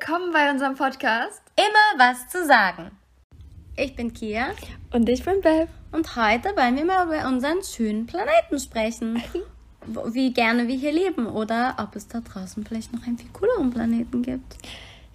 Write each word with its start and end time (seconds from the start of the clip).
willkommen 0.00 0.32
bei 0.32 0.48
unserem 0.48 0.76
Podcast. 0.76 1.42
Immer 1.56 2.04
was 2.06 2.28
zu 2.28 2.46
sagen. 2.46 2.92
Ich 3.76 3.96
bin 3.96 4.14
Kia. 4.14 4.50
Und 4.92 5.08
ich 5.08 5.24
bin 5.24 5.40
Bev. 5.40 5.66
Und 5.90 6.14
heute 6.14 6.50
wollen 6.56 6.76
wir 6.76 6.84
mal 6.84 7.04
über 7.04 7.26
unseren 7.26 7.64
schönen 7.64 8.06
Planeten 8.06 8.60
sprechen. 8.60 9.20
Wie 10.12 10.32
gerne 10.32 10.68
wir 10.68 10.76
hier 10.76 10.92
leben 10.92 11.26
oder 11.26 11.74
ob 11.80 11.96
es 11.96 12.06
da 12.06 12.20
draußen 12.20 12.64
vielleicht 12.64 12.92
noch 12.92 13.04
einen 13.08 13.18
viel 13.18 13.30
cooleren 13.32 13.70
Planeten 13.70 14.22
gibt. 14.22 14.54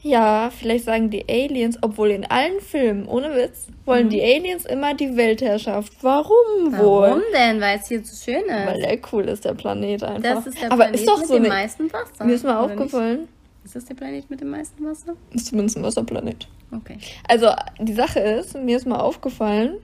Ja, 0.01 0.49
vielleicht 0.49 0.83
sagen 0.83 1.09
die 1.09 1.23
Aliens, 1.29 1.77
obwohl 1.81 2.11
in 2.11 2.25
allen 2.25 2.59
Filmen, 2.59 3.07
ohne 3.07 3.33
Witz, 3.35 3.67
wollen 3.85 4.07
mhm. 4.07 4.09
die 4.09 4.21
Aliens 4.21 4.65
immer 4.65 4.95
die 4.95 5.15
Weltherrschaft. 5.15 5.93
Warum 6.01 6.77
wohl? 6.77 7.07
Warum 7.07 7.21
denn? 7.31 7.61
Weil 7.61 7.79
es 7.79 7.87
hier 7.87 8.03
so 8.03 8.13
schön 8.21 8.43
ist. 8.43 8.67
Weil 8.67 8.81
der 8.81 8.99
cool 9.13 9.29
ist, 9.29 9.45
der 9.45 9.53
Planet 9.53 10.03
einfach. 10.03 10.21
Das 10.21 10.47
ist 10.47 10.61
der 10.61 10.73
Aber 10.73 10.83
Planet 10.83 10.99
ist 10.99 11.07
doch 11.07 11.19
mit 11.19 11.27
so 11.27 11.39
dem 11.39 11.47
meisten 11.47 11.93
Wasser. 11.93 12.25
Mir 12.25 12.33
ist 12.33 12.43
mal 12.43 12.59
aufgefallen. 12.59 13.21
Nicht? 13.21 13.42
Ist 13.63 13.75
das 13.75 13.85
der 13.85 13.95
Planet 13.95 14.29
mit 14.29 14.41
dem 14.41 14.49
meisten 14.49 14.85
Wasser? 14.85 15.15
Ist 15.31 15.47
zumindest 15.47 15.77
ein 15.77 15.83
Wasserplanet. 15.83 16.47
Okay. 16.75 16.97
Also, 17.27 17.49
die 17.79 17.93
Sache 17.93 18.19
ist, 18.19 18.55
mir 18.55 18.77
ist 18.77 18.85
mal 18.85 18.99
aufgefallen, 18.99 19.77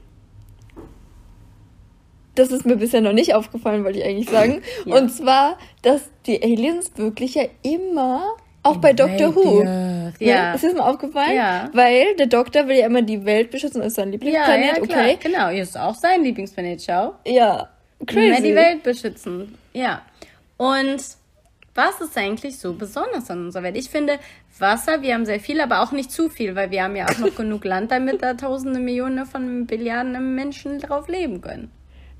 das 2.36 2.52
ist 2.52 2.66
mir 2.66 2.78
bisher 2.78 3.02
noch 3.02 3.14
nicht 3.14 3.34
aufgefallen, 3.34 3.84
wollte 3.84 4.00
ich 4.00 4.06
eigentlich 4.06 4.30
sagen. 4.30 4.62
ja. 4.86 4.96
Und 4.96 5.10
zwar, 5.10 5.58
dass 5.82 6.10
die 6.26 6.42
Aliens 6.42 6.92
wirklich 6.96 7.36
ja 7.36 7.44
immer 7.62 8.36
auch 8.64 8.78
bei 8.78 8.94
Doctor 8.94 9.36
Who. 9.36 9.64
Ja. 9.64 10.12
ja. 10.20 10.54
Ist 10.54 10.64
das 10.64 10.74
mal 10.74 10.90
aufgefallen? 10.90 11.36
Ja. 11.36 11.70
Weil 11.74 12.16
der 12.16 12.28
Doktor 12.28 12.68
will 12.68 12.78
ja 12.78 12.86
immer 12.86 13.02
die 13.02 13.26
Welt 13.26 13.52
beschützen, 13.52 13.82
ist 13.82 13.96
sein 13.96 14.12
Lieblingsplanet, 14.12 14.66
ja, 14.66 14.76
ja, 14.76 14.86
klar. 14.86 15.06
okay? 15.06 15.18
Genau, 15.22 15.50
ist 15.50 15.78
auch 15.78 15.96
sein 15.96 16.24
Lieblingsplanet, 16.24 16.82
schau. 16.82 17.16
Ja. 17.26 17.70
Crazy. 18.06 18.28
Immer 18.28 18.42
die 18.42 18.56
Welt 18.56 18.84
beschützen. 18.84 19.58
Ja. 19.74 20.02
Und 20.58 21.02
was 21.76 22.02
ist 22.02 22.18
eigentlich 22.18 22.58
so 22.58 22.74
besonders 22.74 23.30
an 23.30 23.46
unserer 23.46 23.64
Welt? 23.64 23.78
Ich 23.78 23.90
finde, 23.90 24.20
Wasser, 24.58 25.02
wir 25.02 25.14
haben 25.14 25.26
sehr 25.26 25.40
viel, 25.40 25.62
aber 25.62 25.82
auch 25.82 25.92
nicht 25.92 26.12
zu 26.12 26.30
viel, 26.30 26.56
weil 26.56 26.72
wir 26.72 26.84
haben 26.84 26.96
ja 26.96 27.06
auch 27.08 27.18
noch 27.18 27.36
genug 27.38 27.66
Land, 27.66 27.92
damit 27.92 28.22
da 28.22 28.34
tausende 28.34 28.80
Millionen 28.80 29.26
von 29.26 29.66
Billiarden 29.66 30.36
Menschen 30.36 30.80
drauf 30.80 31.08
leben 31.08 31.42
können. 31.42 31.72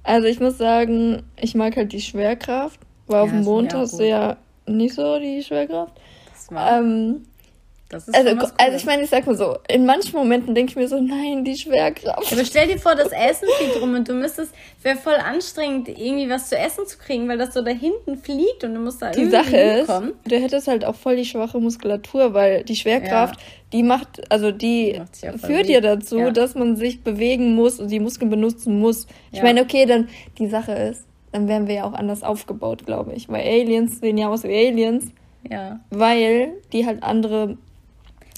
Also 0.04 0.28
ich 0.28 0.40
muss 0.40 0.58
sagen, 0.58 1.24
ich 1.36 1.56
mag 1.56 1.76
halt 1.76 1.92
die 1.92 2.02
Schwerkraft, 2.02 2.80
weil 3.08 3.18
ja, 3.18 3.24
auf 3.24 3.30
dem 3.30 3.44
Mond 3.44 3.74
hast 3.74 4.00
du 4.00 4.08
ja 4.08 4.38
nicht 4.66 4.96
so 4.96 5.20
die 5.20 5.44
Schwerkraft. 5.44 5.94
Das 6.32 6.52
war. 6.52 6.80
Ähm, 6.80 7.26
also, 7.92 8.12
also 8.58 8.78
ich 8.78 8.86
meine, 8.86 9.04
ich 9.04 9.10
sag 9.10 9.26
mal 9.26 9.36
so, 9.36 9.58
in 9.68 9.86
manchen 9.86 10.16
Momenten 10.16 10.54
denke 10.54 10.72
ich 10.72 10.76
mir 10.76 10.88
so, 10.88 11.02
nein, 11.02 11.44
die 11.44 11.56
Schwerkraft. 11.56 12.32
Aber 12.32 12.46
stell 12.46 12.68
dir 12.68 12.78
vor, 12.78 12.94
das 12.94 13.12
Essen 13.12 13.48
fliegt 13.58 13.82
rum 13.82 13.96
und 13.96 14.08
du 14.08 14.14
müsstest, 14.14 14.54
wäre 14.84 14.96
voll 14.96 15.16
anstrengend, 15.16 15.88
irgendwie 15.90 16.30
was 16.30 16.50
zu 16.50 16.58
essen 16.58 16.86
zu 16.86 17.00
kriegen, 17.00 17.28
weil 17.28 17.40
das 17.40 17.54
so 17.54 17.64
da 17.64 17.72
hinten 17.72 18.18
fliegt 18.18 18.64
und 18.64 18.76
du 18.76 18.80
musst 18.80 19.02
da 19.02 19.10
die 19.10 19.22
irgendwie 19.22 19.38
Sache 19.38 19.58
hinkommen. 19.58 20.10
ist, 20.10 20.32
du 20.32 20.40
hättest 20.40 20.68
halt 20.68 20.86
auch 20.86 20.96
voll 20.96 21.16
die 21.16 21.26
schwache 21.26 21.60
Muskulatur, 21.60 22.36
weil 22.36 22.64
die 22.64 22.76
Schwerkraft, 22.76 23.40
ja. 23.40 23.48
die 23.74 23.82
macht, 23.84 24.32
also 24.32 24.52
die, 24.52 25.02
die 25.22 25.26
ja 25.26 25.38
führt 25.38 25.68
dir 25.68 25.82
dazu, 25.82 26.20
ja. 26.20 26.32
dass 26.32 26.54
man 26.54 26.76
sich 26.76 27.02
bewegen 27.04 27.56
muss 27.56 27.80
und 27.80 27.90
die 27.90 28.00
Muskeln 28.00 28.30
benutzen 28.30 28.80
muss. 28.80 29.08
Ich 29.32 29.42
meine, 29.42 29.62
okay, 29.62 29.88
dann 29.88 30.10
die 30.38 30.48
Sache 30.48 30.74
ist, 30.74 31.06
dann 31.32 31.48
wären 31.48 31.68
wir 31.68 31.76
ja 31.76 31.84
auch 31.86 31.94
anders 31.94 32.22
aufgebaut, 32.22 32.86
glaube 32.86 33.14
ich, 33.14 33.30
weil 33.30 33.42
Aliens 33.42 34.00
sehen 34.00 34.18
ja 34.20 34.30
aus 34.30 34.44
wie 34.44 34.56
Aliens. 34.56 35.06
Ja. 35.50 35.80
Weil 35.90 36.54
die 36.74 36.86
halt 36.86 37.02
andere 37.02 37.58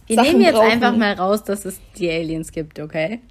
wir 0.08 0.16
Sachen 0.16 0.30
nehmen 0.30 0.42
jetzt 0.42 0.56
brauchen. 0.56 0.72
einfach 0.72 0.96
mal 0.96 1.14
raus, 1.14 1.44
dass 1.44 1.66
es 1.66 1.80
die 1.98 2.10
Aliens 2.10 2.52
gibt, 2.52 2.80
okay? 2.80 3.22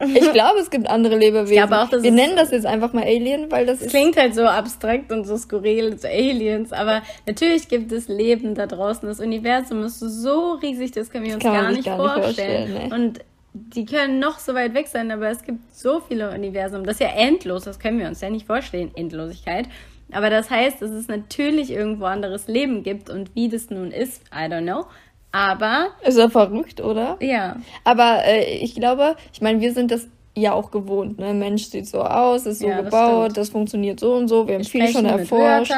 Ich 0.00 0.32
glaube, 0.32 0.58
es 0.60 0.70
gibt 0.70 0.88
andere 0.88 1.16
Lebewesen. 1.16 1.52
Ich 1.52 1.58
glaube 1.58 1.78
auch, 1.78 1.88
dass 1.88 2.02
Wir 2.02 2.10
nennen 2.10 2.36
das 2.36 2.50
jetzt 2.50 2.66
einfach 2.66 2.92
mal 2.92 3.04
Alien, 3.04 3.50
weil 3.50 3.66
das, 3.66 3.80
das 3.80 3.88
klingt 3.88 4.16
halt 4.16 4.34
so 4.34 4.44
abstrakt 4.44 5.12
und 5.12 5.24
so 5.24 5.36
skurril, 5.36 5.98
so 5.98 6.08
Aliens. 6.08 6.72
Aber 6.72 7.02
natürlich 7.26 7.68
gibt 7.68 7.92
es 7.92 8.08
Leben 8.08 8.54
da 8.54 8.66
draußen. 8.66 9.06
Das 9.08 9.20
Universum 9.20 9.82
ist 9.84 10.00
so 10.00 10.54
riesig, 10.54 10.92
das 10.92 11.10
können 11.10 11.26
wir 11.26 11.34
uns 11.34 11.44
gar, 11.44 11.70
nicht, 11.70 11.84
gar 11.84 11.96
vorstellen. 11.96 12.64
nicht 12.64 12.78
vorstellen. 12.78 12.88
Nee. 12.88 12.94
Und 12.94 13.20
die 13.52 13.84
können 13.84 14.18
noch 14.20 14.38
so 14.38 14.54
weit 14.54 14.74
weg 14.74 14.86
sein, 14.86 15.10
aber 15.10 15.28
es 15.28 15.42
gibt 15.42 15.74
so 15.74 16.00
viele 16.00 16.30
Universen. 16.30 16.84
Das 16.84 16.94
ist 16.94 17.00
ja 17.00 17.08
endlos, 17.08 17.64
das 17.64 17.78
können 17.78 17.98
wir 17.98 18.06
uns 18.06 18.20
ja 18.20 18.30
nicht 18.30 18.46
vorstellen, 18.46 18.90
Endlosigkeit. 18.94 19.66
Aber 20.12 20.30
das 20.30 20.50
heißt, 20.50 20.82
dass 20.82 20.90
es 20.90 21.08
natürlich 21.08 21.70
irgendwo 21.70 22.04
anderes 22.04 22.48
Leben 22.48 22.82
gibt 22.82 23.10
und 23.10 23.34
wie 23.34 23.48
das 23.48 23.70
nun 23.70 23.90
ist, 23.90 24.22
I 24.32 24.44
don't 24.44 24.62
know. 24.62 24.86
Aber. 25.32 25.88
Ist 26.04 26.18
ja 26.18 26.28
verrückt, 26.28 26.80
oder? 26.80 27.16
Ja. 27.20 27.56
Aber 27.84 28.24
äh, 28.24 28.58
ich 28.58 28.74
glaube, 28.74 29.16
ich 29.32 29.40
meine, 29.40 29.60
wir 29.60 29.72
sind 29.72 29.90
das 29.90 30.08
ja 30.36 30.52
auch 30.52 30.70
gewohnt. 30.70 31.18
Ne? 31.18 31.34
Mensch 31.34 31.64
sieht 31.64 31.86
so 31.86 32.02
aus, 32.02 32.46
ist 32.46 32.60
so 32.60 32.68
ja, 32.68 32.80
gebaut, 32.80 33.28
das, 33.28 33.34
das, 33.34 33.48
funktioniert 33.50 34.00
so 34.00 34.14
und 34.14 34.28
so. 34.28 34.46
Wir 34.46 34.54
haben 34.54 34.64
viel 34.64 34.88
schon 34.88 35.04
erforscht. 35.04 35.72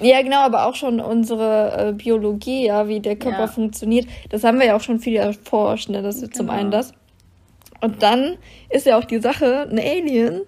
Ja, 0.00 0.22
genau, 0.22 0.40
aber 0.40 0.66
auch 0.66 0.74
schon 0.74 1.00
unsere 1.00 1.88
äh, 1.88 1.92
Biologie, 1.92 2.66
ja, 2.66 2.88
wie 2.88 3.00
der 3.00 3.16
Körper 3.16 3.40
ja. 3.40 3.46
funktioniert. 3.46 4.06
Das 4.30 4.44
haben 4.44 4.58
wir 4.58 4.66
ja 4.66 4.76
auch 4.76 4.80
schon 4.80 5.00
viel 5.00 5.16
erforscht. 5.16 5.88
Ne? 5.90 6.02
Das 6.02 6.16
ist 6.16 6.32
genau. 6.32 6.36
zum 6.36 6.50
einen 6.50 6.70
das. 6.70 6.92
Und 7.80 8.02
dann 8.02 8.36
ist 8.70 8.86
ja 8.86 8.98
auch 8.98 9.04
die 9.04 9.20
Sache, 9.20 9.68
ein 9.70 9.78
Alien, 9.78 10.42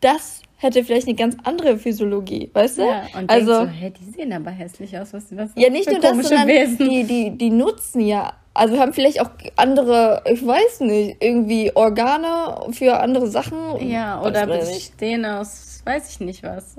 das 0.00 0.42
hätte 0.64 0.82
vielleicht 0.82 1.06
eine 1.06 1.14
ganz 1.14 1.36
andere 1.44 1.78
Physiologie, 1.78 2.50
weißt 2.52 2.78
du? 2.78 2.82
Ja, 2.82 3.06
und 3.16 3.30
also, 3.30 3.52
so, 3.52 3.66
hey, 3.66 3.92
die 3.92 4.10
sehen 4.10 4.32
aber 4.32 4.50
hässlich 4.50 4.98
aus, 4.98 5.12
was, 5.12 5.24
was 5.36 5.50
Ja, 5.54 5.70
nicht 5.70 5.88
nur 5.88 6.00
das, 6.00 6.16
sondern 6.26 6.48
Wesen. 6.48 6.78
die, 6.78 7.04
die, 7.04 7.30
die 7.38 7.50
nutzen 7.50 8.00
ja, 8.00 8.32
also 8.54 8.78
haben 8.78 8.92
vielleicht 8.92 9.20
auch 9.20 9.30
andere, 9.56 10.22
ich 10.30 10.44
weiß 10.44 10.80
nicht, 10.80 11.16
irgendwie 11.20 11.72
Organe 11.74 12.72
für 12.72 12.98
andere 13.00 13.26
Sachen. 13.26 13.88
Ja, 13.88 14.22
oder 14.22 14.46
bestehen 14.46 15.24
aus, 15.26 15.82
weiß 15.84 16.08
ich 16.10 16.20
nicht 16.20 16.42
was. 16.44 16.76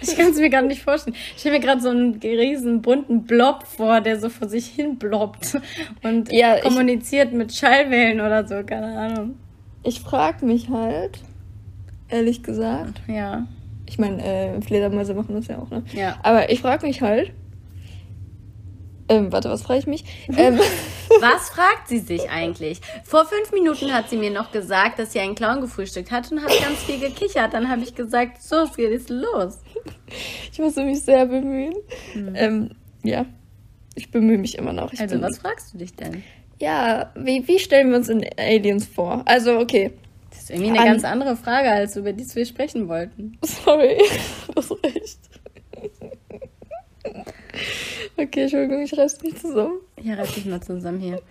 Ich 0.00 0.16
kann 0.16 0.30
es 0.30 0.38
mir 0.38 0.50
gerade 0.50 0.66
nicht 0.66 0.82
vorstellen. 0.82 1.14
Ich 1.34 1.40
stelle 1.40 1.58
mir 1.58 1.64
gerade 1.64 1.82
so 1.82 1.90
einen 1.90 2.14
riesen 2.14 2.80
bunten 2.80 3.24
Blob 3.24 3.64
vor, 3.66 4.00
der 4.00 4.18
so 4.18 4.30
vor 4.30 4.48
sich 4.48 4.66
hin 4.66 4.96
blobbt 4.96 5.58
und 6.02 6.32
ja, 6.32 6.58
kommuniziert 6.60 7.28
ich, 7.28 7.34
mit 7.34 7.54
Schallwellen 7.54 8.20
oder 8.20 8.46
so, 8.48 8.62
keine 8.64 8.98
Ahnung. 8.98 9.38
Ich 9.82 10.00
frage 10.00 10.46
mich 10.46 10.70
halt, 10.70 11.18
ehrlich 12.08 12.42
gesagt. 12.42 13.02
Ja. 13.06 13.46
Ich 13.86 13.98
meine, 13.98 14.24
äh, 14.24 14.60
Fledermäuse 14.60 15.14
machen 15.14 15.34
das 15.34 15.46
ja 15.48 15.58
auch, 15.58 15.70
ne? 15.70 15.84
Ja. 15.92 16.18
Aber 16.22 16.50
ich 16.50 16.60
frage 16.60 16.86
mich 16.86 17.02
halt. 17.02 17.32
Ähm, 19.08 19.30
warte, 19.32 19.50
was 19.50 19.62
frage 19.62 19.80
ich 19.80 19.86
mich? 19.86 20.04
Ähm, 20.36 20.58
was 21.20 21.50
fragt 21.50 21.88
sie 21.88 21.98
sich 21.98 22.30
eigentlich? 22.30 22.80
Vor 23.04 23.26
fünf 23.26 23.52
Minuten 23.52 23.92
hat 23.92 24.08
sie 24.08 24.16
mir 24.16 24.30
noch 24.30 24.50
gesagt, 24.50 24.98
dass 24.98 25.12
sie 25.12 25.20
einen 25.20 25.34
Clown 25.34 25.60
gefrühstückt 25.60 26.10
hat 26.10 26.32
und 26.32 26.42
hat 26.42 26.50
ganz 26.60 26.82
viel 26.82 26.98
gekichert. 26.98 27.52
Dann 27.52 27.68
habe 27.68 27.82
ich 27.82 27.94
gesagt, 27.94 28.42
so, 28.42 28.66
geht 28.74 28.90
jetzt 28.90 29.10
los. 29.10 29.58
Ich 30.50 30.58
musste 30.58 30.82
mich 30.84 31.02
sehr 31.02 31.26
bemühen. 31.26 31.74
Hm. 32.14 32.34
Ähm, 32.34 32.70
ja, 33.02 33.26
ich 33.94 34.10
bemühe 34.10 34.38
mich 34.38 34.56
immer 34.56 34.72
noch. 34.72 34.92
Ich 34.92 35.00
also, 35.00 35.20
was 35.20 35.38
fragst 35.38 35.74
du 35.74 35.78
dich 35.78 35.94
denn? 35.94 36.24
Ja, 36.58 37.12
wie, 37.14 37.46
wie 37.46 37.58
stellen 37.58 37.90
wir 37.90 37.96
uns 37.98 38.08
in 38.08 38.24
Aliens 38.38 38.86
vor? 38.86 39.22
Also, 39.26 39.58
okay, 39.58 39.92
ist 40.44 40.50
irgendwie 40.50 40.70
eine 40.70 40.80
An 40.80 40.86
ganz 40.86 41.04
andere 41.04 41.36
Frage, 41.36 41.70
als 41.70 41.96
über 41.96 42.12
die 42.12 42.26
wir 42.34 42.44
sprechen 42.44 42.86
wollten. 42.86 43.38
Sorry, 43.42 43.96
du 44.48 44.54
hast 44.54 44.72
recht. 44.84 45.18
Okay, 48.16 48.42
Entschuldigung, 48.42 48.82
ich 48.82 48.96
reiß 48.96 49.22
mich 49.22 49.36
zusammen. 49.36 49.80
Ja, 50.02 50.14
reiß 50.14 50.34
dich 50.34 50.44
mal 50.44 50.62
zusammen 50.62 51.00
hier. 51.00 51.22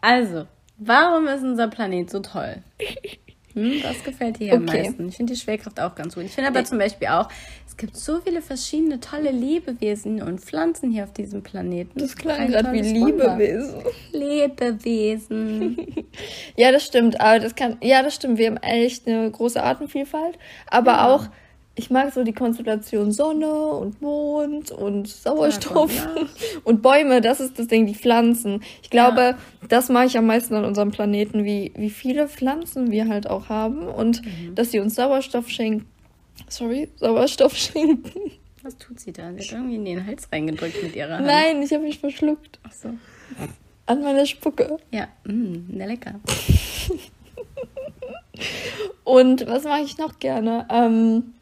Also, 0.00 0.46
warum 0.78 1.26
ist 1.26 1.42
unser 1.42 1.68
Planet 1.68 2.08
so 2.10 2.20
toll? 2.20 2.62
Hm, 3.58 3.82
was 3.82 4.04
gefällt 4.04 4.38
dir 4.38 4.52
okay. 4.52 4.56
am 4.56 4.64
meisten? 4.64 5.08
Ich 5.08 5.16
finde 5.16 5.32
die 5.32 5.38
Schwerkraft 5.38 5.80
auch 5.80 5.94
ganz 5.94 6.14
gut. 6.14 6.24
Ich 6.24 6.32
finde 6.32 6.48
aber 6.48 6.64
zum 6.64 6.78
Beispiel 6.78 7.08
auch, 7.08 7.28
es 7.66 7.76
gibt 7.76 7.96
so 7.96 8.20
viele 8.20 8.40
verschiedene 8.40 9.00
tolle 9.00 9.30
Lebewesen 9.30 10.22
und 10.22 10.40
Pflanzen 10.40 10.90
hier 10.90 11.04
auf 11.04 11.12
diesem 11.12 11.42
Planeten. 11.42 11.98
Das 11.98 12.14
klang 12.14 12.48
gerade 12.48 12.72
wie 12.72 12.80
Lebewesen. 12.80 13.82
Lebewesen. 14.12 15.86
ja, 16.56 16.70
das 16.70 16.84
stimmt. 16.84 17.20
Aber 17.20 17.40
das 17.40 17.54
kann, 17.56 17.78
ja, 17.82 18.02
das 18.02 18.14
stimmt. 18.14 18.38
Wir 18.38 18.46
haben 18.46 18.58
echt 18.58 19.08
eine 19.08 19.30
große 19.30 19.62
Artenvielfalt. 19.62 20.38
Aber 20.68 20.92
ja. 20.92 21.08
auch 21.08 21.28
ich 21.78 21.90
mag 21.90 22.12
so 22.12 22.24
die 22.24 22.32
Konstellation 22.32 23.12
Sonne 23.12 23.48
und 23.48 24.02
Mond 24.02 24.72
und 24.72 25.06
Sauerstoff 25.06 25.94
ja, 25.94 26.12
und 26.64 26.82
Bäume, 26.82 27.20
das 27.20 27.38
ist 27.38 27.58
das 27.58 27.68
Ding, 27.68 27.86
die 27.86 27.94
Pflanzen. 27.94 28.64
Ich 28.82 28.90
glaube, 28.90 29.20
ja. 29.20 29.38
das 29.68 29.88
mag 29.88 30.08
ich 30.08 30.18
am 30.18 30.26
meisten 30.26 30.54
an 30.54 30.64
unserem 30.64 30.90
Planeten, 30.90 31.44
wie, 31.44 31.72
wie 31.76 31.90
viele 31.90 32.28
Pflanzen 32.28 32.90
wir 32.90 33.06
halt 33.06 33.30
auch 33.30 33.48
haben 33.48 33.86
und 33.86 34.24
mhm. 34.24 34.56
dass 34.56 34.72
sie 34.72 34.80
uns 34.80 34.96
Sauerstoff 34.96 35.48
schenken. 35.48 35.86
Sorry, 36.48 36.88
Sauerstoff 36.96 37.56
schenken. 37.56 38.32
Was 38.62 38.76
tut 38.76 38.98
sie 38.98 39.12
da? 39.12 39.32
Sie 39.32 39.44
hat 39.44 39.52
irgendwie 39.52 39.76
in 39.76 39.84
den 39.84 40.04
Hals 40.04 40.28
reingedrückt 40.32 40.82
mit 40.82 40.96
ihrer 40.96 41.18
Hand. 41.18 41.26
Nein, 41.26 41.62
ich 41.62 41.72
habe 41.72 41.84
mich 41.84 42.00
verschluckt. 42.00 42.58
Ach 42.66 42.72
so. 42.72 42.88
An 43.86 44.02
meiner 44.02 44.26
Spucke. 44.26 44.78
Ja, 44.90 45.06
mh, 45.24 45.60
na 45.68 45.86
lecker. 45.86 46.14
und 49.04 49.46
was 49.46 49.62
mag 49.62 49.84
ich 49.84 49.96
noch 49.96 50.18
gerne? 50.18 50.66
Ähm, 50.70 51.34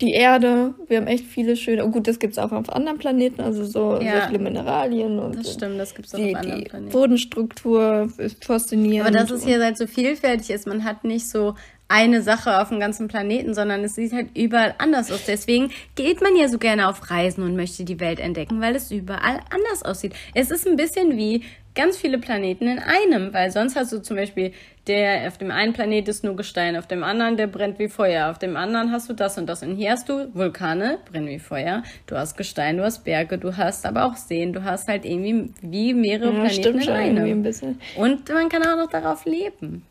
die 0.00 0.12
Erde, 0.12 0.74
wir 0.86 0.98
haben 0.98 1.06
echt 1.08 1.24
viele 1.24 1.56
schöne, 1.56 1.84
oh 1.84 1.88
gut, 1.88 2.06
das 2.06 2.18
gibt 2.18 2.32
es 2.32 2.38
auch 2.38 2.52
auf 2.52 2.70
anderen 2.70 2.98
Planeten, 2.98 3.40
also 3.40 3.64
so 3.64 3.94
ja, 3.94 4.12
sehr 4.12 4.26
viele 4.28 4.38
Mineralien 4.38 5.18
und 5.18 5.36
das 5.36 5.54
stimmt, 5.54 5.78
das 5.78 5.94
gibt's 5.94 6.14
auch 6.14 6.18
die, 6.18 6.34
auf 6.34 6.40
anderen 6.40 6.64
die 6.64 6.70
Planeten. 6.70 6.92
Bodenstruktur 6.92 8.08
ist 8.18 8.44
faszinierend. 8.44 9.08
Aber 9.08 9.18
dass 9.18 9.30
es 9.30 9.44
hier 9.44 9.62
halt 9.62 9.76
so 9.76 9.86
vielfältig 9.86 10.50
ist, 10.50 10.66
man 10.66 10.84
hat 10.84 11.02
nicht 11.04 11.28
so 11.28 11.54
eine 11.88 12.22
Sache 12.22 12.60
auf 12.60 12.68
dem 12.68 12.80
ganzen 12.80 13.08
Planeten, 13.08 13.54
sondern 13.54 13.82
es 13.82 13.94
sieht 13.94 14.12
halt 14.12 14.36
überall 14.36 14.74
anders 14.78 15.10
aus. 15.10 15.24
Deswegen 15.26 15.70
geht 15.94 16.20
man 16.20 16.36
ja 16.36 16.48
so 16.48 16.58
gerne 16.58 16.88
auf 16.88 17.10
Reisen 17.10 17.42
und 17.42 17.56
möchte 17.56 17.84
die 17.84 17.98
Welt 17.98 18.20
entdecken, 18.20 18.60
weil 18.60 18.76
es 18.76 18.90
überall 18.90 19.40
anders 19.50 19.82
aussieht. 19.82 20.14
Es 20.34 20.50
ist 20.50 20.66
ein 20.66 20.76
bisschen 20.76 21.16
wie 21.16 21.44
ganz 21.74 21.96
viele 21.96 22.18
Planeten 22.18 22.66
in 22.66 22.78
einem, 22.80 23.32
weil 23.32 23.50
sonst 23.50 23.76
hast 23.76 23.92
du 23.92 24.02
zum 24.02 24.16
Beispiel, 24.16 24.52
der 24.88 25.28
auf 25.28 25.38
dem 25.38 25.50
einen 25.50 25.72
Planet 25.72 26.08
ist 26.08 26.24
nur 26.24 26.34
Gestein, 26.34 26.76
auf 26.76 26.88
dem 26.88 27.04
anderen 27.04 27.36
der 27.36 27.46
brennt 27.46 27.78
wie 27.78 27.88
Feuer, 27.88 28.30
auf 28.30 28.38
dem 28.38 28.56
anderen 28.56 28.90
hast 28.90 29.08
du 29.08 29.14
das 29.14 29.38
und 29.38 29.46
das 29.46 29.62
und 29.62 29.76
hier 29.76 29.92
hast 29.92 30.08
du 30.08 30.34
Vulkane, 30.34 30.98
brennen 31.08 31.28
wie 31.28 31.38
Feuer, 31.38 31.84
du 32.06 32.16
hast 32.16 32.36
Gestein, 32.36 32.78
du 32.78 32.84
hast 32.84 33.04
Berge, 33.04 33.38
du 33.38 33.56
hast 33.56 33.86
aber 33.86 34.06
auch 34.06 34.16
Seen, 34.16 34.52
du 34.52 34.64
hast 34.64 34.88
halt 34.88 35.04
irgendwie 35.04 35.52
wie 35.62 35.94
mehrere 35.94 36.34
ja, 36.34 36.44
Planeten 36.46 36.80
in 36.80 36.88
einem. 36.88 37.24
Ein 37.24 37.42
bisschen. 37.42 37.80
Und 37.96 38.28
man 38.28 38.48
kann 38.48 38.62
auch 38.62 38.76
noch 38.76 38.90
darauf 38.90 39.24
leben. 39.24 39.84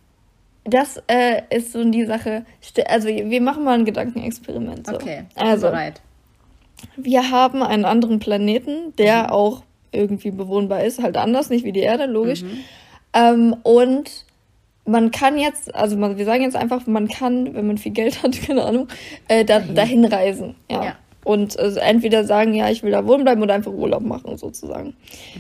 Das 0.68 1.02
äh, 1.08 1.42
ist 1.50 1.72
so 1.72 1.84
die 1.90 2.06
Sache. 2.06 2.46
Also 2.88 3.08
wir 3.08 3.42
machen 3.42 3.64
mal 3.64 3.80
ein 3.80 3.86
Gedankenexperiment. 3.86 4.88
So. 4.88 4.96
Okay, 4.96 5.24
also 5.36 5.68
bereit. 5.68 6.02
Wir 6.96 7.31
haben 7.31 7.64
einen 7.64 7.86
anderen 7.86 8.19
Planeten, 8.19 8.94
der 8.98 9.24
mhm. 9.24 9.30
auch 9.30 9.64
irgendwie 9.92 10.31
bewohnbar 10.31 10.84
ist, 10.84 11.02
halt 11.02 11.18
anders, 11.18 11.50
nicht 11.50 11.64
wie 11.64 11.72
die 11.72 11.80
Erde, 11.80 12.06
logisch. 12.06 12.44
Mhm. 12.44 12.60
Ähm, 13.14 13.56
und 13.64 14.25
man 14.86 15.12
kann 15.12 15.38
jetzt, 15.38 15.74
also 15.74 15.98
man, 15.98 16.18
wir 16.18 16.25
sagen 16.25 16.44
jetzt 16.44 16.56
einfach, 16.56 16.86
man 16.86 17.08
kann, 17.08 17.54
wenn 17.56 17.68
man 17.68 17.78
viel 17.78 17.94
Geld 17.94 18.22
hat, 18.24 18.40
keine 18.46 18.63
Ahnung, 18.63 18.88
äh, 19.28 19.46
da, 19.46 19.60
dahin. 19.60 19.75
dahin 19.75 20.06
reisen. 20.06 20.56
Ja. 20.70 20.84
ja. 20.84 20.96
Und 21.24 21.60
also 21.60 21.80
entweder 21.80 22.24
sagen, 22.24 22.54
ja, 22.54 22.70
ich 22.70 22.84
will 22.84 22.92
da 22.92 23.06
wohnen 23.06 23.24
bleiben 23.24 23.42
oder 23.42 23.54
einfach 23.54 23.74
Urlaub 23.74 24.04
machen, 24.04 24.38
sozusagen. 24.38 24.96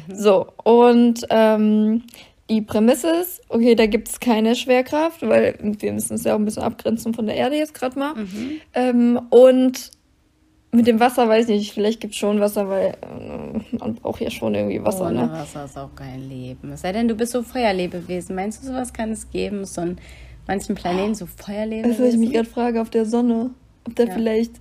Mhm. 0.07 0.15
So, 0.15 0.47
und 0.63 1.25
ähm, 1.29 2.03
die 2.49 2.61
Prämisse 2.61 3.09
ist, 3.09 3.41
okay, 3.49 3.75
da 3.75 3.85
gibt 3.85 4.07
es 4.07 4.19
keine 4.19 4.55
Schwerkraft, 4.55 5.21
weil 5.21 5.57
wir 5.61 5.93
müssen 5.93 6.13
es 6.13 6.23
ja 6.23 6.33
auch 6.33 6.39
ein 6.39 6.45
bisschen 6.45 6.63
abgrenzen 6.63 7.13
von 7.13 7.25
der 7.25 7.35
Erde 7.35 7.57
jetzt 7.57 7.73
gerade 7.73 7.99
mal. 7.99 8.15
Mhm. 8.15 8.51
Ähm, 8.73 9.21
und 9.29 9.91
mit 10.71 10.87
dem 10.87 10.99
Wasser 10.99 11.27
weiß 11.27 11.49
ich 11.49 11.57
nicht, 11.57 11.73
vielleicht 11.73 11.99
gibt 11.99 12.13
es 12.13 12.19
schon 12.19 12.39
Wasser, 12.39 12.69
weil 12.69 12.97
äh, 13.01 13.77
man 13.77 13.95
braucht 13.95 14.21
ja 14.21 14.29
schon 14.29 14.55
irgendwie 14.55 14.83
Wasser. 14.83 15.07
Ohne 15.07 15.25
ne? 15.25 15.31
Wasser 15.31 15.65
ist 15.65 15.77
auch 15.77 15.93
kein 15.95 16.29
Leben. 16.29 16.71
Es 16.71 16.81
sei 16.81 16.91
denn, 16.91 17.07
du 17.07 17.15
bist 17.15 17.31
so 17.31 17.41
Feuerlebewesen. 17.41 18.35
Meinst 18.35 18.63
du, 18.63 18.67
sowas 18.67 18.93
kann 18.93 19.11
es 19.11 19.29
geben? 19.29 19.65
So 19.65 19.81
an 19.81 19.97
manchen 20.47 20.75
Planeten 20.75 21.15
so 21.15 21.25
Feuerlebewesen? 21.25 21.97
Das, 21.97 22.07
was 22.07 22.13
ich 22.13 22.19
mich 22.19 22.31
gerade 22.31 22.49
frage, 22.49 22.81
auf 22.81 22.89
der 22.89 23.05
Sonne. 23.05 23.51
Ob 23.85 23.95
da 23.95 24.03
ja. 24.03 24.13
vielleicht 24.13 24.53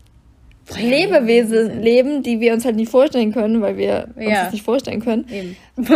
Lebewesen 0.75 1.81
leben, 1.81 2.23
die 2.23 2.41
wir 2.41 2.53
uns 2.53 2.65
halt 2.65 2.77
nicht 2.77 2.91
vorstellen 2.91 3.33
können, 3.33 3.63
weil 3.63 3.77
wir 3.77 4.09
ja. 4.19 4.27
uns 4.27 4.39
das 4.39 4.53
nicht 4.53 4.65
vorstellen 4.65 5.01
können. 5.01 5.27
Eben. 5.31 5.57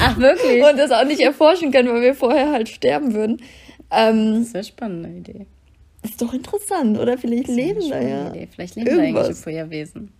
Ach, 0.00 0.18
wirklich? 0.18 0.64
Und 0.64 0.76
das 0.76 0.90
auch 0.90 1.04
nicht 1.04 1.20
erforschen 1.20 1.70
können, 1.70 1.88
weil 1.88 2.02
wir 2.02 2.14
vorher 2.14 2.50
halt 2.50 2.68
sterben 2.68 3.14
würden. 3.14 3.40
Ähm, 3.90 4.34
das 4.38 4.48
ist 4.48 4.54
eine 4.54 4.64
spannende 4.64 5.08
Idee. 5.10 5.46
Ist 6.02 6.20
doch 6.20 6.32
interessant, 6.32 6.98
oder? 6.98 7.16
Vielleicht 7.16 7.48
leben 7.48 7.88
da 7.88 8.00
ja. 8.00 8.28
Idee. 8.30 8.48
Vielleicht 8.52 8.76
leben 8.76 8.88
irgendwas. 8.88 9.14
da 9.14 9.26
eigentlich 9.26 9.38
Feuerwesen. 9.38 10.12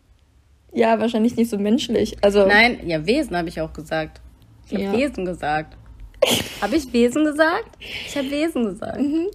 Ja, 0.72 1.00
wahrscheinlich 1.00 1.36
nicht 1.36 1.50
so 1.50 1.58
menschlich. 1.58 2.16
Also 2.20 2.46
Nein, 2.46 2.78
ja, 2.86 3.04
Wesen 3.06 3.36
habe 3.36 3.48
ich 3.48 3.60
auch 3.60 3.72
gesagt. 3.72 4.20
Ich 4.66 4.74
habe 4.74 4.84
ja. 4.84 4.92
Wesen 4.92 5.24
gesagt. 5.24 5.76
habe 6.60 6.76
ich 6.76 6.92
Wesen 6.92 7.24
gesagt? 7.24 7.70
Ich 8.06 8.16
habe 8.16 8.30
Wesen 8.30 8.64
gesagt. 8.64 9.00
Mhm. 9.00 9.26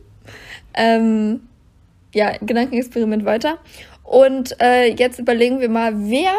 Ähm, 0.76 1.42
ja, 2.14 2.34
Gedankenexperiment 2.38 3.26
weiter. 3.26 3.58
Und 4.04 4.56
äh, 4.62 4.94
jetzt 4.94 5.20
überlegen 5.20 5.60
wir 5.60 5.70
mal, 5.70 5.94
wer 6.10 6.34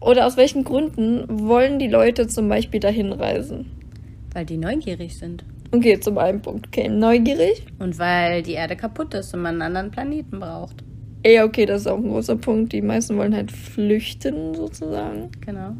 oder 0.00 0.26
aus 0.26 0.36
welchen 0.36 0.64
Gründen 0.64 1.24
wollen 1.28 1.78
die 1.78 1.88
Leute 1.88 2.26
zum 2.26 2.48
Beispiel 2.48 2.80
dahin 2.80 3.12
reisen? 3.12 3.70
Weil 4.32 4.46
die 4.46 4.56
neugierig 4.56 5.18
sind. 5.18 5.44
Okay, 5.72 5.98
zum 6.00 6.18
einen 6.18 6.42
Punkt. 6.42 6.66
Okay, 6.68 6.88
neugierig. 6.88 7.64
Und 7.78 7.98
weil 7.98 8.42
die 8.42 8.52
Erde 8.52 8.76
kaputt 8.76 9.14
ist 9.14 9.32
und 9.34 9.42
man 9.42 9.54
einen 9.54 9.62
anderen 9.62 9.90
Planeten 9.90 10.40
braucht. 10.40 10.84
Ja, 11.24 11.44
okay, 11.44 11.66
das 11.66 11.82
ist 11.82 11.86
auch 11.86 11.98
ein 11.98 12.08
großer 12.08 12.36
Punkt. 12.36 12.72
Die 12.72 12.82
meisten 12.82 13.16
wollen 13.16 13.34
halt 13.34 13.52
flüchten, 13.52 14.54
sozusagen. 14.54 15.30
Genau. 15.44 15.76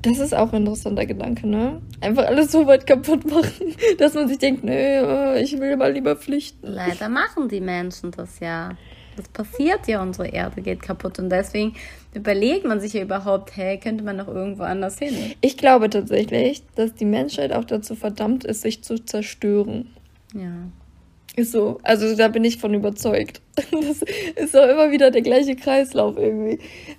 Das 0.00 0.18
ist 0.18 0.34
auch 0.34 0.52
ein 0.52 0.62
interessanter 0.62 1.06
Gedanke, 1.06 1.46
ne? 1.46 1.80
Einfach 2.00 2.24
alles 2.24 2.50
so 2.50 2.66
weit 2.66 2.86
kaputt 2.86 3.24
machen, 3.30 3.76
dass 3.98 4.14
man 4.14 4.26
sich 4.26 4.38
denkt, 4.38 4.64
nee, 4.64 4.98
ich 5.40 5.58
will 5.60 5.76
mal 5.76 5.92
lieber 5.92 6.16
flüchten. 6.16 6.66
Leider 6.66 7.08
machen 7.08 7.48
die 7.48 7.60
Menschen 7.60 8.10
das 8.10 8.40
ja. 8.40 8.70
Das 9.16 9.28
passiert 9.28 9.86
ja, 9.88 10.02
unsere 10.02 10.28
Erde 10.28 10.62
geht 10.62 10.82
kaputt 10.82 11.18
und 11.18 11.28
deswegen 11.30 11.74
überlegt 12.14 12.64
man 12.64 12.80
sich 12.80 12.92
ja 12.94 13.02
überhaupt, 13.02 13.56
hey, 13.56 13.78
könnte 13.78 14.04
man 14.04 14.16
noch 14.16 14.28
irgendwo 14.28 14.62
anders 14.62 14.98
hin? 14.98 15.14
Ich 15.40 15.56
glaube 15.56 15.90
tatsächlich, 15.90 16.62
dass 16.74 16.94
die 16.94 17.04
Menschheit 17.04 17.52
auch 17.52 17.64
dazu 17.64 17.94
verdammt 17.94 18.44
ist, 18.44 18.62
sich 18.62 18.82
zu 18.82 19.04
zerstören. 19.04 19.90
Ja. 20.34 20.52
Ist 21.34 21.52
so. 21.52 21.78
Also 21.82 22.14
da 22.14 22.28
bin 22.28 22.44
ich 22.44 22.58
von 22.58 22.74
überzeugt. 22.74 23.40
Das 23.70 24.02
ist 24.36 24.54
doch 24.54 24.66
immer 24.66 24.90
wieder 24.90 25.10
der 25.10 25.22
gleiche 25.22 25.56
Kreislauf 25.56 26.16
irgendwie. 26.16 26.58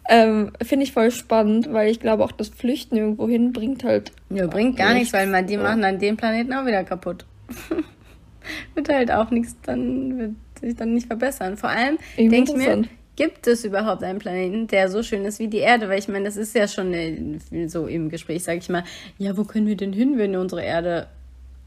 Ähm, 0.09 0.51
Finde 0.61 0.85
ich 0.85 0.91
voll 0.91 1.11
spannend, 1.11 1.71
weil 1.71 1.89
ich 1.89 1.99
glaube 1.99 2.23
auch 2.23 2.31
das 2.31 2.49
Flüchten 2.49 2.95
irgendwo 2.95 3.27
hin 3.27 3.53
bringt 3.53 3.83
halt. 3.83 4.11
Ja, 4.29 4.47
bringt 4.47 4.77
gar 4.77 4.93
nichts, 4.93 5.13
weil 5.13 5.27
man, 5.27 5.47
die 5.47 5.57
machen 5.57 5.81
dann 5.81 5.99
den 5.99 6.17
Planeten 6.17 6.53
auch 6.53 6.65
wieder 6.65 6.83
kaputt. 6.83 7.25
wird 8.75 8.89
halt 8.89 9.11
auch 9.11 9.31
nichts, 9.31 9.55
dann 9.63 10.17
wird 10.17 10.31
sich 10.67 10.75
dann 10.75 10.93
nicht 10.93 11.07
verbessern. 11.07 11.57
Vor 11.57 11.69
allem 11.69 11.97
denke 12.17 12.51
ich 12.51 12.57
mir, 12.57 12.83
gibt 13.15 13.47
es 13.47 13.63
überhaupt 13.63 14.03
einen 14.03 14.19
Planeten, 14.19 14.67
der 14.67 14.89
so 14.89 15.03
schön 15.03 15.25
ist 15.25 15.39
wie 15.39 15.47
die 15.47 15.59
Erde? 15.59 15.89
Weil 15.89 15.99
ich 15.99 16.07
meine, 16.07 16.25
das 16.25 16.37
ist 16.37 16.55
ja 16.55 16.67
schon 16.67 17.39
so 17.67 17.87
im 17.87 18.09
Gespräch, 18.09 18.43
sage 18.43 18.59
ich 18.59 18.69
mal, 18.69 18.83
ja, 19.17 19.37
wo 19.37 19.43
können 19.43 19.67
wir 19.67 19.77
denn 19.77 19.93
hin, 19.93 20.17
wenn 20.17 20.35
unsere 20.35 20.63
Erde 20.63 21.07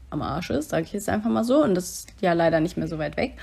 am 0.09 0.21
Arsch 0.21 0.49
ist, 0.49 0.69
sage 0.69 0.83
ich 0.83 0.93
jetzt 0.93 1.09
einfach 1.09 1.29
mal 1.29 1.43
so. 1.43 1.63
Und 1.63 1.75
das 1.75 1.89
ist 1.89 2.13
ja 2.21 2.33
leider 2.33 2.59
nicht 2.59 2.77
mehr 2.77 2.87
so 2.87 2.97
weit 2.97 3.17
weg. 3.17 3.33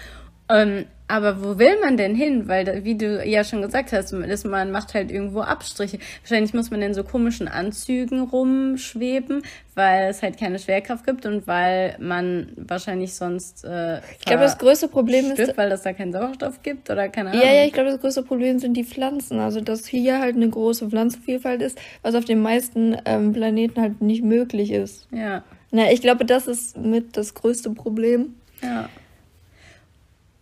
Ähm, 0.55 0.85
aber 1.07 1.45
wo 1.45 1.59
will 1.59 1.79
man 1.83 1.99
denn 1.99 2.15
hin? 2.15 2.49
Weil, 2.49 2.83
wie 2.85 2.97
du 2.97 3.23
ja 3.25 3.45
schon 3.45 3.61
gesagt 3.61 3.93
hast, 3.93 4.13
man 4.13 4.71
macht 4.71 4.95
halt 4.95 5.11
irgendwo 5.13 5.41
Abstriche. 5.41 5.99
Wahrscheinlich 6.23 6.55
muss 6.55 6.71
man 6.71 6.81
in 6.81 6.95
so 6.95 7.05
komischen 7.05 7.47
Anzügen 7.47 8.21
rumschweben, 8.21 9.43
weil 9.75 10.09
es 10.09 10.23
halt 10.23 10.39
keine 10.39 10.59
Schwerkraft 10.59 11.05
gibt 11.05 11.27
und 11.27 11.47
weil 11.47 11.97
man 12.01 12.53
wahrscheinlich 12.57 13.15
sonst. 13.15 13.67
Äh, 13.67 13.99
ich 14.19 14.25
glaube, 14.25 14.45
das 14.45 14.57
größte 14.57 14.89
Problem 14.89 15.27
stirbt, 15.33 15.51
ist. 15.51 15.59
weil 15.59 15.71
es 15.73 15.83
da 15.83 15.93
keinen 15.93 16.13
Sauerstoff 16.13 16.63
gibt 16.63 16.89
oder 16.89 17.11
keine 17.11 17.31
Ahnung. 17.31 17.45
Ja, 17.45 17.53
ja, 17.53 17.67
ich 17.67 17.75
glaube, 17.75 17.91
das 17.91 18.01
größte 18.01 18.23
Problem 18.23 18.59
sind 18.59 18.75
die 18.75 18.85
Pflanzen. 18.85 19.41
Also, 19.41 19.61
dass 19.61 19.87
hier 19.87 20.21
halt 20.21 20.37
eine 20.37 20.49
große 20.49 20.89
Pflanzenvielfalt 20.89 21.61
ist, 21.61 21.79
was 22.01 22.15
auf 22.15 22.25
den 22.25 22.41
meisten 22.41 22.97
ähm, 23.05 23.35
Planeten 23.35 23.79
halt 23.79 24.01
nicht 24.01 24.25
möglich 24.25 24.73
ist. 24.73 25.07
Ja. 25.13 25.45
Na, 25.71 25.93
ich 25.93 26.01
glaube, 26.01 26.25
das 26.25 26.47
ist 26.47 26.79
mit 26.79 27.19
das 27.19 27.35
größte 27.35 27.71
Problem. 27.71 28.37
Ja 28.63 28.89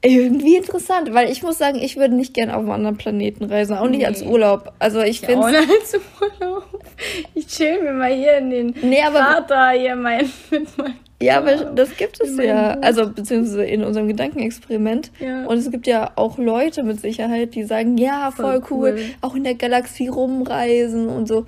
irgendwie 0.04 0.56
interessant, 0.56 1.14
weil 1.14 1.30
ich 1.30 1.42
muss 1.42 1.58
sagen, 1.58 1.78
ich 1.78 1.96
würde 1.96 2.14
nicht 2.14 2.34
gerne 2.34 2.56
auf 2.56 2.62
einen 2.62 2.72
anderen 2.72 2.96
Planeten 2.96 3.44
reisen, 3.44 3.76
auch 3.76 3.88
nicht 3.88 4.00
nee. 4.00 4.06
als 4.06 4.22
Urlaub. 4.22 4.72
Also 4.78 5.00
ich, 5.00 5.22
ich 5.22 5.26
finde 5.26 5.44
als 5.46 5.98
Urlaub. 6.20 6.64
Ich 7.34 7.46
chill 7.46 7.82
mir 7.82 7.92
mal 7.92 8.12
hier 8.12 8.38
in 8.38 8.50
den 8.50 8.74
nee, 8.82 9.02
aber, 9.02 9.18
Vater 9.18 9.70
hier 9.70 9.96
mein 9.96 10.30
mit 10.50 10.78
meinem 10.78 10.94
ja, 11.22 11.38
aber 11.38 11.54
das 11.56 11.96
gibt 11.96 12.20
es 12.20 12.36
ja. 12.36 12.76
Also, 12.80 13.08
beziehungsweise 13.08 13.64
in 13.64 13.84
unserem 13.84 14.08
Gedankenexperiment. 14.08 15.12
Ja. 15.20 15.46
Und 15.46 15.56
es 15.58 15.70
gibt 15.70 15.86
ja 15.86 16.10
auch 16.16 16.36
Leute 16.36 16.82
mit 16.82 17.00
Sicherheit, 17.00 17.54
die 17.54 17.62
sagen, 17.62 17.96
ja, 17.96 18.32
voll, 18.32 18.44
voll 18.44 18.62
cool, 18.70 18.94
cool, 18.96 19.04
auch 19.20 19.36
in 19.36 19.44
der 19.44 19.54
Galaxie 19.54 20.08
rumreisen 20.08 21.08
und 21.08 21.28
so. 21.28 21.46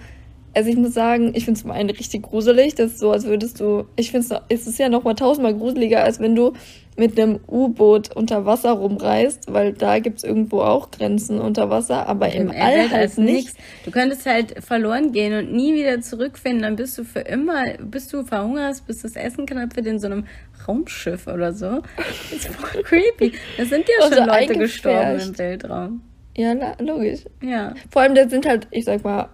Also 0.57 0.71
ich 0.71 0.77
muss 0.77 0.95
sagen, 0.95 1.33
ich 1.35 1.45
finde 1.45 1.59
es 1.59 1.65
mal 1.65 1.75
eine 1.75 1.93
richtig 1.93 2.23
gruselig. 2.23 2.77
Das 2.77 2.93
ist 2.93 3.01
so, 3.01 3.11
als 3.11 3.25
würdest 3.25 3.59
du. 3.59 3.87
Ich 3.97 4.13
finde 4.13 4.41
es 4.49 4.67
ist 4.69 4.79
ja 4.79 4.89
noch 4.89 5.03
mal 5.03 5.15
tausendmal 5.15 5.55
gruseliger, 5.55 6.05
als 6.05 6.21
wenn 6.21 6.37
du 6.37 6.53
mit 6.97 7.19
einem 7.19 7.41
U-Boot 7.49 8.15
unter 8.15 8.47
Wasser 8.47 8.73
rumreist, 8.73 9.53
weil 9.53 9.73
da 9.73 9.99
gibt 9.99 10.19
es 10.19 10.25
irgendwo 10.25 10.61
auch 10.61 10.91
Grenzen 10.91 11.41
unter 11.41 11.71
Wasser, 11.71 12.07
aber 12.09 12.33
im, 12.33 12.51
im 12.51 12.61
All 12.61 12.91
halt 12.91 13.19
nichts. 13.19 13.55
Du 13.85 13.91
könntest 13.91 14.27
halt 14.27 14.63
verloren 14.65 15.13
gehen 15.13 15.37
und 15.39 15.53
nie 15.53 15.75
wieder 15.75 16.01
zurückfinden, 16.01 16.63
dann 16.63 16.77
bist 16.77 16.97
du 16.99 17.05
für 17.05 17.21
immer, 17.21 17.65
bis 17.79 18.09
du 18.09 18.25
verhungerst, 18.25 18.87
bis 18.87 19.03
das 19.03 19.17
Essen 19.17 19.47
knapp 19.47 19.75
wird 19.77 19.87
in 19.87 19.99
so 19.99 20.07
einem 20.07 20.27
Raumschiff 20.67 21.27
oder 21.27 21.53
so. 21.53 21.83
Das 22.31 22.33
ist 22.33 22.49
voll 22.49 22.83
creepy. 22.85 23.33
Da 23.57 23.65
sind 23.65 23.87
ja 23.89 24.09
schon 24.09 24.27
Leute 24.27 24.55
gestorben 24.55 25.21
im 25.21 25.39
Weltraum. 25.39 26.03
Ja, 26.37 26.55
logisch. 26.81 27.21
Ja. 27.43 27.75
Vor 27.91 28.03
allem, 28.03 28.15
da 28.15 28.29
sind 28.29 28.47
halt, 28.47 28.67
ich 28.71 28.85
sag 28.85 29.05
mal, 29.05 29.29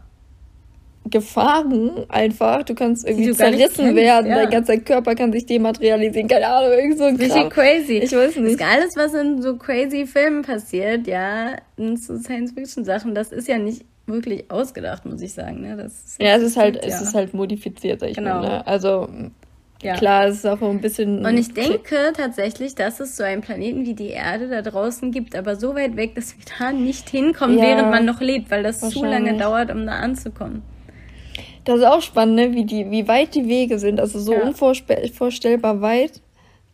Gefahren 1.09 2.05
einfach. 2.09 2.63
Du 2.63 2.75
kannst 2.75 3.07
irgendwie 3.07 3.33
zerrissen 3.33 3.97
werden, 3.97 4.31
ja. 4.31 4.37
dein 4.37 4.51
ganzer 4.51 4.77
Körper 4.79 5.15
kann 5.15 5.33
sich 5.33 5.47
dematerialisieren, 5.47 6.29
keine 6.29 6.47
Ahnung, 6.47 6.73
irgend 6.73 6.99
so 6.99 7.05
ein 7.05 7.17
Richtig 7.17 7.51
crazy. 7.51 7.99
Ich 7.99 8.13
weiß 8.13 8.37
nicht. 8.37 8.61
Alles, 8.63 8.97
was 8.97 9.15
in 9.15 9.41
so 9.41 9.57
crazy 9.57 10.07
Filmen 10.07 10.43
passiert, 10.43 11.07
ja, 11.07 11.57
in 11.77 11.97
so 11.97 12.19
Science-Fiction-Sachen, 12.19 13.15
das 13.15 13.33
ist 13.33 13.49
ja 13.49 13.59
nicht 13.59 13.85
wirklich 14.07 14.51
ausgedacht, 14.51 15.07
muss 15.07 15.23
ich 15.23 15.33
sagen. 15.33 15.63
Ne? 15.63 15.77
Das 15.77 16.17
ja, 16.21 16.37
es 16.37 16.43
ist 16.43 16.57
halt, 16.57 16.77
ja. 16.77 16.83
es 16.83 17.01
ist 17.01 17.15
halt 17.15 17.33
modifiziert, 17.33 18.01
sag 18.01 18.11
ich 18.11 18.17
genau. 18.17 18.41
mal. 18.41 18.49
Ne? 18.49 18.67
Also 18.67 19.09
ja. 19.83 19.95
Klar, 19.95 20.27
es 20.27 20.37
ist 20.37 20.47
auch 20.47 20.61
ein 20.61 20.81
bisschen. 20.81 21.25
Und 21.25 21.39
ich 21.39 21.55
denke 21.55 22.13
tatsächlich, 22.15 22.75
dass 22.75 23.01
es 23.01 23.17
so 23.17 23.23
einen 23.23 23.41
Planeten 23.41 23.87
wie 23.87 23.95
die 23.95 24.09
Erde 24.09 24.49
da 24.49 24.61
draußen 24.61 25.11
gibt, 25.11 25.35
aber 25.35 25.57
so 25.57 25.75
weit 25.75 25.97
weg, 25.97 26.15
dass 26.15 26.37
wir 26.37 26.45
da 26.59 26.73
nicht 26.73 27.09
hinkommen, 27.09 27.57
ja, 27.57 27.65
während 27.65 27.91
man 27.91 28.05
noch 28.05 28.21
lebt, 28.21 28.51
weil 28.51 28.63
das 28.63 28.81
zu 28.81 29.05
lange 29.05 29.39
dauert, 29.39 29.71
um 29.71 29.87
da 29.87 29.93
anzukommen. 29.93 30.63
Das 31.65 31.79
ist 31.79 31.87
auch 31.87 32.03
spannend, 32.03 32.37
ne? 32.37 32.55
wie, 32.55 32.65
die, 32.65 32.91
wie 32.91 33.07
weit 33.09 33.35
die 33.35 33.49
Wege 33.49 33.79
sind. 33.79 34.01
Also 34.01 34.19
so 34.19 34.33
ja. 34.33 34.43
unvorstellbar 34.43 35.81
weit. 35.81 36.21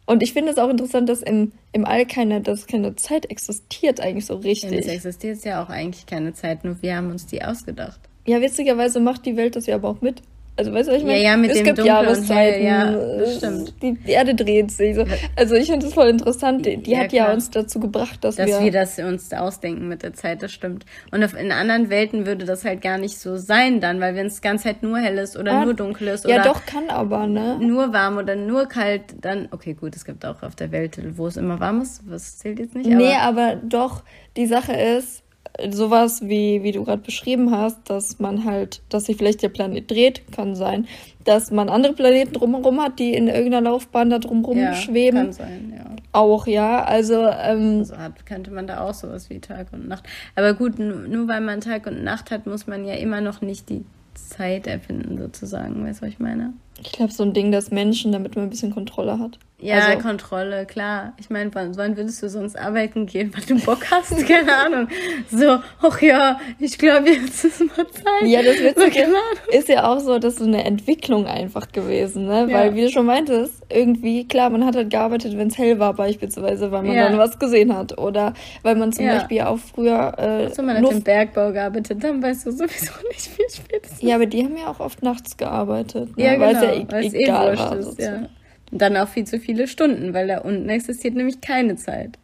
Und 0.07 0.23
ich 0.23 0.33
finde 0.33 0.53
es 0.53 0.59
auch 0.59 0.71
interessant, 0.71 1.09
dass 1.09 1.21
im, 1.21 1.53
im 1.73 1.85
All 1.85 2.07
keine, 2.07 2.41
dass 2.41 2.67
keine 2.67 2.95
Zeit 2.95 3.29
existiert 3.29 4.01
eigentlich 4.01 4.27
so 4.27 4.37
richtig. 4.37 4.71
Ja, 4.71 4.79
es 4.79 4.87
existiert 4.87 5.45
ja 5.45 5.63
auch 5.63 5.69
eigentlich 5.69 6.07
keine 6.07 6.33
Zeit, 6.33 6.65
nur 6.65 6.81
wir 6.81 6.97
haben 6.97 7.11
uns 7.11 7.27
die 7.27 7.43
ausgedacht. 7.43 7.99
Ja, 8.25 8.41
witzigerweise 8.41 9.01
macht 9.01 9.27
die 9.27 9.37
Welt 9.37 9.57
das 9.57 9.67
ja 9.67 9.75
aber 9.75 9.89
auch 9.89 10.01
mit. 10.01 10.23
Also 10.59 10.73
weißt 10.73 10.89
du, 10.89 10.93
was 10.93 11.01
ich 11.01 11.05
meine? 11.05 11.19
Ja, 11.19 11.33
ja, 11.33 11.37
mit 11.37 11.51
es 11.51 11.59
dem 11.59 11.65
gibt 11.65 11.79
Dunkel 11.79 11.93
Jahreszeiten. 11.93 12.65
Ja, 12.65 12.91
das 12.93 13.37
stimmt. 13.37 13.75
Die, 13.83 13.99
Erde 14.07 14.35
dreht 14.35 14.71
sich. 14.71 14.97
So. 14.97 15.05
Also 15.37 15.55
ich 15.55 15.67
finde 15.67 15.85
das 15.85 15.95
voll 15.95 16.09
interessant. 16.09 16.65
Die, 16.65 16.79
die 16.79 16.93
ja, 16.93 17.01
hat 17.01 17.11
klar. 17.11 17.29
ja 17.29 17.35
uns 17.35 17.51
dazu 17.51 17.79
gebracht, 17.79 18.25
dass, 18.25 18.37
dass 18.37 18.47
wir... 18.47 18.55
Dass 18.55 18.65
wir 18.65 18.73
das 18.73 18.99
uns 19.13 19.33
ausdenken 19.35 19.87
mit 19.87 20.03
der 20.03 20.15
Zeit, 20.15 20.43
das 20.43 20.53
stimmt. 20.53 20.87
Und 21.11 21.23
auf, 21.23 21.35
in 21.39 21.53
anderen 21.53 21.91
Welten 21.91 22.25
würde 22.25 22.47
das 22.47 22.65
halt 22.65 22.81
gar 22.81 22.97
nicht 22.97 23.19
so 23.19 23.37
sein 23.37 23.81
dann, 23.81 24.01
weil 24.01 24.15
wenn 24.15 24.27
es 24.27 24.41
ganz 24.41 24.65
halt 24.65 24.83
nur 24.83 24.97
hell 24.99 25.19
ist 25.19 25.37
oder 25.37 25.53
ah, 25.53 25.65
nur 25.65 25.75
dunkel 25.75 26.09
ist 26.09 26.25
ja, 26.25 26.37
oder... 26.37 26.47
Ja, 26.47 26.53
doch, 26.53 26.65
kann 26.65 26.89
aber, 26.89 27.27
ne? 27.27 27.59
Nur 27.61 27.93
warm 27.93 28.17
oder 28.17 28.35
nur 28.35 28.67
kalt, 28.67 29.03
dann... 29.21 29.49
Okay, 29.51 29.75
gut, 29.75 29.95
es 29.95 30.07
gibt 30.07 30.25
auch 30.25 30.43
auf 30.43 30.57
der 30.57 30.73
Welt, 30.73 30.99
wo 31.17 31.27
es 31.27 31.37
immer 31.37 31.61
warm 31.61 31.83
ist. 31.83 32.01
Was 32.09 32.39
zählt 32.39 32.59
jetzt 32.59 32.75
nicht? 32.75 32.87
Aber 32.87 32.97
nee, 32.97 33.15
aber 33.15 33.57
doch, 33.57 34.05
die 34.39 34.47
Sache 34.47 34.73
ist 34.73 35.23
sowas, 35.71 36.23
wie, 36.23 36.63
wie 36.63 36.73
du 36.73 36.85
gerade 36.85 37.03
beschrieben 37.03 37.51
hast, 37.51 37.89
dass 37.89 38.19
man 38.19 38.45
halt, 38.45 38.83
dass 38.89 39.05
sich 39.05 39.17
vielleicht 39.17 39.43
der 39.43 39.49
Planet 39.49 39.91
dreht, 39.91 40.33
kann 40.33 40.55
sein. 40.55 40.87
Dass 41.25 41.51
man 41.51 41.69
andere 41.69 41.93
Planeten 41.93 42.35
drumherum 42.35 42.81
hat, 42.81 42.99
die 42.99 43.13
in 43.13 43.29
irgendeiner 43.29 43.71
Laufbahn 43.71 44.11
da 44.11 44.19
drumherum 44.19 44.59
ja, 44.59 44.75
schweben. 44.75 45.25
Kann 45.25 45.33
sein, 45.33 45.73
ja. 45.77 45.85
Auch, 46.13 46.47
ja. 46.47 46.85
Also, 46.85 47.15
ähm, 47.15 47.79
also 47.79 47.97
hat, 47.97 48.27
könnte 48.27 48.51
man 48.51 48.67
da 48.67 48.81
auch 48.81 48.95
sowas 48.95 49.29
wie 49.31 49.41
Tag 49.41 49.69
und 49.73 49.89
Nacht. 49.89 50.05
Aber 50.35 50.55
gut, 50.55 50.79
nur 50.79 51.27
weil 51.27 51.41
man 51.41 51.61
Tag 51.61 51.87
und 51.87 52.05
Nacht 52.05 52.31
hat, 52.31 52.47
muss 52.47 52.67
man 52.67 52.85
ja 52.85 52.95
immer 52.95 53.21
noch 53.21 53.41
nicht 53.41 53.69
die 53.71 53.85
Zeit 54.15 54.67
erfinden, 54.67 55.19
sozusagen. 55.19 55.85
Weißt 55.85 56.01
du, 56.01 56.07
was 56.07 56.13
ich 56.13 56.19
meine? 56.19 56.53
Ich 56.81 56.93
glaube, 56.93 57.13
so 57.13 57.23
ein 57.23 57.33
Ding, 57.33 57.51
dass 57.51 57.71
Menschen, 57.71 58.13
damit 58.13 58.37
man 58.37 58.45
ein 58.45 58.51
bisschen 58.51 58.73
Kontrolle 58.73 59.19
hat. 59.19 59.39
Ja, 59.59 59.87
also, 59.87 60.03
Kontrolle, 60.03 60.67
klar. 60.67 61.15
Ich 61.19 61.31
meine, 61.31 61.55
wann, 61.55 61.77
wann 61.79 61.97
würdest 61.97 62.23
du 62.23 62.29
sonst 62.29 62.59
arbeiten 62.59 63.07
gehen, 63.07 63.33
weil 63.35 63.43
du 63.45 63.65
Bock 63.65 63.91
hast? 63.91 64.15
Keine 64.29 64.55
Ahnung. 64.55 64.89
So, 65.31 65.59
ach 65.81 66.03
ja, 66.03 66.39
ich 66.59 66.77
glaube, 66.77 67.09
jetzt 67.09 67.43
ist 67.43 67.61
mal 67.61 67.87
Zeit. 67.89 68.29
Ja, 68.29 68.43
das 68.43 68.59
Witzige 68.59 69.07
so, 69.07 69.57
ist 69.57 69.69
ja 69.71 69.91
auch 69.91 70.01
so, 70.01 70.19
dass 70.19 70.37
so 70.37 70.45
eine 70.45 70.63
Entwicklung 70.65 71.27
einfach 71.27 71.73
gewesen, 71.73 72.27
ne? 72.27 72.47
Ja. 72.51 72.59
Weil, 72.59 72.75
wie 72.75 72.83
du 72.83 72.91
schon 72.91 73.07
meintest, 73.07 73.63
irgendwie, 73.71 74.29
klar, 74.29 74.51
man 74.51 74.63
hat 74.67 74.77
halt 74.77 74.91
gearbeitet, 74.91 75.39
wenn 75.39 75.49
es 75.49 75.57
hell 75.57 75.79
war 75.79 75.95
beispielsweise, 75.95 76.71
weil 76.71 76.83
man 76.83 76.95
ja. 76.95 77.09
dann 77.09 77.19
was 77.19 77.39
gesehen 77.39 77.75
hat. 77.75 77.97
Oder 77.97 78.35
weil 78.63 78.77
man 78.77 78.93
zum 78.93 79.07
ja. 79.07 79.15
Beispiel 79.15 79.41
auch 79.41 79.59
früher... 79.59 80.19
Äh, 80.19 80.55
so, 80.55 80.63
man 80.63 80.77
hat 80.77 80.93
im 80.93 81.03
Bergbau 81.03 81.53
gearbeitet, 81.53 82.05
dann 82.05 82.23
weißt 82.23 82.45
du 82.47 82.51
sowieso 82.51 82.93
nicht, 83.09 83.39
wie 83.39 83.57
spät 83.57 83.87
es 83.87 83.93
ist. 83.93 84.03
Ja, 84.03 84.17
aber 84.17 84.27
die 84.27 84.45
haben 84.45 84.57
ja 84.59 84.67
auch 84.67 84.81
oft 84.81 85.03
nachts 85.03 85.39
gearbeitet. 85.39 86.15
Ne? 86.19 86.25
Ja, 86.25 86.35
genau. 86.35 86.45
Weil 86.45 87.07
es 87.07 87.13
ja 87.13 87.21
e 87.21 87.23
egal 87.23 87.55
eh 87.55 87.59
war. 87.59 87.77
Ist, 87.79 87.99
ja. 87.99 88.29
Und 88.73 88.83
dann 88.83 88.97
auch 88.97 89.09
viel 89.09 89.25
zu 89.25 89.39
viele 89.39 89.69
Stunden, 89.69 90.13
weil 90.13 90.27
da 90.27 90.39
unten 90.39 90.69
existiert 90.69 91.15
nämlich 91.15 91.41
keine 91.41 91.77
Zeit. 91.77 92.19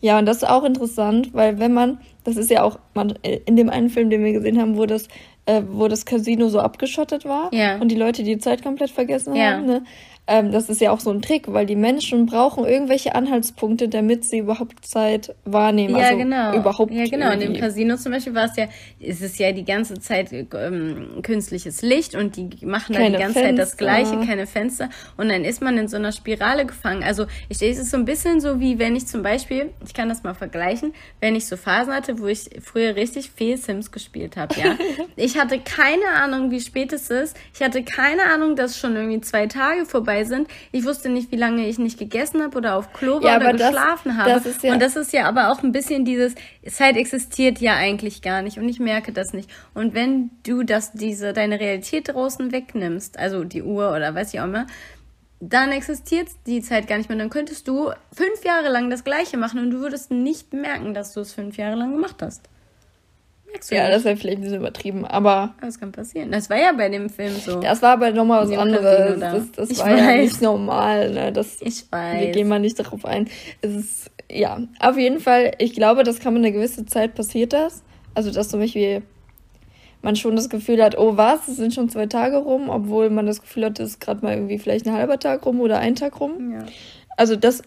Ja, 0.00 0.18
und 0.18 0.26
das 0.26 0.38
ist 0.38 0.48
auch 0.48 0.64
interessant, 0.64 1.32
weil 1.32 1.60
wenn 1.60 1.72
man, 1.72 1.98
das 2.24 2.36
ist 2.36 2.50
ja 2.50 2.64
auch 2.64 2.80
man, 2.94 3.14
in 3.22 3.54
dem 3.54 3.70
einen 3.70 3.88
Film, 3.88 4.10
den 4.10 4.24
wir 4.24 4.32
gesehen 4.32 4.60
haben, 4.60 4.76
wo 4.76 4.84
das, 4.84 5.06
äh, 5.46 5.62
wo 5.70 5.86
das 5.86 6.04
Casino 6.04 6.48
so 6.48 6.58
abgeschottet 6.58 7.24
war 7.24 7.54
ja. 7.54 7.76
und 7.76 7.88
die 7.88 7.96
Leute 7.96 8.24
die 8.24 8.38
Zeit 8.38 8.64
komplett 8.64 8.90
vergessen 8.90 9.36
ja. 9.36 9.52
haben, 9.52 9.66
ne? 9.66 9.84
Ähm, 10.28 10.52
das 10.52 10.68
ist 10.68 10.80
ja 10.80 10.92
auch 10.92 11.00
so 11.00 11.10
ein 11.10 11.20
Trick, 11.20 11.52
weil 11.52 11.66
die 11.66 11.74
Menschen 11.74 12.26
brauchen 12.26 12.64
irgendwelche 12.64 13.16
Anhaltspunkte, 13.16 13.88
damit 13.88 14.24
sie 14.24 14.38
überhaupt 14.38 14.86
Zeit 14.86 15.34
wahrnehmen. 15.44 15.96
Ja, 15.96 16.06
also 16.06 16.18
genau. 16.18 16.56
Überhaupt 16.56 16.92
ja, 16.92 17.06
genau. 17.06 17.30
Irgendwie. 17.30 17.46
In 17.46 17.52
dem 17.54 17.60
Casino 17.60 17.96
zum 17.96 18.12
Beispiel 18.12 18.32
war 18.32 18.44
es 18.44 18.56
ja, 18.56 18.68
ist 19.00 19.20
es 19.20 19.36
ja 19.38 19.50
die 19.50 19.64
ganze 19.64 19.98
Zeit 19.98 20.32
ähm, 20.32 21.22
künstliches 21.22 21.82
Licht 21.82 22.14
und 22.14 22.36
die 22.36 22.48
machen 22.64 22.94
keine 22.94 23.10
da 23.10 23.16
die 23.16 23.22
ganze 23.24 23.40
Fenster. 23.40 23.56
Zeit 23.56 23.58
das 23.58 23.76
Gleiche, 23.76 24.24
keine 24.24 24.46
Fenster. 24.46 24.90
Und 25.16 25.28
dann 25.28 25.44
ist 25.44 25.60
man 25.60 25.76
in 25.76 25.88
so 25.88 25.96
einer 25.96 26.12
Spirale 26.12 26.66
gefangen. 26.66 27.02
Also 27.02 27.26
ich 27.48 27.58
sehe 27.58 27.72
es 27.72 27.90
so 27.90 27.96
ein 27.96 28.04
bisschen 28.04 28.40
so 28.40 28.60
wie 28.60 28.78
wenn 28.78 28.94
ich 28.94 29.08
zum 29.08 29.24
Beispiel, 29.24 29.70
ich 29.84 29.92
kann 29.92 30.08
das 30.08 30.22
mal 30.22 30.34
vergleichen, 30.34 30.94
wenn 31.18 31.34
ich 31.34 31.46
so 31.46 31.56
Phasen 31.56 31.92
hatte, 31.92 32.20
wo 32.20 32.28
ich 32.28 32.48
früher 32.62 32.94
richtig 32.94 33.32
viel 33.32 33.56
Sims 33.56 33.90
gespielt 33.90 34.36
habe, 34.36 34.54
ja. 34.54 34.76
ich 35.16 35.36
hatte 35.36 35.58
keine 35.58 36.06
Ahnung, 36.14 36.52
wie 36.52 36.60
spät 36.60 36.92
es 36.92 37.10
ist. 37.10 37.36
Ich 37.52 37.60
hatte 37.60 37.82
keine 37.82 38.22
Ahnung, 38.32 38.54
dass 38.54 38.78
schon 38.78 38.94
irgendwie 38.94 39.20
zwei 39.20 39.48
Tage 39.48 39.84
vorbei 39.84 40.11
vorbei 40.12 40.24
sind. 40.24 40.48
Ich 40.70 40.84
wusste 40.84 41.08
nicht, 41.08 41.32
wie 41.32 41.36
lange 41.36 41.66
ich 41.66 41.78
nicht 41.78 41.98
gegessen 41.98 42.42
habe 42.42 42.58
oder 42.58 42.76
auf 42.76 42.92
Klo 42.92 43.22
war 43.22 43.30
ja, 43.30 43.36
oder 43.36 43.52
geschlafen 43.52 44.08
das, 44.08 44.16
habe. 44.16 44.40
Das 44.44 44.62
ja 44.62 44.72
und 44.72 44.82
das 44.82 44.96
ist 44.96 45.12
ja 45.12 45.26
aber 45.26 45.50
auch 45.50 45.62
ein 45.62 45.72
bisschen 45.72 46.04
dieses, 46.04 46.34
Zeit 46.68 46.96
existiert 46.96 47.58
ja 47.58 47.74
eigentlich 47.74 48.22
gar 48.22 48.42
nicht 48.42 48.58
und 48.58 48.68
ich 48.68 48.80
merke 48.80 49.12
das 49.12 49.32
nicht. 49.32 49.50
Und 49.74 49.94
wenn 49.94 50.30
du 50.46 50.62
das, 50.62 50.92
diese, 50.92 51.32
deine 51.32 51.60
Realität 51.60 52.08
draußen 52.08 52.52
wegnimmst, 52.52 53.18
also 53.18 53.44
die 53.44 53.62
Uhr 53.62 53.92
oder 53.94 54.14
weiß 54.14 54.34
ich 54.34 54.40
auch 54.40 54.44
immer, 54.44 54.66
dann 55.40 55.72
existiert 55.72 56.28
die 56.46 56.62
Zeit 56.62 56.86
gar 56.86 56.98
nicht 56.98 57.08
mehr. 57.08 57.18
Dann 57.18 57.30
könntest 57.30 57.66
du 57.66 57.90
fünf 58.12 58.44
Jahre 58.44 58.68
lang 58.68 58.90
das 58.90 59.02
Gleiche 59.02 59.36
machen 59.36 59.58
und 59.58 59.70
du 59.70 59.80
würdest 59.80 60.12
nicht 60.12 60.52
merken, 60.52 60.94
dass 60.94 61.14
du 61.14 61.20
es 61.20 61.32
fünf 61.32 61.56
Jahre 61.56 61.74
lang 61.74 61.92
gemacht 61.92 62.22
hast. 62.22 62.48
Ja, 63.70 63.90
das 63.90 64.04
wäre 64.04 64.16
vielleicht 64.16 64.38
ein 64.38 64.42
bisschen 64.42 64.58
übertrieben, 64.58 65.04
aber. 65.04 65.54
Das 65.60 65.78
kann 65.78 65.92
passieren. 65.92 66.30
Das 66.32 66.50
war 66.50 66.58
ja 66.58 66.72
bei 66.72 66.88
dem 66.88 67.08
Film 67.08 67.34
so. 67.34 67.60
Das 67.60 67.82
war 67.82 67.92
aber 67.92 68.10
nochmal 68.10 68.46
was 68.46 68.56
anderes. 68.56 69.20
Das, 69.20 69.52
das 69.52 69.78
war 69.78 69.86
weiß. 69.86 70.00
ja 70.00 70.16
nicht 70.16 70.42
normal. 70.42 71.10
Ne? 71.10 71.32
Das, 71.32 71.60
ich 71.60 71.90
weiß. 71.90 72.20
Wir 72.20 72.30
gehen 72.32 72.48
mal 72.48 72.60
nicht 72.60 72.78
darauf 72.78 73.04
ein. 73.04 73.28
Es 73.60 73.70
ist, 73.74 74.10
ja, 74.30 74.60
auf 74.80 74.96
jeden 74.98 75.20
Fall, 75.20 75.52
ich 75.58 75.74
glaube, 75.74 76.02
das 76.02 76.20
kann 76.20 76.34
man 76.34 76.42
eine 76.44 76.52
gewisse 76.52 76.86
Zeit 76.86 77.14
passiert 77.14 77.52
das. 77.52 77.82
Also, 78.14 78.30
dass 78.30 78.48
zum 78.48 78.60
Beispiel 78.60 79.02
man 80.02 80.16
schon 80.16 80.36
das 80.36 80.48
Gefühl 80.48 80.82
hat, 80.82 80.98
oh 80.98 81.16
was, 81.16 81.48
es 81.48 81.56
sind 81.56 81.72
schon 81.72 81.88
zwei 81.88 82.06
Tage 82.06 82.38
rum, 82.38 82.68
obwohl 82.68 83.08
man 83.08 83.26
das 83.26 83.40
Gefühl 83.40 83.66
hat, 83.66 83.78
es 83.78 83.90
ist 83.90 84.00
gerade 84.00 84.24
mal 84.24 84.34
irgendwie 84.34 84.58
vielleicht 84.58 84.86
ein 84.86 84.92
halber 84.92 85.18
Tag 85.18 85.46
rum 85.46 85.60
oder 85.60 85.78
ein 85.78 85.94
Tag 85.94 86.20
rum. 86.20 86.52
Ja. 86.52 86.66
Also 87.16 87.36
das 87.36 87.62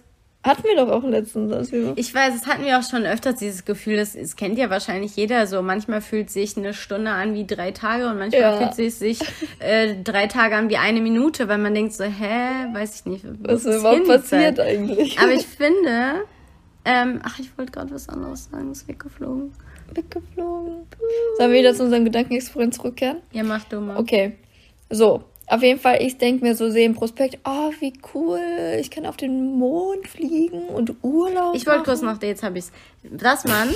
hatten 0.46 0.64
wir 0.64 0.76
doch 0.76 0.90
auch 0.90 1.04
letztens. 1.04 1.72
Ich 1.96 2.14
weiß, 2.14 2.34
das 2.40 2.48
hatten 2.48 2.64
wir 2.64 2.78
auch 2.78 2.84
schon 2.84 3.06
öfters, 3.06 3.38
dieses 3.38 3.66
Gefühl, 3.66 3.98
das, 3.98 4.14
das 4.14 4.36
kennt 4.36 4.60
ja 4.60 4.70
wahrscheinlich 4.70 5.16
jeder 5.16 5.48
so. 5.48 5.62
Manchmal 5.64 6.02
fühlt 6.02 6.30
sich 6.30 6.56
eine 6.56 6.74
Stunde 6.74 7.10
an 7.10 7.34
wie 7.34 7.48
drei 7.48 7.72
Tage 7.72 8.08
und 8.08 8.20
manchmal 8.20 8.42
ja. 8.42 8.58
fühlt 8.58 8.76
sich, 8.76 8.96
sich 8.96 9.20
äh, 9.60 9.96
drei 10.04 10.28
Tage 10.28 10.56
an 10.56 10.70
wie 10.70 10.78
eine 10.78 11.02
Minute, 11.02 11.48
weil 11.48 11.58
man 11.58 11.74
denkt 11.74 11.94
so, 11.94 12.04
hä, 12.04 12.74
weiß 12.74 13.00
ich 13.00 13.06
nicht. 13.06 13.26
Was, 13.40 13.66
ist 13.66 13.80
überhaupt 13.80 14.08
passiert 14.08 14.60
eigentlich? 14.60 15.18
Aber 15.20 15.34
ich 15.34 15.48
finde, 15.48 16.26
ähm, 16.86 17.20
ach, 17.24 17.40
ich 17.40 17.58
wollte 17.58 17.72
gerade 17.72 17.92
was 17.92 18.08
anderes 18.08 18.46
sagen, 18.52 18.72
ist 18.72 18.88
weggeflogen. 18.88 19.52
Weggeflogen. 19.94 20.86
Sollen 21.38 21.52
wir 21.52 21.60
wieder 21.60 21.74
zu 21.74 21.84
unserem 21.84 22.06
Gedankenexperiment 22.06 22.76
zurückkehren? 22.76 23.18
Ja, 23.32 23.44
mach 23.44 23.64
du 23.64 23.82
mal. 23.82 23.98
Okay. 23.98 24.38
So, 24.92 25.24
auf 25.48 25.62
jeden 25.62 25.80
Fall, 25.80 26.02
ich 26.02 26.18
denke 26.18 26.44
mir 26.44 26.56
so, 26.56 26.70
sehe 26.70 26.86
im 26.86 26.96
Prospekt, 26.96 27.38
oh, 27.46 27.72
wie 27.80 27.94
cool, 28.14 28.40
ich 28.80 28.90
kann 28.90 29.06
auf 29.06 29.18
den 29.18 29.58
Mond 29.58 30.08
fliegen 30.08 30.68
und 30.70 30.96
Urlaub 31.04 31.56
Ich 31.56 31.68
wollte 31.68 31.84
kurz 31.84 32.02
noch, 32.02 32.22
jetzt 32.22 32.44
habe 32.44 32.58
ich 32.58 32.66
es. 32.66 32.72
Dass 33.04 33.46
man 33.46 33.70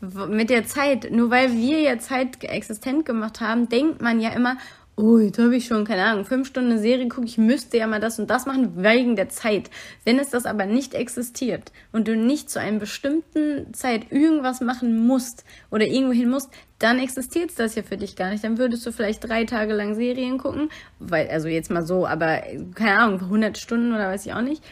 mit 0.30 0.48
der 0.48 0.64
Zeit, 0.64 1.10
nur 1.10 1.30
weil 1.30 1.52
wir 1.52 1.80
ja 1.80 1.98
Zeit 1.98 2.42
existent 2.42 3.04
gemacht 3.04 3.40
haben, 3.40 3.68
denkt 3.68 4.00
man 4.00 4.20
ja 4.20 4.30
immer, 4.30 4.56
oh, 5.00 5.18
jetzt 5.18 5.38
habe 5.38 5.56
ich 5.56 5.66
schon, 5.66 5.84
keine 5.84 6.04
Ahnung, 6.04 6.24
fünf 6.24 6.48
Stunden 6.48 6.78
Serie 6.78 7.08
gucke, 7.08 7.26
ich 7.26 7.38
müsste 7.38 7.78
ja 7.78 7.86
mal 7.86 8.00
das 8.00 8.18
und 8.18 8.28
das 8.28 8.46
machen 8.46 8.82
wegen 8.82 9.16
der 9.16 9.28
Zeit. 9.28 9.70
Wenn 10.04 10.18
es 10.18 10.30
das 10.30 10.46
aber 10.46 10.66
nicht 10.66 10.94
existiert 10.94 11.72
und 11.92 12.08
du 12.08 12.16
nicht 12.16 12.50
zu 12.50 12.60
einer 12.60 12.78
bestimmten 12.78 13.72
Zeit 13.72 14.10
irgendwas 14.10 14.60
machen 14.60 15.06
musst 15.06 15.44
oder 15.70 15.86
irgendwo 15.86 16.12
hin 16.12 16.30
musst, 16.30 16.50
dann 16.78 16.98
existiert 16.98 17.50
das 17.58 17.74
ja 17.74 17.82
für 17.82 17.96
dich 17.96 18.16
gar 18.16 18.30
nicht. 18.30 18.44
Dann 18.44 18.58
würdest 18.58 18.86
du 18.86 18.92
vielleicht 18.92 19.28
drei 19.28 19.44
Tage 19.44 19.74
lang 19.74 19.94
Serien 19.94 20.38
gucken, 20.38 20.70
weil, 20.98 21.28
also 21.28 21.48
jetzt 21.48 21.70
mal 21.70 21.84
so, 21.84 22.06
aber 22.06 22.42
keine 22.74 22.98
Ahnung, 22.98 23.20
100 23.20 23.58
Stunden 23.58 23.92
oder 23.92 24.08
weiß 24.08 24.26
ich 24.26 24.32
auch 24.32 24.42
nicht 24.42 24.62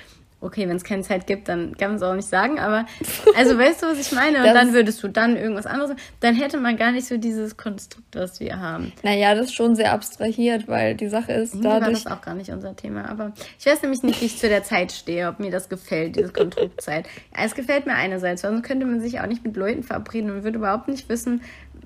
okay, 0.41 0.69
wenn 0.69 0.77
es 0.77 0.85
keine 0.85 1.03
Zeit 1.03 1.27
gibt, 1.27 1.49
dann 1.49 1.77
kann 1.77 1.91
man 1.91 1.97
es 1.97 2.03
auch 2.03 2.15
nicht 2.15 2.29
sagen, 2.29 2.59
aber 2.59 2.87
also 3.37 3.59
weißt 3.59 3.83
du, 3.83 3.87
was 3.87 3.99
ich 3.99 4.13
meine? 4.13 4.39
Und 4.39 4.45
das 4.45 4.55
dann 4.55 4.73
würdest 4.73 5.03
du 5.03 5.09
dann 5.09 5.37
irgendwas 5.37 5.67
anderes, 5.67 5.97
dann 6.21 6.35
hätte 6.35 6.59
man 6.59 6.77
gar 6.77 6.93
nicht 6.93 7.07
so 7.07 7.17
dieses 7.17 7.57
Konstrukt, 7.57 8.07
das 8.13 8.39
wir 8.41 8.59
haben. 8.59 8.93
Naja, 9.03 9.35
das 9.35 9.47
ist 9.47 9.55
schon 9.55 9.75
sehr 9.75 9.93
abstrahiert, 9.93 10.69
weil 10.69 10.95
die 10.95 11.09
Sache 11.09 11.33
ist 11.33 11.55
Irgendwie 11.55 11.69
dadurch... 11.69 11.83
war 11.83 11.91
das 11.91 12.07
auch 12.07 12.21
gar 12.23 12.35
nicht 12.35 12.51
unser 12.51 12.77
Thema, 12.77 13.09
aber 13.09 13.33
ich 13.59 13.67
weiß 13.67 13.83
nämlich 13.83 14.03
nicht, 14.03 14.21
wie 14.21 14.27
ich 14.27 14.39
zu 14.39 14.49
der 14.49 14.63
Zeit 14.63 14.93
stehe, 14.93 15.29
ob 15.29 15.41
mir 15.41 15.51
das 15.51 15.69
gefällt, 15.69 16.17
dieses 16.17 16.33
Konstrukt 16.33 16.81
Zeit. 16.81 17.07
Es 17.41 17.55
gefällt 17.55 17.87
mir 17.87 17.95
einerseits, 17.95 18.43
sonst 18.43 18.63
könnte 18.63 18.85
man 18.85 19.01
sich 19.01 19.21
auch 19.21 19.27
nicht 19.27 19.45
mit 19.45 19.57
Leuten 19.57 19.83
verabreden 19.83 20.31
und 20.31 20.45
würde 20.45 20.59
überhaupt 20.59 20.89
nicht 20.89 21.09
wissen, 21.09 21.43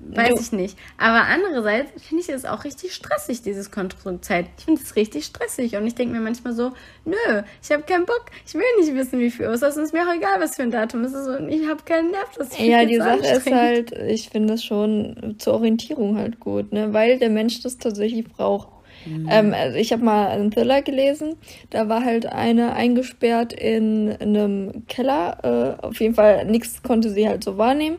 weiß 0.09 0.39
ich 0.39 0.51
nicht. 0.51 0.77
Aber 0.97 1.27
andererseits 1.27 1.91
finde 2.03 2.23
ich 2.23 2.29
es 2.29 2.45
auch 2.45 2.63
richtig 2.63 2.93
stressig, 2.93 3.41
dieses 3.41 3.71
Konstrukt 3.71 4.25
Zeit. 4.25 4.47
Ich 4.57 4.65
finde 4.65 4.81
es 4.81 4.95
richtig 4.95 5.25
stressig 5.25 5.75
und 5.75 5.85
ich 5.87 5.95
denke 5.95 6.13
mir 6.13 6.21
manchmal 6.21 6.53
so, 6.53 6.71
nö, 7.05 7.41
ich 7.61 7.71
habe 7.71 7.83
keinen 7.83 8.05
Bock, 8.05 8.25
ich 8.45 8.53
will 8.53 8.63
nicht 8.79 8.93
wissen, 8.93 9.19
wie 9.19 9.31
viel 9.31 9.47
Uhr 9.47 9.53
es 9.53 9.61
ist. 9.61 9.77
Es 9.77 9.85
ist 9.85 9.93
mir 9.93 10.07
auch 10.07 10.13
egal, 10.13 10.39
was 10.39 10.55
für 10.55 10.63
ein 10.63 10.71
Datum 10.71 11.03
es 11.03 11.13
ist 11.13 11.27
und 11.27 11.49
ich 11.49 11.67
habe 11.67 11.83
keinen 11.83 12.11
Nerv. 12.11 12.31
Das 12.37 12.57
ja, 12.59 12.85
die 12.85 12.97
Sache 12.97 13.25
ist 13.25 13.51
halt, 13.51 13.91
ich 13.91 14.29
finde 14.29 14.53
es 14.55 14.63
schon 14.63 15.35
zur 15.37 15.53
Orientierung 15.55 16.17
halt 16.17 16.39
gut, 16.39 16.71
ne? 16.71 16.93
weil 16.93 17.19
der 17.19 17.29
Mensch 17.29 17.61
das 17.61 17.77
tatsächlich 17.77 18.25
braucht. 18.25 18.69
Mhm. 19.05 19.27
Ähm, 19.29 19.53
also 19.53 19.77
ich 19.77 19.91
habe 19.91 20.03
mal 20.03 20.27
einen 20.27 20.51
Thriller 20.51 20.81
gelesen, 20.81 21.35
da 21.69 21.89
war 21.89 22.05
halt 22.05 22.25
eine 22.25 22.73
eingesperrt 22.73 23.53
in, 23.53 24.07
in 24.07 24.37
einem 24.37 24.87
Keller. 24.87 25.77
Äh, 25.81 25.85
auf 25.85 25.99
jeden 25.99 26.15
Fall 26.15 26.45
nichts 26.45 26.83
konnte 26.83 27.09
sie 27.09 27.27
halt 27.27 27.43
so 27.43 27.57
wahrnehmen 27.57 27.97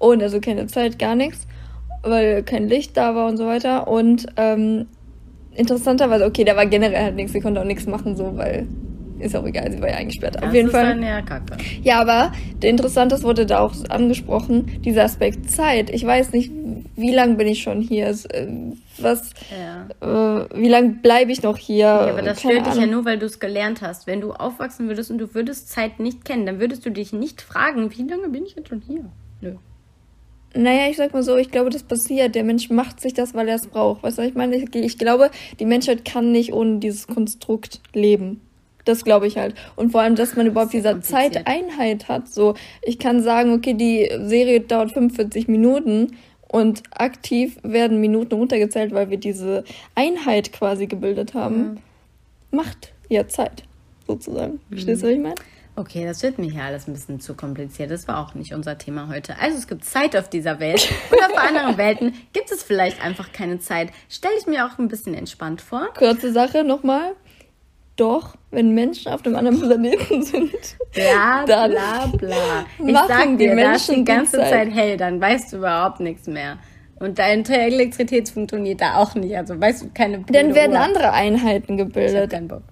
und 0.00 0.20
also 0.20 0.40
keine 0.40 0.66
Zeit, 0.66 0.98
gar 0.98 1.14
nichts, 1.14 1.46
weil 2.02 2.42
kein 2.42 2.68
Licht 2.68 2.96
da 2.96 3.14
war 3.14 3.28
und 3.28 3.36
so 3.36 3.46
weiter. 3.46 3.86
Und 3.86 4.26
ähm, 4.36 4.86
interessanterweise, 5.54 6.24
okay, 6.24 6.42
da 6.42 6.56
war 6.56 6.66
generell 6.66 7.04
halt 7.04 7.14
nichts, 7.14 7.32
sie 7.32 7.40
konnte 7.40 7.60
auch 7.60 7.64
nichts 7.64 7.86
machen, 7.86 8.16
so, 8.16 8.36
weil 8.36 8.66
ist 9.20 9.36
auch 9.36 9.44
egal, 9.44 9.70
sie 9.70 9.80
war 9.82 9.90
ja 9.90 9.96
eingesperrt. 9.96 10.36
Das 10.36 10.44
Auf 10.44 10.54
jeden 10.54 10.70
Fall. 10.70 10.98
Ja, 11.02 11.20
Kacke. 11.20 11.58
ja, 11.82 12.00
aber 12.00 12.32
interessant, 12.62 13.12
das 13.12 13.22
wurde 13.22 13.44
da 13.44 13.60
auch 13.60 13.74
angesprochen, 13.90 14.80
dieser 14.82 15.04
Aspekt 15.04 15.50
Zeit. 15.50 15.90
Ich 15.90 16.06
weiß 16.06 16.32
nicht, 16.32 16.50
wie 16.96 17.12
lange 17.12 17.34
bin 17.34 17.46
ich 17.46 17.62
schon 17.62 17.82
hier? 17.82 18.08
Äh, 18.08 18.46
was, 18.98 19.30
ja. 19.50 19.86
äh, 20.00 20.46
wie 20.54 20.68
lange 20.68 20.94
bleibe 21.02 21.32
ich 21.32 21.42
noch 21.42 21.58
hier? 21.58 21.84
Ja, 21.84 22.00
aber 22.08 22.22
das 22.22 22.40
Keine 22.40 22.54
stört 22.54 22.66
Ahnung. 22.66 22.72
dich 22.72 22.80
ja 22.80 22.86
nur, 22.86 23.04
weil 23.04 23.18
du 23.18 23.26
es 23.26 23.38
gelernt 23.38 23.82
hast. 23.82 24.06
Wenn 24.06 24.22
du 24.22 24.32
aufwachsen 24.32 24.88
würdest 24.88 25.10
und 25.10 25.18
du 25.18 25.34
würdest 25.34 25.68
Zeit 25.68 26.00
nicht 26.00 26.24
kennen, 26.24 26.46
dann 26.46 26.58
würdest 26.58 26.86
du 26.86 26.90
dich 26.90 27.12
nicht 27.12 27.42
fragen, 27.42 27.90
wie 27.96 28.02
lange 28.04 28.30
bin 28.30 28.46
ich 28.46 28.54
jetzt 28.56 28.68
schon 28.68 28.80
hier? 28.80 29.04
Nö. 29.42 29.56
Naja, 30.54 30.88
ich 30.90 30.96
sag 30.96 31.12
mal 31.12 31.22
so, 31.22 31.36
ich 31.36 31.50
glaube, 31.50 31.70
das 31.70 31.84
passiert. 31.84 32.34
Der 32.34 32.44
Mensch 32.44 32.70
macht 32.70 33.00
sich 33.00 33.14
das, 33.14 33.34
weil 33.34 33.48
er 33.48 33.54
es 33.54 33.68
braucht. 33.68 34.02
Weißt 34.02 34.18
du, 34.18 34.22
was 34.22 34.28
ich 34.28 34.34
meine? 34.34 34.56
Ich, 34.56 34.74
ich 34.74 34.98
glaube, 34.98 35.30
die 35.60 35.64
Menschheit 35.64 36.04
kann 36.04 36.32
nicht 36.32 36.52
ohne 36.52 36.78
dieses 36.78 37.06
Konstrukt 37.06 37.80
leben. 37.94 38.40
Das 38.84 39.04
glaube 39.04 39.26
ich 39.26 39.36
halt. 39.36 39.54
Und 39.76 39.92
vor 39.92 40.00
allem, 40.00 40.16
dass 40.16 40.36
man 40.36 40.46
überhaupt 40.46 40.72
dieser 40.72 41.00
Zeiteinheit 41.02 42.08
hat. 42.08 42.28
So, 42.28 42.54
ich 42.82 42.98
kann 42.98 43.22
sagen, 43.22 43.52
okay, 43.52 43.74
die 43.74 44.10
Serie 44.26 44.60
dauert 44.60 44.92
45 44.92 45.46
Minuten 45.48 46.16
und 46.48 46.82
aktiv 46.90 47.58
werden 47.62 48.00
Minuten 48.00 48.34
runtergezählt, 48.34 48.92
weil 48.92 49.10
wir 49.10 49.18
diese 49.18 49.62
Einheit 49.94 50.52
quasi 50.52 50.86
gebildet 50.86 51.34
haben. 51.34 51.56
Mhm. 51.56 51.78
Macht 52.50 52.92
ja 53.08 53.28
Zeit, 53.28 53.62
sozusagen. 54.06 54.54
Mhm. 54.54 54.74
Verstehst 54.74 55.02
du, 55.02 55.06
was 55.06 55.12
ich 55.12 55.20
meine? 55.20 55.34
Okay, 55.80 56.04
das 56.04 56.22
wird 56.22 56.38
mir 56.38 56.50
hier 56.50 56.64
alles 56.64 56.86
ein 56.86 56.92
bisschen 56.92 57.20
zu 57.20 57.32
kompliziert. 57.32 57.90
Das 57.90 58.06
war 58.06 58.18
auch 58.18 58.34
nicht 58.34 58.52
unser 58.52 58.76
Thema 58.76 59.08
heute. 59.08 59.38
Also 59.40 59.56
es 59.56 59.66
gibt 59.66 59.82
Zeit 59.82 60.14
auf 60.14 60.28
dieser 60.28 60.60
Welt. 60.60 60.92
Und 61.10 61.18
auf 61.22 61.38
anderen 61.38 61.78
Welten 61.78 62.12
gibt 62.34 62.52
es 62.52 62.62
vielleicht 62.62 63.02
einfach 63.02 63.32
keine 63.32 63.60
Zeit. 63.60 63.88
Stelle 64.10 64.34
ich 64.38 64.46
mir 64.46 64.66
auch 64.66 64.78
ein 64.78 64.88
bisschen 64.88 65.14
entspannt 65.14 65.62
vor. 65.62 65.88
Kurze 65.96 66.32
Sache 66.32 66.64
nochmal. 66.64 67.12
Doch, 67.96 68.36
wenn 68.50 68.74
Menschen 68.74 69.10
auf 69.10 69.24
einem 69.24 69.36
anderen 69.36 69.58
Planeten 69.58 70.22
sind, 70.22 70.52
bla 70.92 71.46
dann 71.46 71.70
bla 71.70 72.06
bla. 72.14 72.66
Ich 72.86 72.96
sag 73.08 73.38
dir, 73.38 73.56
da 73.56 73.72
ist 73.72 73.90
die 73.90 74.04
ganze 74.04 74.36
Zeit. 74.36 74.50
Zeit 74.50 74.70
hell, 74.74 74.96
dann 74.98 75.18
weißt 75.18 75.54
du 75.54 75.56
überhaupt 75.58 76.00
nichts 76.00 76.26
mehr. 76.26 76.58
Und 76.98 77.18
deine 77.18 77.42
Elektrizität 77.48 78.28
funktioniert 78.28 78.82
da 78.82 78.96
auch 78.96 79.14
nicht. 79.14 79.34
Also 79.34 79.58
weißt 79.58 79.82
du 79.82 79.90
keine 79.94 80.18
Dann 80.30 80.54
werden 80.54 80.76
andere 80.76 81.12
Einheiten 81.12 81.78
gebildet. 81.78 82.14
Ich 82.14 82.20
hab 82.20 82.30
keinen 82.30 82.48
Bock. 82.48 82.62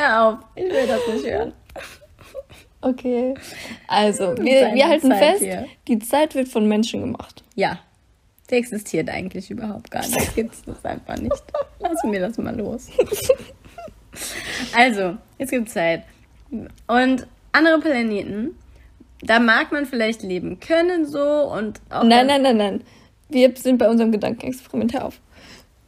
Hör 0.00 0.28
auf, 0.28 0.38
ich 0.54 0.64
will 0.64 0.86
das 0.86 1.00
nicht 1.08 1.26
hören. 1.26 1.52
Okay. 2.80 3.34
Also, 3.86 4.34
wir, 4.38 4.72
wir 4.72 4.88
halten 4.88 5.10
Zeit 5.10 5.18
fest, 5.18 5.42
hier. 5.42 5.66
die 5.86 5.98
Zeit 5.98 6.34
wird 6.34 6.48
von 6.48 6.66
Menschen 6.66 7.02
gemacht. 7.02 7.44
Ja. 7.54 7.78
Die 8.48 8.54
existiert 8.54 9.10
eigentlich 9.10 9.50
überhaupt 9.50 9.90
gar 9.90 10.00
nicht. 10.00 10.34
Gibt 10.34 10.54
es 10.54 10.62
das 10.62 10.82
einfach 10.86 11.18
nicht. 11.18 11.42
Lassen 11.78 12.10
wir 12.10 12.20
das 12.20 12.38
mal 12.38 12.56
los. 12.56 12.88
Also, 14.74 15.18
jetzt 15.38 15.50
gibt 15.50 15.68
es 15.68 15.74
Zeit. 15.74 16.04
Und 16.86 17.26
andere 17.52 17.80
Planeten, 17.80 18.58
da 19.20 19.38
mag 19.38 19.70
man 19.70 19.84
vielleicht 19.84 20.22
leben 20.22 20.58
können 20.58 21.04
so 21.04 21.20
und 21.20 21.80
auch. 21.90 22.02
Nein, 22.02 22.26
nein, 22.26 22.42
nein, 22.42 22.56
nein. 22.56 22.84
Wir 23.28 23.54
sind 23.54 23.76
bei 23.76 23.88
unserem 23.88 24.10
Gedankenexperiment 24.10 25.00
auf. 25.00 25.20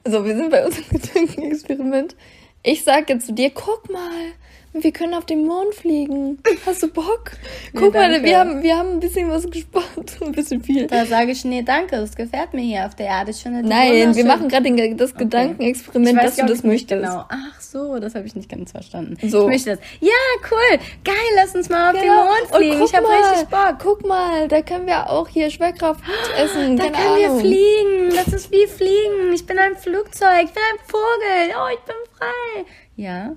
Also, 0.04 0.24
wir 0.24 0.36
sind 0.36 0.50
bei 0.50 0.66
unserem 0.66 0.88
Gedankenexperiment. 0.90 2.14
Ich 2.62 2.84
sag 2.84 3.08
jetzt 3.08 3.26
zu 3.26 3.32
dir, 3.32 3.50
guck 3.50 3.90
mal, 3.90 4.32
wir 4.74 4.92
können 4.92 5.12
auf 5.12 5.26
den 5.26 5.46
Mond 5.46 5.74
fliegen. 5.74 6.38
Hast 6.64 6.82
du 6.82 6.88
Bock? 6.88 7.32
Guck 7.74 7.92
nee, 7.92 7.98
mal, 7.98 8.22
wir 8.22 8.38
haben, 8.38 8.62
wir 8.62 8.78
haben 8.78 8.90
ein 8.92 9.00
bisschen 9.00 9.28
was 9.30 9.48
gespart. 9.50 9.82
Ein 10.22 10.32
bisschen 10.32 10.62
viel. 10.62 10.86
Da 10.86 11.04
sage 11.04 11.32
ich, 11.32 11.44
nee, 11.44 11.62
danke, 11.62 11.96
das 11.96 12.16
gefällt 12.16 12.54
mir 12.54 12.62
hier 12.62 12.86
auf 12.86 12.94
der 12.94 13.06
Erde 13.06 13.34
schon. 13.34 13.60
Nein, 13.60 14.14
wir 14.14 14.24
machen 14.24 14.48
gerade 14.48 14.94
das 14.94 15.12
okay. 15.12 15.24
Gedankenexperiment, 15.24 16.22
dass 16.22 16.36
du 16.36 16.46
das 16.46 16.62
möchtest. 16.62 17.02
Genau. 17.02 17.24
Ach 17.28 17.60
so, 17.60 17.98
das 17.98 18.14
habe 18.14 18.26
ich 18.26 18.34
nicht 18.34 18.48
ganz 18.48 18.72
verstanden. 18.72 19.16
So. 19.28 19.42
Ich 19.42 19.46
möchte 19.46 19.70
das. 19.76 19.78
Ja, 20.00 20.10
cool. 20.50 20.78
Geil, 21.04 21.14
lass 21.36 21.54
uns 21.54 21.68
mal 21.68 21.90
auf 21.94 22.00
genau. 22.00 22.24
den 22.24 22.24
Mond 22.24 22.56
fliegen. 22.56 22.82
Ich 22.84 22.94
habe 22.94 23.06
richtig 23.08 23.48
Bock. 23.48 23.76
Guck 23.78 24.06
mal, 24.06 24.48
da 24.48 24.62
können 24.62 24.86
wir 24.86 25.10
auch 25.10 25.28
hier 25.28 25.50
Schwerkraft 25.50 26.02
essen. 26.38 26.78
Da 26.78 26.84
Keine 26.84 26.96
können 26.96 27.24
Ahnung. 27.24 27.36
wir 27.36 27.40
fliegen. 27.40 28.16
Das 28.16 28.32
ist 28.32 28.50
wie 28.50 28.66
fliegen. 28.66 29.34
Ich 29.34 29.44
bin 29.44 29.58
ein 29.58 29.76
Flugzeug. 29.76 30.44
Ich 30.44 30.52
bin 30.52 30.62
ein 30.72 30.78
Vogel. 30.86 31.56
Oh, 31.56 31.68
ich 31.74 31.80
bin 31.80 31.96
frei. 32.16 32.64
Ja. 32.96 33.34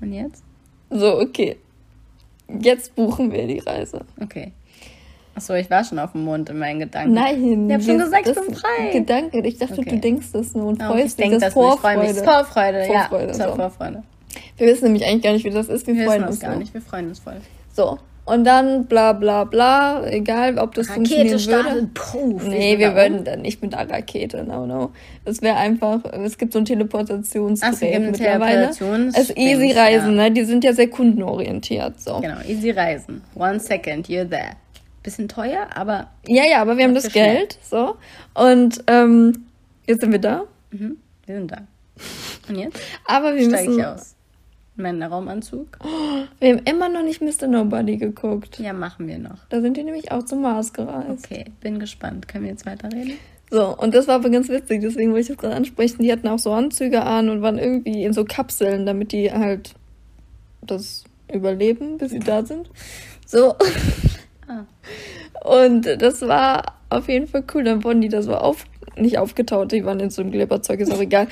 Und 0.00 0.12
jetzt? 0.12 0.45
So, 0.90 1.20
okay. 1.20 1.56
Jetzt 2.60 2.94
buchen 2.94 3.32
wir 3.32 3.46
die 3.46 3.58
Reise. 3.58 4.04
Okay. 4.20 4.52
Achso, 5.34 5.52
ich 5.54 5.68
war 5.68 5.84
schon 5.84 5.98
auf 5.98 6.12
dem 6.12 6.24
Mond 6.24 6.48
in 6.48 6.58
meinen 6.58 6.80
Gedanken. 6.80 7.12
Nein, 7.12 7.68
ich 7.68 7.74
habe 7.74 7.82
schon 7.82 7.98
gesagt, 7.98 8.26
ich 8.26 8.34
bin 8.34 8.54
frei. 8.54 8.90
Gedanke, 8.92 9.40
ich 9.46 9.58
dachte, 9.58 9.78
okay. 9.78 9.90
du 9.90 9.98
denkst 9.98 10.28
das 10.32 10.54
nur 10.54 10.68
und 10.68 10.82
freust 10.82 11.18
dich. 11.18 11.30
Ich 11.30 11.38
das 11.38 11.52
Vorfreude. 11.52 12.06
Ich 12.06 12.12
freue 12.12 12.14
mich. 12.14 12.24
Vorfreude, 12.24 12.84
Vorfreude, 12.84 13.38
ja. 13.38 13.48
So. 13.48 13.54
Vorfreude. 13.54 14.02
Wir 14.56 14.66
wissen 14.66 14.84
nämlich 14.84 15.04
eigentlich 15.04 15.22
gar 15.22 15.32
nicht, 15.32 15.44
wie 15.44 15.50
das 15.50 15.68
ist. 15.68 15.86
Wir, 15.86 15.94
wir 15.94 16.06
freuen 16.06 16.24
uns 16.24 16.40
gar 16.40 16.54
so. 16.54 16.58
nicht. 16.58 16.72
Wir 16.72 16.80
freuen 16.80 17.08
uns 17.08 17.18
voll. 17.18 17.36
So, 17.74 17.98
und 18.26 18.44
dann 18.44 18.86
bla 18.86 19.12
bla 19.12 19.44
bla, 19.44 20.04
egal 20.06 20.58
ob 20.58 20.74
das 20.74 20.90
Rakete 20.90 21.38
funktionieren 21.38 21.64
würde. 21.64 21.90
Puh, 21.94 22.40
nee, 22.44 22.76
wir 22.76 22.94
würden 22.94 23.22
dann 23.24 23.42
nicht 23.42 23.62
mit 23.62 23.72
einer 23.72 23.88
Rakete, 23.88 24.42
no, 24.44 24.66
no. 24.66 24.90
Es 25.24 25.42
wäre 25.42 25.56
einfach, 25.56 26.04
es 26.04 26.36
gibt 26.36 26.52
so 26.52 26.58
ein 26.58 26.64
Teleportationsgerät 26.64 27.94
so, 27.94 28.00
mittlerweile. 28.00 28.70
Es 28.70 29.30
ist 29.30 29.38
Easy 29.38 29.70
Reisen, 29.70 30.16
ja. 30.16 30.24
ne? 30.24 30.32
Die 30.32 30.44
sind 30.44 30.64
ja 30.64 30.72
sehr 30.72 30.88
kundenorientiert, 30.88 32.00
so. 32.00 32.20
Genau, 32.20 32.40
Easy 32.46 32.70
Reisen. 32.70 33.22
One 33.36 33.60
second, 33.60 34.08
you're 34.08 34.28
there. 34.28 34.56
Bisschen 35.04 35.28
teuer, 35.28 35.68
aber. 35.72 36.08
Ja, 36.26 36.44
ja, 36.44 36.60
aber 36.60 36.76
wir 36.76 36.84
haben 36.84 36.94
das 36.96 37.12
Geld, 37.12 37.58
so. 37.62 37.94
Und 38.34 38.82
ähm, 38.88 39.46
jetzt 39.86 40.00
sind 40.00 40.10
wir 40.10 40.18
da. 40.18 40.42
Mhm, 40.72 40.96
wir 41.26 41.36
sind 41.36 41.52
da. 41.52 41.58
Und 42.48 42.56
jetzt? 42.56 42.80
Aber 43.04 43.36
wir 43.36 43.48
Steig 43.48 43.66
müssen. 43.66 43.78
Ich 43.78 43.86
aus. 43.86 44.15
Männerraumanzug. 44.76 45.78
Wir 46.38 46.50
haben 46.56 46.62
immer 46.64 46.88
noch 46.88 47.02
nicht 47.02 47.20
Mr. 47.20 47.46
Nobody 47.46 47.96
geguckt. 47.96 48.58
Ja, 48.58 48.72
machen 48.72 49.08
wir 49.08 49.18
noch. 49.18 49.44
Da 49.48 49.60
sind 49.60 49.76
die 49.76 49.82
nämlich 49.82 50.12
auch 50.12 50.24
zum 50.24 50.42
Mars 50.42 50.72
gereist. 50.72 51.24
Okay, 51.24 51.46
bin 51.60 51.78
gespannt. 51.78 52.28
Können 52.28 52.44
wir 52.44 52.50
jetzt 52.50 52.66
weiterreden? 52.66 53.14
So, 53.50 53.76
und 53.76 53.94
das 53.94 54.08
war 54.08 54.16
aber 54.16 54.30
ganz 54.30 54.48
witzig, 54.48 54.80
deswegen 54.80 55.10
wollte 55.10 55.20
ich 55.20 55.28
das 55.28 55.36
gerade 55.36 55.54
ansprechen. 55.54 56.02
Die 56.02 56.10
hatten 56.10 56.26
auch 56.26 56.38
so 56.38 56.52
Anzüge 56.52 57.02
an 57.02 57.28
und 57.28 57.42
waren 57.42 57.58
irgendwie 57.58 58.02
in 58.02 58.12
so 58.12 58.24
Kapseln, 58.24 58.86
damit 58.86 59.12
die 59.12 59.32
halt 59.32 59.74
das 60.62 61.04
überleben, 61.32 61.98
bis 61.98 62.10
sie 62.10 62.18
da 62.18 62.44
sind. 62.44 62.70
So. 63.24 63.54
Ah. 64.48 64.64
Und 65.44 65.86
das 66.00 66.22
war 66.22 66.76
auf 66.88 67.08
jeden 67.08 67.26
Fall 67.26 67.44
cool. 67.54 67.64
Dann 67.64 67.84
wurden 67.84 68.00
die 68.00 68.08
da 68.08 68.22
so 68.22 68.34
auf, 68.34 68.64
nicht 68.96 69.18
aufgetaut, 69.18 69.72
die 69.72 69.84
waren 69.84 70.00
in 70.00 70.10
so 70.10 70.22
einem 70.22 70.32
Glibberzeug, 70.32 70.80
ist 70.80 70.92
auch 70.92 71.00
egal. 71.00 71.28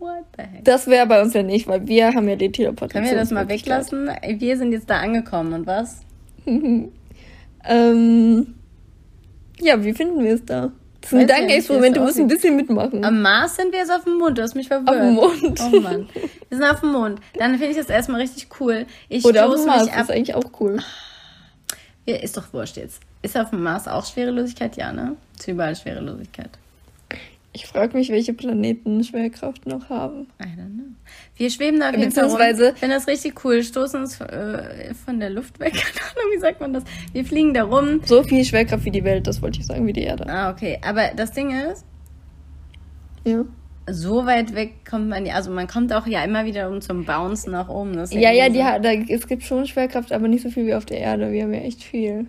What 0.00 0.24
the 0.36 0.42
heck? 0.42 0.64
Das 0.64 0.86
wäre 0.86 1.06
bei 1.06 1.22
uns 1.22 1.34
ja 1.34 1.42
nicht, 1.42 1.68
weil 1.68 1.86
wir 1.86 2.08
haben 2.08 2.28
ja 2.28 2.34
die 2.34 2.50
Teleportation. 2.50 3.04
Können 3.04 3.14
wir 3.14 3.20
das 3.20 3.30
mal 3.30 3.48
weglassen? 3.48 4.10
Wir 4.38 4.56
sind 4.56 4.72
jetzt 4.72 4.88
da 4.88 4.98
angekommen 4.98 5.52
und 5.52 5.66
was? 5.66 6.00
ähm, 7.64 8.54
ja, 9.60 9.84
wie 9.84 9.92
finden 9.92 10.24
wir 10.24 10.34
es 10.34 10.44
da? 10.44 10.72
Das 11.02 11.12
ist 11.12 11.18
ein 11.18 11.26
Gedankenexperiment, 11.26 11.96
du 11.96 12.00
musst 12.00 12.18
ein 12.18 12.28
bisschen 12.28 12.56
mitmachen. 12.56 13.04
Am 13.04 13.22
Mars 13.22 13.56
sind 13.56 13.72
wir 13.72 13.78
jetzt 13.78 13.92
auf 13.92 14.04
dem 14.04 14.18
Mond, 14.18 14.38
du 14.38 14.42
hast 14.42 14.54
mich 14.54 14.68
verwirrt. 14.68 14.88
Auf 14.88 14.96
dem 14.96 15.14
Mond. 15.14 15.60
Oh 15.60 15.80
Mann. 15.80 16.08
Wir 16.48 16.58
sind 16.58 16.64
auf 16.64 16.80
dem 16.80 16.92
Mond. 16.92 17.20
Dann 17.38 17.52
finde 17.52 17.68
ich 17.68 17.76
das 17.76 17.88
erstmal 17.88 18.20
richtig 18.20 18.48
cool. 18.60 18.86
Ich 19.08 19.24
Oder 19.24 19.48
auf 19.48 19.54
dem 19.54 19.66
Mars, 19.66 19.86
das 19.86 20.02
ist 20.02 20.10
eigentlich 20.10 20.34
auch 20.34 20.60
cool. 20.60 20.78
Ist 22.06 22.36
doch 22.36 22.52
wurscht 22.52 22.76
jetzt. 22.76 23.00
Ist 23.22 23.36
auf 23.36 23.50
dem 23.50 23.62
Mars 23.62 23.86
auch 23.86 24.04
Schwerelosigkeit? 24.04 24.76
Ja, 24.76 24.92
ne? 24.92 25.16
Ist 25.38 25.46
überall 25.48 25.76
Schwerelosigkeit. 25.76 26.50
Ich 27.52 27.66
frage 27.66 27.96
mich, 27.96 28.10
welche 28.10 28.32
Planeten 28.32 29.02
Schwerkraft 29.02 29.66
noch 29.66 29.88
haben. 29.88 30.28
I 30.40 30.44
don't 30.44 30.74
know. 30.74 30.84
Wir 31.36 31.50
schweben 31.50 31.80
da 31.80 31.90
auf 31.90 31.96
jeden 31.96 32.12
Fall 32.12 32.26
rum. 32.26 32.38
Ich 32.40 32.78
finde 32.78 32.94
das 32.94 33.08
richtig 33.08 33.44
cool. 33.44 33.64
Stoßen 33.64 34.00
uns 34.00 34.20
äh, 34.20 34.94
von 34.94 35.18
der 35.18 35.30
Luft 35.30 35.58
weg. 35.58 35.72
Keine 35.94 36.10
Ahnung, 36.10 36.32
wie 36.32 36.38
sagt 36.38 36.60
man 36.60 36.72
das? 36.72 36.84
Wir 37.12 37.24
fliegen 37.24 37.52
da 37.52 37.64
rum. 37.64 38.02
So 38.04 38.22
viel 38.22 38.44
Schwerkraft 38.44 38.84
wie 38.84 38.92
die 38.92 39.02
Welt, 39.02 39.26
das 39.26 39.42
wollte 39.42 39.58
ich 39.58 39.66
sagen, 39.66 39.84
wie 39.86 39.92
die 39.92 40.02
Erde. 40.02 40.28
Ah, 40.28 40.50
okay. 40.50 40.78
Aber 40.86 41.10
das 41.16 41.32
Ding 41.32 41.50
ist... 41.50 41.84
Ja. 43.24 43.44
So 43.88 44.26
weit 44.26 44.54
weg 44.54 44.84
kommt 44.88 45.08
man 45.08 45.26
ja, 45.26 45.34
also 45.34 45.50
man 45.50 45.66
kommt 45.66 45.92
auch 45.92 46.06
ja 46.06 46.22
immer 46.22 46.44
wieder 46.44 46.68
um 46.68 46.80
zum 46.80 47.04
Bounce 47.04 47.50
nach 47.50 47.68
oben. 47.68 47.94
ja, 48.10 48.30
ja, 48.30 48.48
die, 48.48 48.58
da, 48.58 48.92
es 48.92 49.26
gibt 49.26 49.42
schon 49.42 49.66
Schwerkraft, 49.66 50.12
aber 50.12 50.28
nicht 50.28 50.42
so 50.42 50.50
viel 50.50 50.66
wie 50.66 50.74
auf 50.74 50.86
der 50.86 50.98
Erde. 50.98 51.32
Wir 51.32 51.42
haben 51.42 51.52
ja 51.52 51.60
echt 51.60 51.82
viel. 51.82 52.26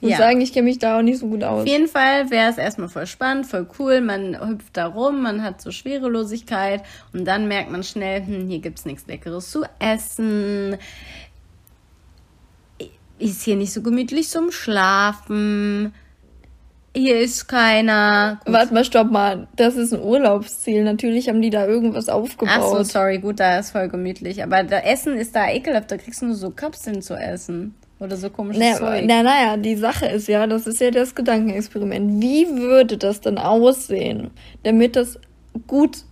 Ich 0.00 0.08
muss 0.08 0.12
ja. 0.12 0.18
sagen, 0.18 0.40
ich 0.40 0.54
kenne 0.54 0.64
mich 0.64 0.78
da 0.78 0.98
auch 0.98 1.02
nicht 1.02 1.18
so 1.18 1.26
gut 1.26 1.44
aus. 1.44 1.60
Auf 1.60 1.66
jeden 1.68 1.86
Fall 1.86 2.30
wäre 2.30 2.50
es 2.50 2.56
erstmal 2.56 2.88
voll 2.88 3.06
spannend, 3.06 3.46
voll 3.46 3.66
cool. 3.78 4.00
Man 4.00 4.34
hüpft 4.48 4.74
da 4.74 4.86
rum, 4.86 5.20
man 5.20 5.42
hat 5.42 5.60
so 5.60 5.70
Schwerelosigkeit 5.70 6.82
und 7.12 7.26
dann 7.26 7.48
merkt 7.48 7.70
man 7.70 7.82
schnell, 7.82 8.24
hm, 8.24 8.48
hier 8.48 8.62
es 8.74 8.86
nichts 8.86 9.06
Leckeres 9.06 9.50
zu 9.50 9.64
essen. 9.78 10.78
Ist 13.18 13.42
hier 13.42 13.56
nicht 13.56 13.74
so 13.74 13.82
gemütlich 13.82 14.30
zum 14.30 14.50
Schlafen. 14.52 15.92
Hier 16.96 17.20
ist 17.20 17.46
keiner. 17.46 18.40
Gut. 18.44 18.54
Warte 18.54 18.72
mal, 18.72 18.84
stopp 18.86 19.10
mal. 19.10 19.48
Das 19.54 19.76
ist 19.76 19.92
ein 19.92 20.00
Urlaubsziel. 20.00 20.82
Natürlich 20.82 21.28
haben 21.28 21.42
die 21.42 21.50
da 21.50 21.66
irgendwas 21.66 22.08
aufgebaut. 22.08 22.54
Ach 22.58 22.62
so, 22.62 22.82
sorry. 22.82 23.18
Gut, 23.18 23.38
da 23.38 23.58
ist 23.58 23.72
voll 23.72 23.88
gemütlich. 23.88 24.42
Aber 24.42 24.64
da 24.64 24.78
Essen 24.78 25.18
ist 25.18 25.36
da 25.36 25.50
ekelhaft. 25.50 25.90
Da 25.90 25.98
kriegst 25.98 26.22
du 26.22 26.26
nur 26.26 26.34
so 26.34 26.50
Kapseln 26.50 27.02
zu 27.02 27.14
essen. 27.14 27.74
Oder 28.00 28.16
so 28.16 28.30
komisches 28.30 28.60
naja, 28.60 28.76
Zeug. 28.76 29.04
Na, 29.06 29.22
naja, 29.22 29.56
die 29.58 29.76
Sache 29.76 30.06
ist 30.06 30.26
ja, 30.26 30.46
das 30.46 30.66
ist 30.66 30.80
ja 30.80 30.90
das 30.90 31.14
Gedankenexperiment. 31.14 32.22
Wie 32.22 32.48
würde 32.48 32.96
das 32.96 33.20
denn 33.20 33.38
aussehen, 33.38 34.30
damit 34.62 34.96
das 34.96 35.18
gut 35.66 36.04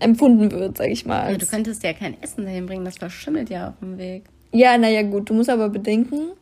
empfunden 0.00 0.50
wird, 0.50 0.78
sag 0.78 0.88
ich 0.88 1.06
mal. 1.06 1.32
Ja, 1.32 1.38
du 1.38 1.46
könntest 1.46 1.82
ja 1.82 1.92
kein 1.92 2.20
Essen 2.22 2.44
dahin 2.44 2.66
bringen, 2.66 2.84
das 2.84 2.98
verschimmelt 2.98 3.50
ja 3.50 3.68
auf 3.68 3.74
dem 3.80 3.98
Weg. 3.98 4.24
Ja, 4.52 4.76
naja, 4.78 5.02
gut, 5.02 5.30
du 5.30 5.34
musst 5.34 5.50
aber 5.50 5.68
bedenken, 5.68 6.32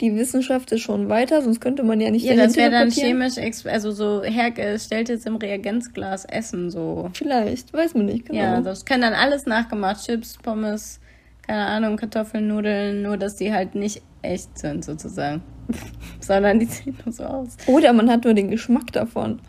die 0.00 0.14
Wissenschaft 0.16 0.72
ist 0.72 0.80
schon 0.80 1.08
weiter, 1.08 1.42
sonst 1.42 1.60
könnte 1.60 1.84
man 1.84 2.00
ja 2.00 2.10
nicht. 2.10 2.24
Ja, 2.24 2.34
das 2.34 2.56
wäre 2.56 2.70
dann 2.70 2.90
chemisch, 2.90 3.36
also 3.66 3.92
so 3.92 4.22
hergestelltes 4.22 5.24
im 5.26 5.36
Reagenzglas 5.36 6.24
Essen, 6.24 6.70
so. 6.70 7.10
Vielleicht, 7.14 7.72
weiß 7.72 7.94
man 7.94 8.06
nicht 8.06 8.26
genau. 8.26 8.40
Ja, 8.40 8.60
das 8.60 8.84
können 8.84 9.02
dann 9.02 9.14
alles 9.14 9.46
nachgemacht, 9.46 10.04
Chips, 10.04 10.36
Pommes, 10.42 11.00
keine 11.46 11.66
Ahnung, 11.66 11.96
Kartoffeln, 11.96 12.48
Nudeln, 12.48 13.02
nur 13.02 13.16
dass 13.16 13.36
die 13.36 13.52
halt 13.52 13.74
nicht 13.74 14.02
echt 14.22 14.58
sind, 14.58 14.84
sozusagen. 14.84 15.42
Sondern 16.20 16.58
die 16.60 16.66
sehen 16.66 16.96
nur 17.04 17.12
so 17.12 17.24
aus. 17.24 17.56
Oder 17.66 17.92
man 17.92 18.10
hat 18.10 18.24
nur 18.24 18.34
den 18.34 18.50
Geschmack 18.50 18.92
davon. 18.92 19.40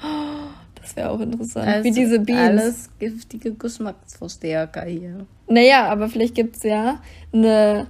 Das 0.81 0.95
wäre 0.95 1.11
auch 1.11 1.19
interessant. 1.19 1.67
Also 1.67 1.83
Wie 1.85 1.91
diese 1.91 2.19
Beans. 2.19 2.39
Alles 2.39 2.89
giftige 2.99 3.53
Geschmacksverstärker 3.53 4.85
hier. 4.85 5.25
Naja, 5.47 5.87
aber 5.87 6.09
vielleicht 6.09 6.35
gibt 6.35 6.57
es 6.57 6.63
ja 6.63 6.99
eine 7.31 7.87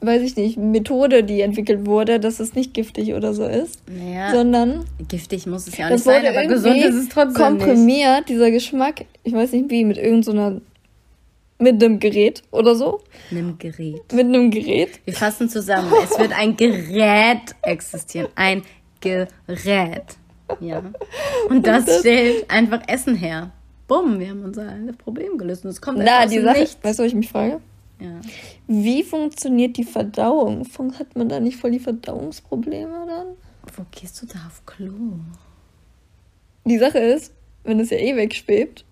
weiß 0.00 0.22
ich 0.22 0.36
nicht, 0.36 0.58
Methode, 0.58 1.24
die 1.24 1.40
entwickelt 1.40 1.86
wurde, 1.86 2.20
dass 2.20 2.40
es 2.40 2.54
nicht 2.54 2.74
giftig 2.74 3.14
oder 3.14 3.34
so 3.34 3.46
ist, 3.46 3.80
naja, 3.88 4.30
sondern 4.30 4.84
giftig 5.08 5.46
muss 5.46 5.66
es 5.66 5.76
ja 5.76 5.86
auch 5.86 5.90
nicht 5.90 6.04
sein, 6.04 6.26
aber 6.26 6.46
gesund 6.46 6.76
ist 6.76 6.94
es 6.94 7.08
trotzdem 7.08 7.58
komprimiert, 7.58 8.16
nicht. 8.16 8.28
dieser 8.28 8.50
Geschmack, 8.50 9.06
ich 9.24 9.32
weiß 9.32 9.52
nicht 9.52 9.70
wie, 9.70 9.84
mit 9.84 9.98
irgendeiner 9.98 10.52
so 10.52 10.60
mit 11.58 11.82
einem 11.82 11.98
Gerät 11.98 12.42
oder 12.50 12.74
so. 12.74 13.00
Mit 13.30 13.42
einem 13.42 13.58
Gerät. 13.58 14.12
Mit 14.12 14.26
einem 14.26 14.50
Gerät. 14.50 15.00
Wir 15.04 15.14
fassen 15.14 15.48
zusammen. 15.48 15.92
Es 16.02 16.18
wird 16.18 16.32
ein 16.32 16.56
Gerät 16.56 17.54
existieren. 17.62 18.28
Ein 18.34 18.62
Gerät. 19.00 20.16
Ja. 20.60 20.82
Und 21.48 21.66
das, 21.66 21.86
das 21.86 22.00
stellt 22.00 22.50
einfach 22.50 22.82
Essen 22.88 23.16
her. 23.16 23.50
Bumm, 23.88 24.18
wir 24.18 24.30
haben 24.30 24.44
unser 24.44 24.74
Problem 24.98 25.38
gelöst. 25.38 25.64
Und 25.64 25.70
es 25.70 25.80
kommt 25.80 25.98
Na, 25.98 26.26
die 26.26 26.40
Sache, 26.40 26.60
Weißt 26.60 26.98
du, 26.98 27.02
was 27.02 27.06
ich 27.08 27.14
mich 27.14 27.28
frage? 27.28 27.60
Ja. 28.00 28.20
Wie 28.66 29.02
funktioniert 29.02 29.76
die 29.76 29.84
Verdauung? 29.84 30.66
Hat 30.98 31.16
man 31.16 31.28
da 31.28 31.40
nicht 31.40 31.56
voll 31.56 31.70
die 31.70 31.78
Verdauungsprobleme 31.78 33.06
dann? 33.06 33.26
Wo 33.74 33.84
gehst 33.90 34.20
du 34.20 34.26
da 34.26 34.38
auf 34.46 34.64
Klo? 34.66 34.92
Die 36.64 36.78
Sache 36.78 36.98
ist, 36.98 37.32
wenn 37.64 37.80
es 37.80 37.90
ja 37.90 37.96
eh 37.96 38.16
wegschwebt. 38.16 38.84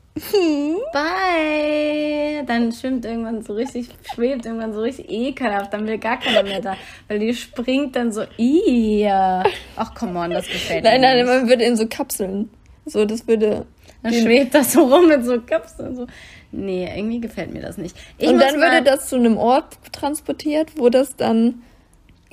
Bye! 0.93 2.45
Dann 2.47 2.71
schwimmt 2.71 3.05
irgendwann 3.05 3.43
so 3.43 3.55
richtig, 3.55 3.89
schwebt 4.15 4.47
irgendwann 4.47 4.73
so 4.73 4.81
richtig 4.81 5.11
ekelhaft, 5.11 5.73
dann 5.73 5.87
will 5.87 5.99
gar 5.99 6.21
keiner 6.21 6.45
mehr 6.45 6.61
da, 6.61 6.77
weil 7.09 7.19
die 7.19 7.35
springt 7.35 7.97
dann 7.97 8.13
so, 8.13 8.23
ja. 8.37 9.43
Ach, 9.77 9.95
come 9.95 10.19
on, 10.21 10.31
das 10.31 10.47
gefällt 10.47 10.85
nein, 10.85 11.01
mir. 11.01 11.07
Nein, 11.09 11.27
nein, 11.27 11.41
man 11.41 11.49
würde 11.49 11.65
in 11.65 11.77
so 11.77 11.87
Kapseln. 11.89 12.49
So, 12.87 13.05
das 13.05 13.27
würde. 13.27 13.67
Dann 14.03 14.13
schwebt 14.13 14.55
das 14.55 14.75
so 14.75 14.85
rum 14.85 15.09
mit 15.09 15.25
so 15.25 15.41
Kapseln. 15.41 15.97
So. 15.97 16.07
Nee, 16.53 16.89
irgendwie 16.95 17.21
gefällt 17.21 17.53
mir 17.53 17.63
das 17.63 17.79
nicht. 17.79 17.97
Ich 18.19 18.29
und 18.29 18.39
dann 18.39 18.57
würde 18.57 18.83
das 18.83 19.09
zu 19.09 19.17
einem 19.17 19.37
Ort 19.37 19.79
transportiert, 19.93 20.73
wo 20.77 20.91
das 20.91 21.17
dann 21.17 21.63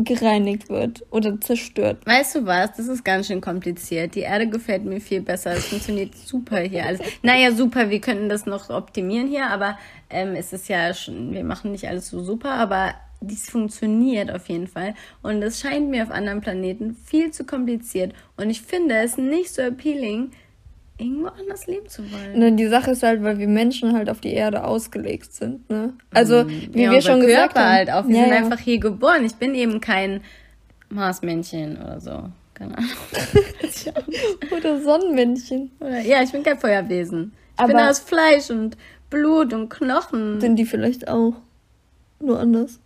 gereinigt 0.03 0.69
wird 0.69 1.03
oder 1.11 1.39
zerstört. 1.39 2.05
Weißt 2.05 2.35
du 2.35 2.45
was? 2.45 2.73
Das 2.77 2.87
ist 2.87 3.03
ganz 3.03 3.27
schön 3.27 3.41
kompliziert. 3.41 4.15
Die 4.15 4.21
Erde 4.21 4.47
gefällt 4.47 4.85
mir 4.85 5.01
viel 5.01 5.21
besser. 5.21 5.51
Es 5.53 5.67
funktioniert 5.67 6.15
super 6.15 6.59
hier 6.59 6.85
alles. 6.85 7.01
Naja, 7.21 7.51
super. 7.51 7.89
Wir 7.89 8.01
könnten 8.01 8.29
das 8.29 8.45
noch 8.45 8.69
optimieren 8.69 9.27
hier, 9.27 9.47
aber 9.47 9.77
ähm, 10.09 10.35
es 10.35 10.53
ist 10.53 10.69
ja 10.69 10.93
schon, 10.93 11.33
wir 11.33 11.43
machen 11.43 11.71
nicht 11.71 11.87
alles 11.87 12.09
so 12.09 12.21
super, 12.23 12.51
aber 12.51 12.93
dies 13.21 13.49
funktioniert 13.49 14.31
auf 14.31 14.49
jeden 14.49 14.67
Fall. 14.67 14.95
Und 15.21 15.41
es 15.43 15.59
scheint 15.59 15.89
mir 15.89 16.03
auf 16.03 16.11
anderen 16.11 16.41
Planeten 16.41 16.95
viel 16.95 17.31
zu 17.31 17.45
kompliziert. 17.45 18.13
Und 18.35 18.49
ich 18.49 18.61
finde 18.61 18.95
es 18.95 19.17
nicht 19.17 19.53
so 19.53 19.61
appealing, 19.61 20.31
irgendwo 21.01 21.27
anders 21.27 21.67
leben 21.67 21.87
zu 21.87 22.03
wollen. 22.11 22.37
Ne, 22.37 22.51
die 22.53 22.67
Sache 22.67 22.91
ist 22.91 23.03
halt, 23.03 23.23
weil 23.23 23.39
wir 23.39 23.47
Menschen 23.47 23.93
halt 23.93 24.09
auf 24.09 24.21
die 24.21 24.33
Erde 24.33 24.63
ausgelegt 24.63 25.33
sind, 25.33 25.69
ne? 25.69 25.93
Also, 26.13 26.43
mhm. 26.43 26.69
wie 26.73 26.83
ja, 26.83 26.91
wir 26.91 27.01
schon 27.01 27.21
gesagt 27.21 27.57
haben. 27.57 27.69
halt 27.69 27.91
auch. 27.91 28.07
Wir 28.07 28.15
ja, 28.15 28.23
sind 28.23 28.33
ja. 28.33 28.37
einfach 28.37 28.59
hier 28.59 28.79
geboren. 28.79 29.25
Ich 29.25 29.35
bin 29.35 29.55
eben 29.55 29.81
kein 29.81 30.21
Marsmännchen 30.89 31.77
oder 31.77 31.99
so. 31.99 32.23
Keine 32.53 32.77
Ahnung. 32.77 32.89
oder 34.57 34.81
Sonnenmännchen. 34.81 35.71
Oder, 35.79 36.01
ja, 36.01 36.21
ich 36.21 36.31
bin 36.31 36.43
kein 36.43 36.59
Feuerwesen. 36.59 37.33
Ich 37.55 37.59
Aber 37.59 37.73
bin 37.73 37.81
aus 37.81 37.99
Fleisch 37.99 38.49
und 38.49 38.77
Blut 39.09 39.53
und 39.53 39.69
Knochen. 39.69 40.39
Sind 40.39 40.57
die 40.57 40.65
vielleicht 40.65 41.07
auch. 41.07 41.33
Nur 42.19 42.39
anders. 42.39 42.79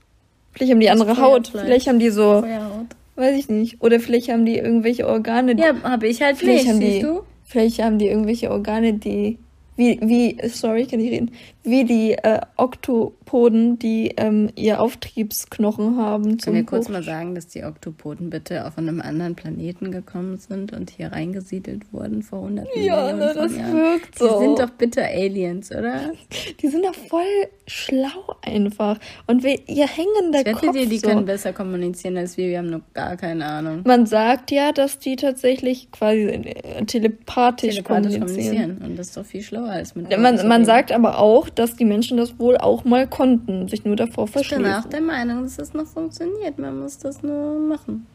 Vielleicht 0.53 0.71
haben 0.71 0.79
die 0.79 0.89
andere 0.89 1.17
Haut. 1.17 1.49
Vielleicht 1.49 1.87
haben 1.87 1.99
die 1.99 2.09
so. 2.09 2.41
Feuerhaut. 2.41 2.87
Weiß 3.15 3.37
ich 3.37 3.49
nicht. 3.49 3.81
Oder 3.81 3.99
vielleicht 3.99 4.29
haben 4.29 4.45
die 4.45 4.57
irgendwelche 4.57 5.07
Organe. 5.07 5.55
Ja, 5.57 5.73
habe 5.83 6.07
ich 6.07 6.21
halt 6.21 6.37
vielleicht 6.37 6.65
nicht, 6.65 6.73
haben 6.73 6.79
die, 6.79 6.99
du? 6.99 7.23
Vielleicht 7.45 7.81
haben 7.81 7.99
die 7.99 8.07
irgendwelche 8.07 8.51
Organe, 8.51 8.93
die 8.93 9.39
wie, 9.77 9.99
wie, 10.01 10.37
sorry, 10.49 10.85
kann 10.85 10.99
ich 10.99 11.11
reden, 11.11 11.31
wie 11.65 11.83
die 11.85 12.13
äh, 12.13 12.41
Oktopoden, 12.57 13.79
die 13.79 14.13
ähm, 14.17 14.49
ihr 14.55 14.81
Auftriebsknochen 14.81 15.97
haben. 15.97 16.37
Können 16.37 16.55
wir 16.55 16.65
kurz 16.65 16.89
mal 16.89 17.03
sagen, 17.03 17.35
dass 17.35 17.47
die 17.47 17.63
Oktopoden 17.63 18.29
bitte 18.29 18.65
auf 18.65 18.77
einem 18.77 19.01
anderen 19.01 19.35
Planeten 19.35 19.91
gekommen 19.91 20.37
sind 20.37 20.73
und 20.73 20.89
hier 20.89 21.11
reingesiedelt 21.11 21.91
wurden 21.91 22.21
vor 22.21 22.39
100 22.39 22.67
ja, 22.67 22.73
Millionen 22.75 23.19
ne, 23.19 23.33
das 23.35 23.55
Jahren? 23.55 23.73
wirkt 23.73 24.17
so. 24.17 24.27
Die 24.27 24.45
sind 24.45 24.59
doch 24.59 24.69
bitte 24.71 25.03
Aliens, 25.03 25.71
oder? 25.71 26.11
Die 26.61 26.67
sind 26.67 26.85
doch 26.85 26.95
voll 26.95 27.23
schlau 27.67 28.35
einfach. 28.41 28.97
Und 29.27 29.43
wir, 29.43 29.57
ihr 29.67 29.87
hängen 29.87 30.31
da 30.31 30.39
Ich 30.39 30.45
wette 30.45 30.71
dir, 30.71 30.87
die 30.87 30.99
so. 30.99 31.07
können 31.07 31.25
besser 31.25 31.53
kommunizieren 31.53 32.17
als 32.17 32.37
wir. 32.37 32.47
Wir 32.47 32.59
haben 32.59 32.69
noch 32.69 32.81
gar 32.93 33.17
keine 33.17 33.45
Ahnung. 33.45 33.81
Man 33.85 34.05
sagt 34.05 34.51
ja, 34.51 34.71
dass 34.71 34.99
die 34.99 35.15
tatsächlich 35.15 35.91
quasi 35.91 36.21
äh, 36.21 36.85
telepathisch, 36.85 37.75
telepathisch 37.75 37.83
kommunizieren. 37.83 38.27
kommunizieren. 38.27 38.77
Und 38.83 38.99
das 38.99 39.07
ist 39.07 39.17
doch 39.17 39.25
viel 39.25 39.41
schlauer 39.41 39.69
als 39.69 39.95
mit 39.95 40.15
Man, 40.17 40.47
man 40.47 40.65
sagt 40.65 40.91
aber 40.91 41.19
auch, 41.19 41.49
dass 41.55 41.75
die 41.75 41.85
Menschen 41.85 42.17
das 42.17 42.39
wohl 42.39 42.57
auch 42.57 42.83
mal 42.83 43.07
konnten, 43.07 43.67
sich 43.67 43.85
nur 43.85 43.95
davor 43.95 44.27
verschließen. 44.27 44.65
Ich 44.65 44.71
bin 44.71 44.73
auch 44.73 44.89
der 44.89 45.01
Meinung, 45.01 45.43
dass 45.43 45.57
das 45.57 45.73
noch 45.73 45.87
funktioniert. 45.87 46.57
Man 46.59 46.79
muss 46.79 46.97
das 46.97 47.23
nur 47.23 47.59
machen. 47.59 48.05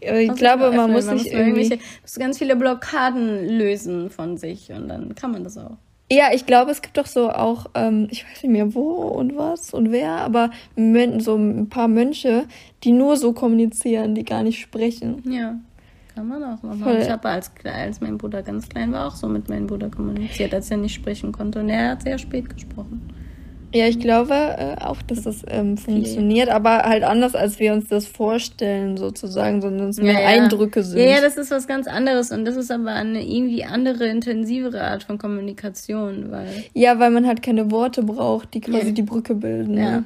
Ich 0.00 0.34
glaube, 0.34 0.70
man 0.72 0.92
muss 0.92 1.06
sich 1.06 1.32
irgendwie... 1.32 1.78
muss 2.02 2.14
ganz 2.18 2.38
viele 2.38 2.56
Blockaden 2.56 3.48
lösen 3.48 4.10
von 4.10 4.36
sich 4.36 4.70
und 4.70 4.88
dann 4.88 5.14
kann 5.14 5.32
man 5.32 5.44
das 5.44 5.56
auch. 5.56 5.76
Ja, 6.12 6.26
ich 6.34 6.44
glaube, 6.44 6.70
es 6.70 6.82
gibt 6.82 6.98
doch 6.98 7.06
so 7.06 7.30
auch, 7.30 7.66
ähm, 7.74 8.08
ich 8.10 8.24
weiß 8.24 8.42
nicht 8.42 8.52
mehr 8.52 8.74
wo 8.74 8.90
und 8.92 9.36
was 9.36 9.72
und 9.72 9.90
wer, 9.90 10.10
aber 10.18 10.50
so 11.18 11.34
ein 11.36 11.68
paar 11.70 11.88
Mönche, 11.88 12.44
die 12.84 12.92
nur 12.92 13.16
so 13.16 13.32
kommunizieren, 13.32 14.14
die 14.14 14.24
gar 14.24 14.42
nicht 14.42 14.60
sprechen. 14.60 15.22
Ja. 15.26 15.58
Kann 16.14 16.28
man 16.28 16.44
auch 16.44 16.62
machen. 16.62 16.80
Voll. 16.80 16.98
Ich 17.02 17.10
habe 17.10 17.28
als, 17.28 17.50
als 17.64 18.00
mein 18.00 18.18
Bruder 18.18 18.42
ganz 18.42 18.68
klein 18.68 18.92
war, 18.92 19.08
auch 19.08 19.16
so 19.16 19.28
mit 19.28 19.48
meinem 19.48 19.66
Bruder 19.66 19.90
kommuniziert, 19.90 20.54
als 20.54 20.70
er 20.70 20.76
nicht 20.76 20.94
sprechen 20.94 21.32
konnte. 21.32 21.60
Und 21.60 21.68
er 21.68 21.90
hat 21.90 22.02
sehr 22.02 22.18
spät 22.18 22.48
gesprochen. 22.48 23.12
Ja, 23.74 23.88
ich 23.88 23.98
glaube 23.98 24.34
äh, 24.34 24.80
auch, 24.80 25.02
dass 25.02 25.22
das 25.22 25.42
ähm, 25.48 25.76
funktioniert, 25.76 26.48
aber 26.48 26.84
halt 26.84 27.02
anders, 27.02 27.34
als 27.34 27.58
wir 27.58 27.72
uns 27.72 27.88
das 27.88 28.06
vorstellen, 28.06 28.96
sozusagen, 28.96 29.60
sondern 29.60 29.88
es 29.88 29.96
mehr 29.96 30.20
ja, 30.20 30.28
Eindrücke 30.28 30.84
sind. 30.84 31.00
Ja, 31.00 31.16
ja, 31.16 31.20
das 31.20 31.36
ist 31.36 31.50
was 31.50 31.66
ganz 31.66 31.88
anderes 31.88 32.30
und 32.30 32.44
das 32.44 32.56
ist 32.56 32.70
aber 32.70 32.92
eine 32.92 33.20
irgendwie 33.22 33.64
andere, 33.64 34.06
intensivere 34.06 34.82
Art 34.82 35.02
von 35.02 35.18
Kommunikation, 35.18 36.30
weil. 36.30 36.46
Ja, 36.72 37.00
weil 37.00 37.10
man 37.10 37.26
halt 37.26 37.42
keine 37.42 37.72
Worte 37.72 38.04
braucht, 38.04 38.54
die 38.54 38.60
quasi 38.60 38.86
ja. 38.86 38.92
die 38.92 39.02
Brücke 39.02 39.34
bilden. 39.34 39.76
Ja. 39.76 39.90
Ne? 39.90 40.04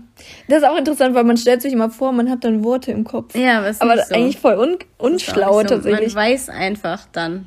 Das 0.49 0.63
ist 0.63 0.69
auch 0.69 0.79
interessant, 0.79 1.15
weil 1.15 1.25
man 1.25 1.37
stellt 1.37 1.61
sich 1.61 1.75
immer 1.75 1.91
vor, 1.91 2.13
man 2.13 2.31
hat 2.31 2.45
dann 2.45 2.65
Worte 2.65 2.91
im 2.91 3.05
Kopf. 3.05 3.37
Ja, 3.37 3.63
was 3.63 3.83
Aber 3.83 3.99
so. 3.99 4.15
eigentlich 4.15 4.39
voll 4.39 4.59
un 4.59 4.79
unschlau 4.97 5.61
so. 5.61 5.67
tatsächlich. 5.67 6.15
Man 6.15 6.25
weiß 6.25 6.49
einfach 6.49 7.07
dann 7.13 7.47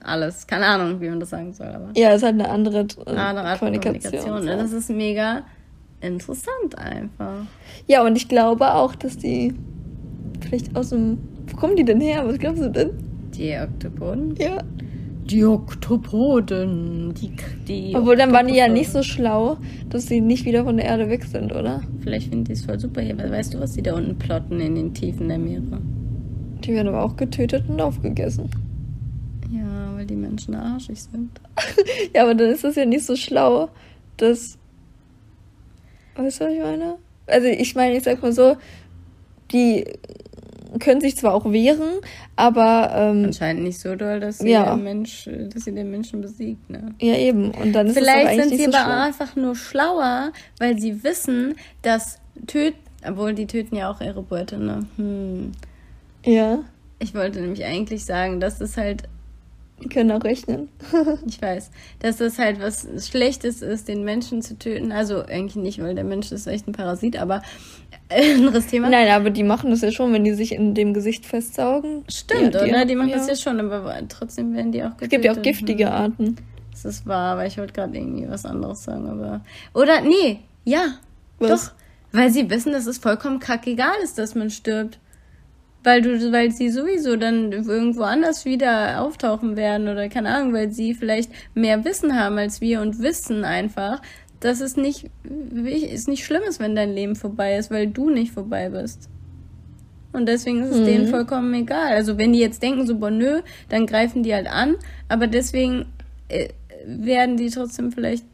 alles. 0.00 0.46
Keine 0.46 0.66
Ahnung, 0.66 1.00
wie 1.00 1.08
man 1.08 1.20
das 1.20 1.30
sagen 1.30 1.52
soll. 1.52 1.68
Aber 1.68 1.90
ja, 1.96 2.10
es 2.10 2.16
ist 2.18 2.22
halt 2.22 2.34
eine 2.34 2.48
andere, 2.48 2.86
äh, 3.06 3.10
andere 3.10 3.46
Art 3.46 3.58
Kommunikation. 3.58 4.20
Kommunikation 4.20 4.44
ne? 4.44 4.56
Das 4.56 4.72
ist 4.72 4.90
mega 4.90 5.42
interessant 6.00 6.76
einfach. 6.76 7.46
Ja, 7.86 8.04
und 8.04 8.16
ich 8.16 8.28
glaube 8.28 8.74
auch, 8.74 8.94
dass 8.94 9.16
die 9.16 9.54
vielleicht 10.40 10.74
aus 10.76 10.90
dem. 10.90 11.18
Wo 11.46 11.56
kommen 11.56 11.76
die 11.76 11.84
denn 11.84 12.00
her? 12.00 12.26
Was 12.26 12.38
glaubst 12.38 12.62
du 12.62 12.70
denn? 12.70 12.90
Die 13.34 13.56
Oktopoden? 13.56 14.36
Ja. 14.36 14.58
Die 15.24 15.44
Oktopoden. 15.44 17.14
Die, 17.14 17.32
die 17.66 17.94
Obwohl, 17.96 18.16
dann 18.16 18.32
waren 18.32 18.48
die 18.48 18.56
ja 18.56 18.68
nicht 18.68 18.90
so 18.90 19.02
schlau, 19.02 19.56
dass 19.88 20.06
sie 20.06 20.20
nicht 20.20 20.44
wieder 20.44 20.64
von 20.64 20.76
der 20.76 20.86
Erde 20.86 21.08
weg 21.08 21.24
sind, 21.24 21.52
oder? 21.52 21.80
Vielleicht 22.00 22.28
finden 22.28 22.44
die 22.44 22.52
es 22.52 22.64
voll 22.64 22.78
super 22.78 23.00
hier, 23.00 23.16
weißt 23.16 23.54
du, 23.54 23.60
was 23.60 23.72
die 23.72 23.82
da 23.82 23.94
unten 23.94 24.18
plotten 24.18 24.60
in 24.60 24.74
den 24.74 24.94
Tiefen 24.94 25.28
der 25.28 25.38
Meere? 25.38 25.80
Die 26.64 26.74
werden 26.74 26.88
aber 26.88 27.02
auch 27.02 27.16
getötet 27.16 27.64
und 27.68 27.80
aufgegessen. 27.80 28.50
Weil 30.02 30.08
die 30.08 30.16
Menschen 30.16 30.56
arschig 30.56 31.00
sind. 31.00 31.30
ja, 32.12 32.22
aber 32.22 32.34
dann 32.34 32.50
ist 32.50 32.64
das 32.64 32.74
ja 32.74 32.84
nicht 32.84 33.06
so 33.06 33.14
schlau, 33.14 33.68
dass. 34.16 34.58
Weißt 36.16 36.40
du, 36.40 36.44
was 36.46 36.52
ich 36.52 36.58
meine? 36.60 36.98
Also, 37.28 37.46
ich 37.46 37.76
meine, 37.76 37.96
ich 37.96 38.02
sag 38.02 38.20
mal 38.20 38.32
so, 38.32 38.56
die 39.52 39.84
können 40.80 41.00
sich 41.00 41.16
zwar 41.16 41.34
auch 41.34 41.44
wehren, 41.52 42.00
aber. 42.34 42.90
Ähm, 42.96 43.26
Anscheinend 43.26 43.62
nicht 43.62 43.78
so 43.78 43.94
doll, 43.94 44.18
dass 44.18 44.38
sie, 44.38 44.50
ja. 44.50 44.74
Mensch, 44.74 45.30
dass 45.54 45.66
sie 45.66 45.72
den 45.72 45.92
Menschen 45.92 46.20
besiegt, 46.20 46.68
ne? 46.68 46.96
Ja, 47.00 47.14
eben. 47.14 47.52
Und 47.52 47.72
dann 47.72 47.86
ist 47.86 47.96
Vielleicht 47.96 48.42
sind 48.42 48.58
sie 48.58 48.64
so 48.64 48.76
aber 48.76 48.82
schlimm. 48.82 48.98
einfach 48.98 49.36
nur 49.36 49.54
schlauer, 49.54 50.32
weil 50.58 50.80
sie 50.80 51.04
wissen, 51.04 51.54
dass 51.82 52.18
töten. 52.48 52.76
Obwohl, 53.06 53.34
die 53.34 53.46
töten 53.46 53.76
ja 53.76 53.88
auch 53.88 54.00
ihre 54.00 54.22
Beute, 54.22 54.58
ne? 54.58 54.84
Hm. 54.96 55.52
Ja. 56.24 56.58
Ich 56.98 57.14
wollte 57.14 57.40
nämlich 57.40 57.64
eigentlich 57.64 58.04
sagen, 58.04 58.40
dass 58.40 58.60
es 58.60 58.76
halt 58.76 59.04
Die 59.82 59.88
können 59.94 60.10
auch 60.12 60.24
rechnen. 60.24 60.68
ich 61.26 61.40
weiß. 61.40 61.70
Dass 62.00 62.18
das 62.18 62.38
halt 62.38 62.60
was 62.60 62.86
Schlechtes 63.06 63.62
ist, 63.62 63.88
den 63.88 64.04
Menschen 64.04 64.42
zu 64.42 64.58
töten. 64.58 64.92
Also 64.92 65.24
eigentlich 65.24 65.56
nicht, 65.56 65.82
weil 65.82 65.94
der 65.94 66.04
Mensch 66.04 66.32
ist 66.32 66.46
echt 66.46 66.68
ein 66.68 66.72
Parasit, 66.72 67.16
aber 67.16 67.42
äh, 68.08 68.34
anderes 68.36 68.66
Thema. 68.66 68.88
Nein, 68.88 69.08
aber 69.08 69.30
die 69.30 69.42
machen 69.42 69.70
das 69.70 69.80
ja 69.80 69.90
schon, 69.90 70.12
wenn 70.12 70.24
die 70.24 70.34
sich 70.34 70.52
in 70.52 70.74
dem 70.74 70.94
Gesicht 70.94 71.26
festsaugen. 71.26 72.04
Stimmt, 72.08 72.54
ja, 72.54 72.64
die, 72.64 72.70
oder? 72.70 72.84
Die 72.84 72.94
machen 72.94 73.10
ja. 73.10 73.16
das 73.16 73.28
ja 73.28 73.36
schon, 73.36 73.60
aber 73.60 73.96
trotzdem 74.08 74.54
werden 74.54 74.72
die 74.72 74.82
auch 74.82 74.96
getötet. 74.96 75.02
Es 75.02 75.08
gibt 75.10 75.24
ja 75.24 75.32
auch 75.32 75.42
giftige 75.42 75.90
Arten. 75.90 76.36
Das 76.70 76.84
ist 76.84 77.06
wahr, 77.06 77.34
aber 77.34 77.46
ich 77.46 77.58
wollte 77.58 77.72
gerade 77.72 77.96
irgendwie 77.96 78.28
was 78.28 78.44
anderes 78.44 78.84
sagen, 78.84 79.08
aber. 79.08 79.42
Oder, 79.74 80.00
nee, 80.00 80.40
ja. 80.64 80.98
Was? 81.38 81.66
Doch. 81.66 81.72
Weil 82.12 82.30
sie 82.30 82.50
wissen, 82.50 82.72
dass 82.72 82.86
es 82.86 82.98
vollkommen 82.98 83.40
kackegal 83.40 83.94
ist, 84.02 84.18
dass 84.18 84.34
man 84.34 84.50
stirbt. 84.50 84.98
Weil 85.84 86.02
du, 86.02 86.32
weil 86.32 86.52
sie 86.52 86.70
sowieso 86.70 87.16
dann 87.16 87.50
irgendwo 87.52 88.02
anders 88.02 88.44
wieder 88.44 89.00
auftauchen 89.00 89.56
werden 89.56 89.88
oder 89.88 90.08
keine 90.08 90.34
Ahnung, 90.34 90.52
weil 90.52 90.70
sie 90.70 90.94
vielleicht 90.94 91.30
mehr 91.54 91.84
Wissen 91.84 92.18
haben 92.18 92.38
als 92.38 92.60
wir 92.60 92.80
und 92.80 93.00
wissen 93.00 93.44
einfach, 93.44 94.00
dass 94.38 94.60
es 94.60 94.76
nicht, 94.76 95.10
es 95.64 96.06
nicht 96.06 96.24
schlimm 96.24 96.42
ist, 96.48 96.60
wenn 96.60 96.76
dein 96.76 96.92
Leben 96.92 97.16
vorbei 97.16 97.56
ist, 97.56 97.70
weil 97.70 97.88
du 97.88 98.10
nicht 98.10 98.32
vorbei 98.32 98.68
bist. 98.68 99.08
Und 100.12 100.26
deswegen 100.26 100.62
ist 100.62 100.70
es 100.70 100.80
mhm. 100.80 100.84
denen 100.84 101.08
vollkommen 101.08 101.54
egal. 101.54 101.92
Also 101.92 102.18
wenn 102.18 102.32
die 102.32 102.38
jetzt 102.38 102.62
denken, 102.62 102.86
so, 102.86 102.98
boah, 102.98 103.10
nö, 103.10 103.40
dann 103.68 103.86
greifen 103.86 104.22
die 104.22 104.34
halt 104.34 104.46
an, 104.46 104.76
aber 105.08 105.26
deswegen 105.26 105.86
äh, 106.28 106.48
werden 106.86 107.36
die 107.36 107.50
trotzdem 107.50 107.92
vielleicht 107.92 108.24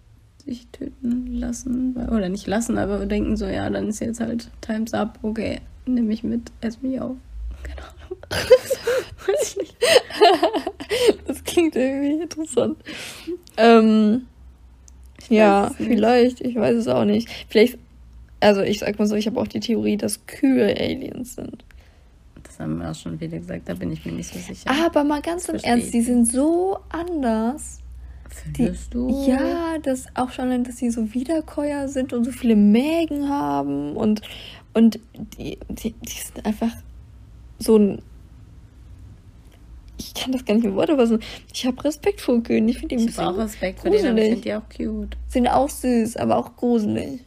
sich 0.45 0.67
töten 0.69 1.35
lassen. 1.35 1.95
Oder 2.09 2.29
nicht 2.29 2.47
lassen, 2.47 2.79
aber 2.79 3.05
denken 3.07 3.37
so, 3.37 3.47
ja, 3.47 3.69
dann 3.71 3.89
ist 3.89 4.01
jetzt 4.01 4.21
halt 4.21 4.51
Time's 4.61 4.95
up, 4.95 5.19
okay, 5.23 5.61
nehme 5.87 6.13
ich 6.13 6.25
mit, 6.25 6.51
ess 6.61 6.81
mich 6.83 7.01
auf. 7.01 7.17
Weiß 8.31 9.42
ich 9.42 9.57
nicht. 9.57 9.77
das 11.27 11.44
klingt 11.44 11.77
irgendwie 11.77 12.23
interessant. 12.23 12.79
Ähm, 13.57 14.27
ja, 15.29 15.71
vielleicht, 15.77 16.40
ich 16.40 16.57
weiß 16.57 16.77
es 16.77 16.88
auch 16.88 17.05
nicht. 17.05 17.29
Vielleicht, 17.49 17.79
also 18.40 18.62
ich 18.62 18.79
sag 18.79 18.99
mal 18.99 19.07
so, 19.07 19.16
ich 19.16 19.27
habe 19.27 19.40
auch 19.40 19.49
die 19.49 19.61
Theorie, 19.61 19.97
dass 19.97 20.27
Kühe 20.27 20.75
Aliens 20.79 21.35
sind. 21.35 21.64
Das 22.42 22.59
haben 22.59 22.79
wir 22.79 22.90
auch 22.90 22.94
schon 22.94 23.21
wieder 23.21 23.38
gesagt, 23.38 23.68
da 23.68 23.75
bin 23.75 23.92
ich 23.92 24.05
mir 24.05 24.12
nicht 24.12 24.33
so 24.33 24.38
sicher. 24.38 24.71
Aber 24.87 25.05
mal 25.05 25.21
ganz 25.21 25.49
im 25.49 25.57
Ernst, 25.57 25.92
die 25.92 26.03
sind 26.03 26.27
so 26.27 26.79
anders. 26.88 27.81
Findest 28.29 28.88
die, 28.88 28.94
du? 28.94 29.27
Ja, 29.27 29.79
das 29.83 30.07
auch 30.14 30.31
schon, 30.31 30.64
dass 30.64 30.77
sie 30.77 30.90
so 30.90 31.12
Wiederkäuer 31.14 31.88
sind 31.88 32.12
und 32.12 32.25
so 32.25 32.31
viele 32.31 32.57
Mägen 32.57 33.29
haben 33.29 33.97
und, 33.97 34.23
und 34.75 35.01
die, 35.38 35.59
die, 35.68 35.92
die 35.92 36.21
sind 36.21 36.44
einfach 36.44 36.71
so 37.59 37.77
ein. 37.77 38.03
Ich 39.99 40.14
kann 40.14 40.33
das 40.33 40.44
gar 40.44 40.55
nicht 40.55 40.64
in 40.64 40.75
Worte 40.77 40.97
fassen. 40.97 41.21
Ich 41.53 41.66
habe 41.66 41.83
Respekt 41.85 42.21
vor 42.21 42.40
Kühen. 42.42 42.68
Ich 42.68 42.79
finde 42.79 42.97
die 42.97 43.05
ich 43.05 43.18
habe 43.18 43.35
auch 43.35 43.38
Respekt 43.38 43.83
gruselig. 43.83 44.01
vor 44.01 44.14
denen, 44.14 44.18
ich 44.18 44.31
finde 44.31 44.42
die 44.42 44.55
auch 44.55 44.68
cute. 44.68 45.16
Sind 45.27 45.49
auch 45.49 45.68
süß, 45.68 46.16
aber 46.16 46.37
auch 46.37 46.57
gruselig. 46.57 47.21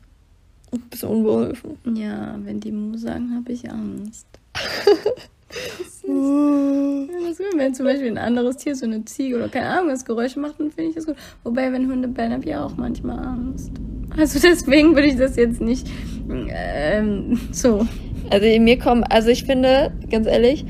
Ein 0.72 0.80
bisschen 0.90 1.10
unbeholfen. 1.10 1.78
Ja, 1.96 2.40
wenn 2.44 2.62
die 2.62 2.72
Mu 2.72 2.98
sagen, 2.98 3.36
habe 3.36 3.52
ich 3.52 3.70
Angst. 3.70 4.26
Das 5.52 7.40
ist 7.40 7.52
wenn 7.56 7.74
zum 7.74 7.86
Beispiel 7.86 8.08
ein 8.08 8.18
anderes 8.18 8.58
Tier, 8.58 8.76
so 8.76 8.86
eine 8.86 9.06
Ziege 9.06 9.36
oder 9.36 9.50
keine 9.50 9.68
Ahnung, 9.68 9.92
was 9.92 10.06
Geräusche 10.06 10.40
macht, 10.40 10.60
dann 10.60 10.72
finde 10.72 10.90
ich 10.90 10.96
das 10.96 11.06
gut. 11.06 11.16
Wobei, 11.44 11.72
wenn 11.72 11.90
Hunde 11.90 12.08
bellen, 12.08 12.34
habe 12.34 12.44
ich 12.44 12.56
auch 12.56 12.76
manchmal 12.76 13.20
Angst. 13.20 13.72
Also 14.18 14.40
deswegen 14.40 14.96
würde 14.96 15.08
ich 15.08 15.18
das 15.18 15.36
jetzt 15.36 15.62
nicht 15.62 15.88
ähm, 16.30 17.40
so. 17.52 17.86
Also 18.30 18.60
mir 18.60 18.80
kommen, 18.80 19.04
also 19.04 19.30
ich 19.30 19.44
finde, 19.46 19.92
ganz 20.10 20.28
ehrlich, 20.28 20.66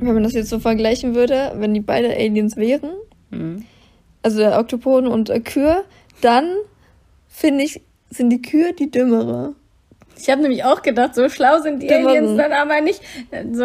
wenn 0.00 0.14
man 0.14 0.22
das 0.22 0.32
jetzt 0.32 0.50
so 0.50 0.58
vergleichen 0.58 1.14
würde, 1.14 1.52
wenn 1.56 1.74
die 1.74 1.80
beide 1.80 2.10
Aliens 2.14 2.56
wären, 2.56 2.90
mhm. 3.30 3.64
also 4.22 4.46
Oktopoden 4.46 5.10
und 5.10 5.32
Kühe, 5.44 5.84
dann 6.20 6.54
finde 7.28 7.64
ich, 7.64 7.80
sind 8.10 8.30
die 8.30 8.42
Kühe 8.42 8.72
die 8.72 8.90
dümmere. 8.90 9.54
Ich 10.20 10.28
habe 10.28 10.42
nämlich 10.42 10.64
auch 10.64 10.82
gedacht, 10.82 11.14
so 11.14 11.28
schlau 11.28 11.60
sind 11.60 11.82
die 11.82 11.92
Aliens 11.92 12.36
dann 12.36 12.52
aber 12.52 12.80
nicht. 12.80 13.00
So, 13.52 13.64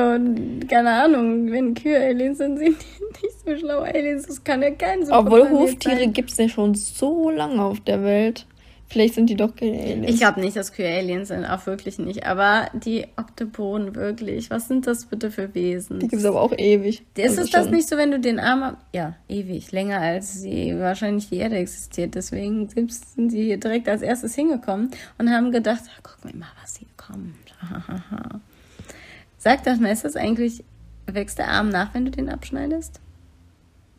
keine 0.67 0.91
Ahnung, 1.03 1.51
wenn 1.51 1.73
Kühe 1.73 1.97
Aliens 1.97 2.37
sind, 2.37 2.57
sind 2.57 2.77
die 2.79 3.23
nicht 3.25 3.39
so 3.45 3.57
schlau. 3.57 3.81
Aliens, 3.81 4.27
das 4.27 4.43
kann 4.43 4.61
ja 4.61 4.71
kein 4.71 5.05
so 5.05 5.13
Obwohl 5.13 5.49
Huftiere 5.49 6.07
gibt 6.07 6.31
es 6.31 6.37
ja 6.37 6.47
schon 6.47 6.75
so 6.75 7.29
lange 7.29 7.63
auf 7.63 7.79
der 7.79 8.03
Welt. 8.03 8.45
Vielleicht 8.93 9.15
sind 9.15 9.27
die 9.27 9.35
doch 9.35 9.55
keine 9.55 9.79
Aliens. 9.79 10.07
Ich 10.07 10.19
glaube 10.19 10.39
nicht, 10.39 10.55
dass 10.55 10.71
Kühe 10.71 10.87
Aliens 10.87 11.29
sind, 11.29 11.45
auch 11.45 11.65
wirklich 11.65 11.97
nicht. 11.97 12.27
Aber 12.27 12.69
die 12.73 13.07
Oktopoden 13.17 13.95
wirklich, 13.95 14.51
was 14.51 14.67
sind 14.67 14.85
das 14.85 15.07
bitte 15.07 15.31
für 15.31 15.55
Wesen? 15.55 15.99
Die 15.99 16.07
gibt 16.07 16.21
es 16.21 16.25
aber 16.27 16.39
auch 16.39 16.55
ewig. 16.55 17.03
Ist 17.17 17.29
also 17.31 17.41
es 17.41 17.49
das 17.49 17.71
nicht 17.71 17.89
so, 17.89 17.97
wenn 17.97 18.11
du 18.11 18.19
den 18.19 18.39
Arm... 18.39 18.77
Ja, 18.93 19.15
ewig, 19.27 19.71
länger 19.71 19.99
als 19.99 20.39
sie 20.41 20.77
wahrscheinlich 20.77 21.27
die 21.27 21.37
Erde 21.37 21.55
existiert. 21.55 22.13
Deswegen 22.13 22.69
sind 22.69 23.31
sie 23.31 23.43
hier 23.43 23.57
direkt 23.59 23.89
als 23.89 24.03
erstes 24.03 24.35
hingekommen 24.35 24.91
und 25.17 25.31
haben 25.31 25.51
gedacht, 25.51 25.81
ach, 25.91 26.01
guck 26.03 26.31
mal, 26.35 26.45
was 26.61 26.77
hier 26.77 26.87
kommt. 26.95 27.33
Sag 29.39 29.63
doch 29.63 29.79
mal, 29.79 29.91
ist 29.91 30.05
das 30.05 30.15
eigentlich... 30.15 30.63
Wächst 31.07 31.39
der 31.39 31.49
Arm 31.49 31.69
nach, 31.69 31.95
wenn 31.95 32.05
du 32.05 32.11
den 32.11 32.29
abschneidest? 32.29 33.01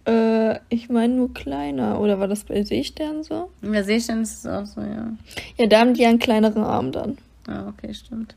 Äh, 0.07 0.59
ich 0.69 0.89
meine 0.89 1.15
nur 1.15 1.33
kleiner. 1.33 2.01
Oder 2.01 2.21
war 2.21 2.29
das 2.29 2.45
bei 2.45 2.63
Seesternen 2.63 3.23
so? 3.23 3.51
Bei 3.63 3.83
Seesternen 3.83 4.23
ist 4.25 4.45
es 4.45 4.47
auch 4.47 4.67
so, 4.67 4.81
ja. 4.81 5.13
Ja, 5.57 5.67
da 5.67 5.81
haben 5.81 5.95
die 5.95 6.05
einen 6.05 6.19
kleineren 6.19 6.63
Arm 6.63 6.93
dann. 6.93 7.19
Ah, 7.47 7.69
okay, 7.69 7.93
stimmt. 7.95 8.35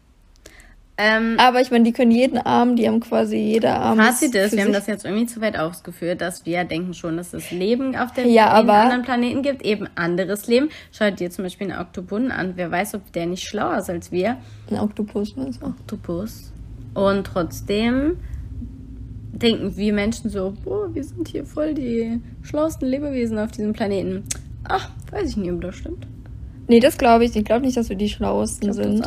Ähm, 0.99 1.36
Aber 1.38 1.62
ich 1.62 1.69
meine, 1.69 1.84
die 1.84 1.91
können 1.91 2.10
jeden 2.10 2.39
Arm, 2.39 2.75
die 2.75 2.88
haben 2.88 2.99
quasi 2.99 3.38
jeder 3.38 3.80
Arm. 3.80 3.99
Fazit 3.99 4.34
ist, 4.34 4.56
wir 4.56 4.63
haben 4.63 4.73
das 4.73 4.88
jetzt 4.88 5.06
irgendwie 5.06 5.27
zu 5.27 5.39
weit 5.41 5.58
ausgeführt, 5.58 6.21
dass 6.21 6.47
wir 6.47 6.63
denken 6.63 6.95
schon, 6.95 7.17
dass 7.17 7.34
es 7.34 7.51
Leben 7.51 7.95
auf 7.95 8.13
dem 8.13 8.27
ja, 8.27 8.49
anderen 8.51 9.03
Planeten 9.03 9.43
gibt, 9.43 9.63
eben 9.63 9.88
anderes 9.93 10.47
Leben. 10.47 10.69
Schaut 10.91 11.19
dir 11.19 11.30
zum 11.30 11.43
Beispiel 11.43 11.71
einen 11.71 11.80
Oktopus 11.80 12.32
an. 12.32 12.53
Wer 12.56 12.71
weiß, 12.71 12.95
ob 12.95 13.12
der 13.13 13.27
nicht 13.27 13.47
schlauer 13.47 13.77
ist 13.77 13.91
als 13.91 14.12
wir. 14.12 14.38
Ein 14.71 14.80
Oktopus, 14.80 15.36
meinst 15.36 15.62
du? 15.62 15.67
Oktopus. 15.67 16.51
Und 16.95 17.27
trotzdem 17.27 18.17
denken 19.41 19.76
wir 19.76 19.93
Menschen 19.93 20.30
so, 20.30 20.54
boah, 20.63 20.93
wir 20.93 21.04
sind 21.04 21.28
hier 21.28 21.45
voll 21.45 21.73
die 21.73 22.19
schlauesten 22.43 22.88
Lebewesen 22.88 23.38
auf 23.38 23.52
diesem 23.52 23.73
Planeten. 23.73 24.23
Ach, 24.67 24.89
weiß 25.12 25.30
ich 25.30 25.38
nicht, 25.38 25.52
ob 25.52 25.62
das 25.62 25.76
stimmt. 25.76 26.08
Nee, 26.69 26.82
das 26.82 26.97
glaube 26.97 27.23
ich. 27.23 27.36
Ich 27.36 27.45
glaube 27.45 27.65
nicht, 27.65 27.78
dass 27.78 27.88
wir 27.88 27.95
die 27.95 28.10
Schlauesten 28.10 28.73
sind. 28.73 29.02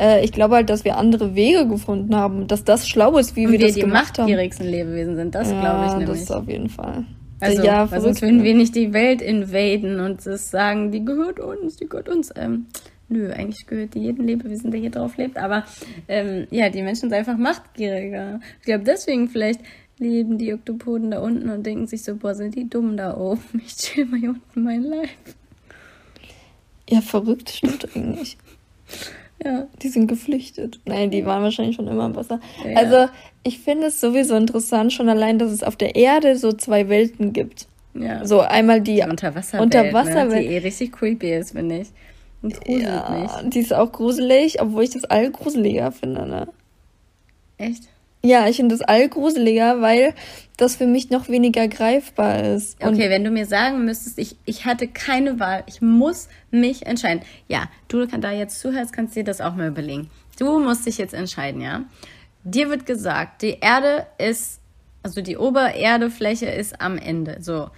Äh, 0.00 0.24
ich 0.24 0.32
glaube 0.32 0.54
halt, 0.54 0.70
dass 0.70 0.84
wir 0.84 0.96
andere 0.96 1.34
Wege 1.34 1.68
gefunden 1.68 2.16
haben, 2.16 2.46
dass 2.46 2.64
das 2.64 2.88
schlau 2.88 3.18
ist, 3.18 3.36
wie 3.36 3.44
Und 3.44 3.52
wir, 3.52 3.60
wir 3.60 3.66
das 3.66 3.76
gemacht 3.76 4.18
haben. 4.18 4.26
die 4.26 4.32
machtgierigsten 4.32 4.66
Lebewesen 4.66 5.16
sind. 5.16 5.34
Das 5.34 5.50
ja, 5.50 5.60
glaube 5.60 5.84
ich 5.86 5.92
nämlich. 5.98 6.20
das 6.26 6.30
auf 6.30 6.48
jeden 6.48 6.70
Fall. 6.70 7.04
Also, 7.40 7.62
ja, 7.62 7.90
weil 7.90 8.00
sonst 8.00 8.22
würden 8.22 8.42
wir 8.42 8.54
nicht 8.54 8.74
die 8.74 8.94
Welt 8.94 9.20
invaden 9.20 10.00
und 10.00 10.24
das 10.24 10.50
sagen, 10.50 10.92
die 10.92 11.04
gehört 11.04 11.40
uns, 11.40 11.76
die 11.76 11.86
gehört 11.86 12.08
uns. 12.08 12.32
Ähm, 12.36 12.66
nö, 13.08 13.32
eigentlich 13.32 13.66
gehört 13.66 13.94
die 13.94 14.00
jedem 14.00 14.26
Lebewesen, 14.26 14.70
der 14.70 14.80
hier 14.80 14.90
drauf 14.90 15.16
lebt. 15.16 15.36
Aber 15.36 15.64
ähm, 16.08 16.46
ja, 16.50 16.68
die 16.68 16.82
Menschen 16.82 17.10
sind 17.10 17.12
einfach 17.12 17.36
machtgieriger. 17.36 18.40
Ich 18.60 18.66
glaube, 18.66 18.84
deswegen 18.84 19.28
vielleicht 19.28 19.60
leben 19.98 20.38
die 20.38 20.52
Oktopoden 20.52 21.10
da 21.10 21.20
unten 21.20 21.48
und 21.50 21.64
denken 21.64 21.86
sich 21.86 22.02
so, 22.02 22.16
boah, 22.16 22.34
sind 22.34 22.54
die 22.54 22.68
dumm 22.68 22.96
da 22.96 23.16
oben. 23.16 23.62
Ich 23.64 23.76
chill 23.76 24.06
mal 24.06 24.18
hier 24.18 24.30
unten 24.30 24.62
mein 24.62 24.82
Life. 24.82 25.14
Ja, 26.88 27.00
verrückt, 27.00 27.50
stimmt 27.50 27.88
eigentlich. 27.94 28.36
Ja. 29.42 29.66
Die 29.82 29.88
sind 29.88 30.06
geflüchtet. 30.06 30.80
Nein, 30.84 31.10
die 31.10 31.24
waren 31.24 31.42
wahrscheinlich 31.42 31.76
schon 31.76 31.88
immer 31.88 32.06
im 32.06 32.16
Wasser. 32.16 32.40
Ja. 32.64 32.76
Also, 32.76 33.12
ich 33.42 33.58
finde 33.58 33.86
es 33.86 34.00
sowieso 34.00 34.36
interessant, 34.36 34.92
schon 34.92 35.08
allein, 35.08 35.38
dass 35.38 35.50
es 35.50 35.62
auf 35.62 35.76
der 35.76 35.96
Erde 35.96 36.36
so 36.36 36.52
zwei 36.52 36.88
Welten 36.88 37.32
gibt. 37.32 37.66
Ja. 37.94 38.24
So 38.24 38.40
einmal 38.40 38.80
die, 38.80 38.96
die 38.96 39.02
Unterwasserwelt, 39.02 39.74
Unterwasserwelt. 39.74 40.44
Ne? 40.44 40.48
die 40.48 40.54
eh 40.54 40.58
richtig 40.58 40.92
creepy 40.92 41.34
ist, 41.34 41.52
finde 41.52 41.80
ich. 41.80 41.88
Und 42.44 42.60
gruselt 42.60 42.82
ja, 42.82 43.08
mich. 43.42 43.50
Die 43.50 43.60
ist 43.60 43.72
auch 43.72 43.90
gruselig, 43.90 44.60
obwohl 44.60 44.84
ich 44.84 44.90
das 44.90 45.04
all 45.04 45.30
gruseliger 45.30 45.90
finde, 45.92 46.26
ne? 46.26 46.48
Echt? 47.56 47.84
Ja, 48.22 48.46
ich 48.48 48.56
finde 48.56 48.74
das 48.74 48.82
all 48.82 49.08
gruseliger, 49.08 49.80
weil 49.80 50.12
das 50.58 50.76
für 50.76 50.86
mich 50.86 51.08
noch 51.08 51.30
weniger 51.30 51.68
greifbar 51.68 52.44
ist. 52.44 52.82
Und 52.82 52.94
okay, 52.94 53.08
wenn 53.08 53.24
du 53.24 53.30
mir 53.30 53.46
sagen 53.46 53.86
müsstest, 53.86 54.18
ich, 54.18 54.36
ich 54.44 54.66
hatte 54.66 54.88
keine 54.88 55.40
Wahl, 55.40 55.64
ich 55.66 55.80
muss 55.80 56.28
mich 56.50 56.84
entscheiden. 56.84 57.22
Ja, 57.48 57.70
du 57.88 58.04
da 58.04 58.30
jetzt 58.30 58.60
zuhörst, 58.60 58.92
kannst 58.92 59.16
dir 59.16 59.24
das 59.24 59.40
auch 59.40 59.54
mal 59.54 59.68
überlegen. 59.68 60.10
Du 60.38 60.58
musst 60.58 60.84
dich 60.84 60.98
jetzt 60.98 61.14
entscheiden, 61.14 61.62
ja. 61.62 61.84
Dir 62.44 62.68
wird 62.68 62.84
gesagt, 62.84 63.40
die 63.40 63.58
Erde 63.60 64.06
ist, 64.18 64.60
also 65.02 65.22
die 65.22 65.38
Obererdefläche 65.38 66.46
ist 66.46 66.78
am 66.82 66.98
Ende. 66.98 67.38
So, 67.40 67.70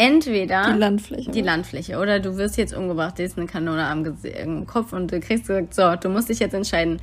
entweder 0.00 0.72
die 0.72 0.78
Landfläche. 0.78 1.30
Die 1.30 1.40
Landfläche. 1.42 1.98
Oder 1.98 2.20
du 2.20 2.36
wirst 2.36 2.56
jetzt 2.56 2.74
umgebracht, 2.74 3.18
dir 3.18 3.26
ist 3.26 3.36
eine 3.36 3.46
Kanone 3.46 3.84
am, 3.86 4.16
am 4.42 4.66
Kopf 4.66 4.92
und 4.92 5.12
du 5.12 5.20
kriegst 5.20 5.46
gesagt, 5.46 5.74
so, 5.74 5.96
du 5.96 6.08
musst 6.08 6.28
dich 6.28 6.38
jetzt 6.38 6.54
entscheiden 6.54 7.00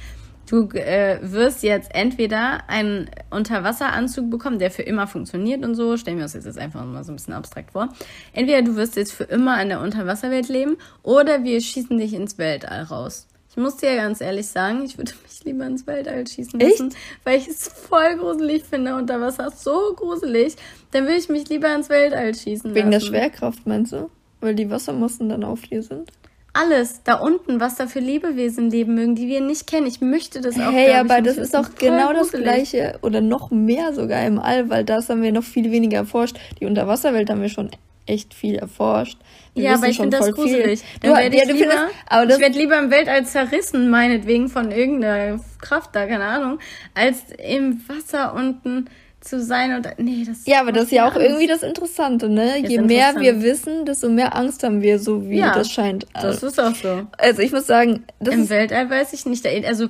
Du 0.48 0.70
äh, 0.70 1.20
wirst 1.22 1.62
jetzt 1.62 1.94
entweder 1.94 2.70
einen 2.70 3.10
Unterwasseranzug 3.30 4.30
bekommen, 4.30 4.60
der 4.60 4.72
für 4.72 4.82
immer 4.82 5.06
funktioniert 5.06 5.64
und 5.66 5.76
so. 5.76 5.98
Stellen 5.98 6.18
wir 6.18 6.24
uns 6.24 6.34
jetzt 6.34 6.58
einfach 6.58 6.86
mal 6.86 7.04
so 7.04 7.12
ein 7.12 7.18
bisschen 7.18 7.34
abstrakt 7.34 7.72
vor. 7.72 7.90
Entweder 8.32 8.62
du 8.62 8.78
wirst 8.78 8.96
jetzt 8.96 9.12
für 9.12 9.26
immer 9.26 9.62
in 9.62 9.68
der 9.68 9.82
Unterwasserwelt 9.82 10.48
leben 10.48 10.78
oder 11.04 11.44
wir 11.44 11.60
schießen 11.60 11.98
dich 11.98 12.14
ins 12.14 12.38
Weltall 12.38 12.84
raus. 12.84 13.28
Ich 13.58 13.63
muss 13.63 13.78
dir 13.78 13.91
ja 13.96 14.04
ganz 14.04 14.22
ehrlich 14.22 14.46
sagen, 14.46 14.84
ich 14.86 15.00
würde 15.00 15.13
mich 15.24 15.43
lieber 15.43 15.65
ins 15.65 15.88
Weltall 15.88 16.28
schießen 16.28 16.60
lassen, 16.60 16.89
Echt? 16.89 16.98
weil 17.24 17.39
ich 17.39 17.48
es 17.48 17.67
voll 17.67 18.15
gruselig 18.15 18.63
finde. 18.63 18.93
Unter 18.93 19.20
Wasser 19.20 19.50
so 19.50 19.96
gruselig. 19.96 20.56
Dann 20.91 21.06
würde 21.06 21.17
ich 21.17 21.28
mich 21.28 21.50
lieber 21.50 21.74
ins 21.74 21.89
Weltall 21.89 22.36
schießen 22.36 22.76
Wegen 22.76 22.91
lassen. 22.91 23.12
der 23.12 23.20
Schwerkraft, 23.20 23.65
meinst 23.65 23.93
du? 23.93 24.12
Weil 24.41 24.54
die 24.54 24.70
Wassermassen 24.70 25.30
dann 25.30 25.43
auf 25.43 25.62
dir 25.63 25.82
sind? 25.82 26.12
alles 26.54 27.02
da 27.04 27.15
unten, 27.15 27.60
was 27.60 27.76
da 27.76 27.86
für 27.86 28.00
Lebewesen 28.00 28.72
leben 28.72 28.96
mögen, 28.96 29.15
die 29.15 29.28
wir 29.28 29.41
nicht 29.41 29.67
kennen. 29.67 29.86
Ich 29.86 30.02
möchte 30.02 30.41
das 30.41 30.56
auch. 30.60 30.72
Hey, 30.72 30.93
aber 30.93 31.22
das 31.22 31.38
ist 31.38 31.54
doch 31.54 31.70
genau 31.76 32.13
gruselig. 32.13 32.32
das 32.32 32.41
Gleiche 32.41 33.00
oder 33.04 33.22
noch 33.22 33.52
mehr 33.52 33.93
sogar 33.93 34.26
im 34.26 34.39
All, 34.39 34.70
weil 34.70 34.84
das 34.84 35.10
haben 35.10 35.22
wir 35.22 35.32
noch 35.32 35.43
viel 35.43 35.72
weniger 35.72 35.98
erforscht. 36.00 36.38
Die 36.60 36.65
Unterwasserwelt 36.65 37.30
haben 37.30 37.41
wir 37.41 37.50
schon 37.50 37.70
echt 38.08 38.34
viel 38.34 38.56
erforscht. 38.56 39.17
Wir 39.54 39.63
ja, 39.63 39.76
aber 39.76 39.88
ich 39.88 39.98
finde 39.98 40.17
das 40.17 40.32
gruselig. 40.32 40.84
Dann 41.02 41.15
werde 41.15 41.36
ich, 41.36 41.43
ja, 41.43 41.52
lieber, 41.52 42.34
ich 42.34 42.39
werde 42.39 42.58
lieber 42.58 42.78
im 42.78 42.91
Weltall 42.91 43.26
zerrissen, 43.26 43.89
meinetwegen 43.89 44.50
von 44.50 44.72
irgendeiner 44.72 45.39
Kraft 45.62 45.96
da, 45.96 46.06
keine 46.06 46.26
Ahnung, 46.26 46.60
als 46.93 47.24
im 47.38 47.82
Wasser 47.88 48.34
unten 48.34 48.89
zu 49.20 49.41
sein 49.41 49.74
und 49.76 49.88
nee, 49.98 50.24
das 50.26 50.46
Ja, 50.46 50.62
aber 50.62 50.72
das 50.72 50.86
ist 50.86 50.91
ja 50.91 51.04
auch 51.04 51.15
Angst. 51.15 51.28
irgendwie 51.28 51.48
das 51.48 51.63
Interessante, 51.63 52.30
ne? 52.30 52.60
Je 52.65 52.80
mehr 52.80 53.20
wir 53.20 53.41
wissen, 53.41 53.86
desto 53.86 54.10
mehr 54.10 54.36
Angst 54.36 54.63
haben 54.63 54.82
wir, 54.82 55.00
so 55.00 55.28
wie 55.30 55.39
ja, 55.39 55.54
das 55.54 55.72
scheint. 55.72 56.06
Das 56.13 56.43
ist 56.43 56.60
auch 56.60 56.76
so. 56.76 57.08
Also 57.17 57.41
ich 57.41 57.52
muss 57.52 57.67
sagen, 57.67 58.06
im 58.20 58.50
Weltall 58.50 58.89
weiß 58.89 59.13
ich 59.13 59.26
nicht, 59.26 59.46
also 59.65 59.88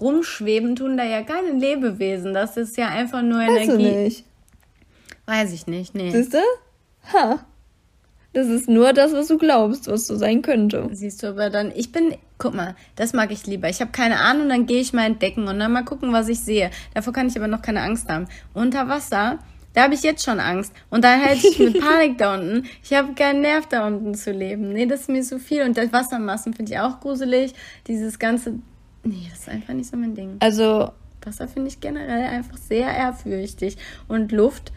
rumschweben 0.00 0.76
tun 0.76 0.96
da 0.96 1.04
ja 1.04 1.22
keine 1.22 1.58
Lebewesen, 1.58 2.32
das 2.32 2.56
ist 2.56 2.76
ja 2.76 2.88
einfach 2.88 3.22
nur 3.22 3.40
Energie. 3.40 3.58
Weißt 3.58 3.70
du 3.70 3.76
nicht? 3.76 4.24
Weiß 5.26 5.52
ich 5.52 5.66
nicht, 5.66 5.94
nee. 5.94 6.10
Siehst 6.10 6.34
du? 6.34 6.38
Ha. 7.12 7.44
Das 8.32 8.48
ist 8.48 8.68
nur 8.68 8.94
das, 8.94 9.12
was 9.12 9.28
du 9.28 9.36
glaubst, 9.36 9.88
was 9.88 10.06
so 10.06 10.16
sein 10.16 10.40
könnte. 10.40 10.88
Siehst 10.92 11.22
du, 11.22 11.28
aber 11.28 11.50
dann, 11.50 11.70
ich 11.74 11.92
bin, 11.92 12.16
guck 12.38 12.54
mal, 12.54 12.74
das 12.96 13.12
mag 13.12 13.30
ich 13.30 13.46
lieber. 13.46 13.68
Ich 13.68 13.80
habe 13.80 13.90
keine 13.92 14.20
Ahnung, 14.20 14.48
dann 14.48 14.64
gehe 14.64 14.80
ich 14.80 14.94
mal 14.94 15.04
entdecken 15.04 15.48
und 15.48 15.58
dann 15.58 15.72
mal 15.72 15.84
gucken, 15.84 16.12
was 16.12 16.28
ich 16.28 16.40
sehe. 16.40 16.70
Davor 16.94 17.12
kann 17.12 17.28
ich 17.28 17.36
aber 17.36 17.48
noch 17.48 17.60
keine 17.60 17.82
Angst 17.82 18.08
haben. 18.08 18.26
Unter 18.54 18.88
Wasser, 18.88 19.38
da 19.74 19.82
habe 19.82 19.94
ich 19.94 20.02
jetzt 20.02 20.24
schon 20.24 20.40
Angst. 20.40 20.72
Und 20.88 21.04
da 21.04 21.14
hätte 21.14 21.46
ich 21.46 21.58
mit 21.58 21.78
Panik 21.84 22.16
da 22.16 22.34
unten. 22.34 22.66
Ich 22.82 22.94
habe 22.94 23.12
keinen 23.12 23.42
Nerv 23.42 23.66
da 23.66 23.86
unten 23.86 24.14
zu 24.14 24.32
leben. 24.32 24.72
Nee, 24.72 24.86
das 24.86 25.02
ist 25.02 25.08
mir 25.10 25.24
so 25.24 25.38
viel. 25.38 25.62
Und 25.64 25.76
das 25.76 25.92
Wassermassen 25.92 26.54
finde 26.54 26.72
ich 26.72 26.78
auch 26.78 27.00
gruselig. 27.00 27.54
Dieses 27.86 28.18
ganze, 28.18 28.54
nee, 29.02 29.26
das 29.30 29.40
ist 29.40 29.48
einfach 29.50 29.74
nicht 29.74 29.90
so 29.90 29.96
mein 29.96 30.14
Ding. 30.14 30.36
Also. 30.40 30.92
Wasser 31.24 31.46
finde 31.46 31.68
ich 31.68 31.80
generell 31.80 32.24
einfach 32.24 32.56
sehr 32.56 32.88
ehrfürchtig. 32.88 33.76
Und 34.08 34.32
Luft, 34.32 34.72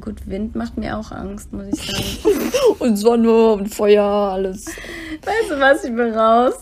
Gut, 0.00 0.28
Wind 0.28 0.54
macht 0.54 0.78
mir 0.78 0.96
auch 0.96 1.12
Angst, 1.12 1.52
muss 1.52 1.66
ich 1.66 1.76
sagen. 1.76 2.52
und 2.78 2.96
Sonne 2.96 3.52
und 3.52 3.74
Feuer, 3.74 4.04
alles. 4.04 4.66
Weißt 4.66 5.50
du 5.50 5.60
was, 5.60 5.84
ich 5.84 5.94
bin 5.94 6.12
raus. 6.14 6.54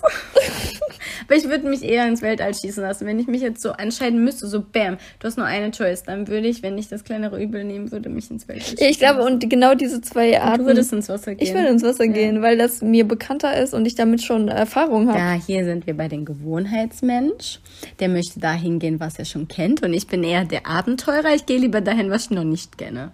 Aber 1.29 1.37
ich 1.37 1.48
würde 1.48 1.68
mich 1.68 1.83
eher 1.83 2.09
ins 2.09 2.22
Weltall 2.22 2.55
schießen 2.55 2.83
lassen. 2.83 3.07
Wenn 3.07 3.18
ich 3.18 3.27
mich 3.27 3.42
jetzt 3.42 3.61
so 3.61 3.70
entscheiden 3.70 4.24
müsste, 4.24 4.46
so 4.46 4.62
bam, 4.62 4.96
du 5.18 5.27
hast 5.27 5.37
nur 5.37 5.46
eine 5.46 5.70
Choice, 5.70 6.03
dann 6.03 6.27
würde 6.27 6.48
ich, 6.48 6.62
wenn 6.62 6.79
ich 6.79 6.88
das 6.88 7.05
kleinere 7.05 7.40
Übel 7.40 7.64
nehmen 7.64 7.92
würde, 7.92 8.09
mich 8.09 8.31
ins 8.31 8.48
Weltall 8.48 8.64
schießen. 8.64 8.85
Ja, 8.85 8.90
ich 8.90 8.98
glaube, 8.98 9.22
und 9.22 9.48
genau 9.51 9.74
diese 9.74 10.01
zwei 10.01 10.40
Arten. 10.40 10.53
Und 10.53 10.59
du 10.61 10.66
würdest 10.66 10.92
ins 10.92 11.09
Wasser 11.09 11.35
gehen. 11.35 11.46
Ich 11.46 11.55
würde 11.55 11.68
ins 11.68 11.83
Wasser 11.83 12.05
ja. 12.05 12.12
gehen, 12.12 12.40
weil 12.40 12.57
das 12.57 12.81
mir 12.81 13.07
bekannter 13.07 13.61
ist 13.61 13.74
und 13.74 13.87
ich 13.87 13.94
damit 13.94 14.22
schon 14.22 14.48
Erfahrung 14.48 15.09
habe. 15.09 15.18
Ja, 15.18 15.33
hier 15.35 15.64
sind 15.64 15.87
wir 15.87 15.94
bei 15.94 16.09
dem 16.09 16.24
Gewohnheitsmensch. 16.24 17.61
Der 18.01 18.09
möchte 18.09 18.40
dahin 18.40 18.79
gehen, 18.79 18.98
was 18.98 19.18
er 19.18 19.27
schon 19.27 19.48
kennt. 19.48 19.83
Und 19.83 19.92
ich 19.92 20.07
bin 20.07 20.24
eher 20.24 20.44
der 20.44 20.66
Abenteurer. 20.66 21.35
Ich 21.35 21.44
gehe 21.44 21.59
lieber 21.59 21.83
dahin, 21.83 22.11
was 22.11 22.24
ich 22.24 22.31
noch 22.31 22.44
nicht 22.44 22.79
kenne. 22.79 23.12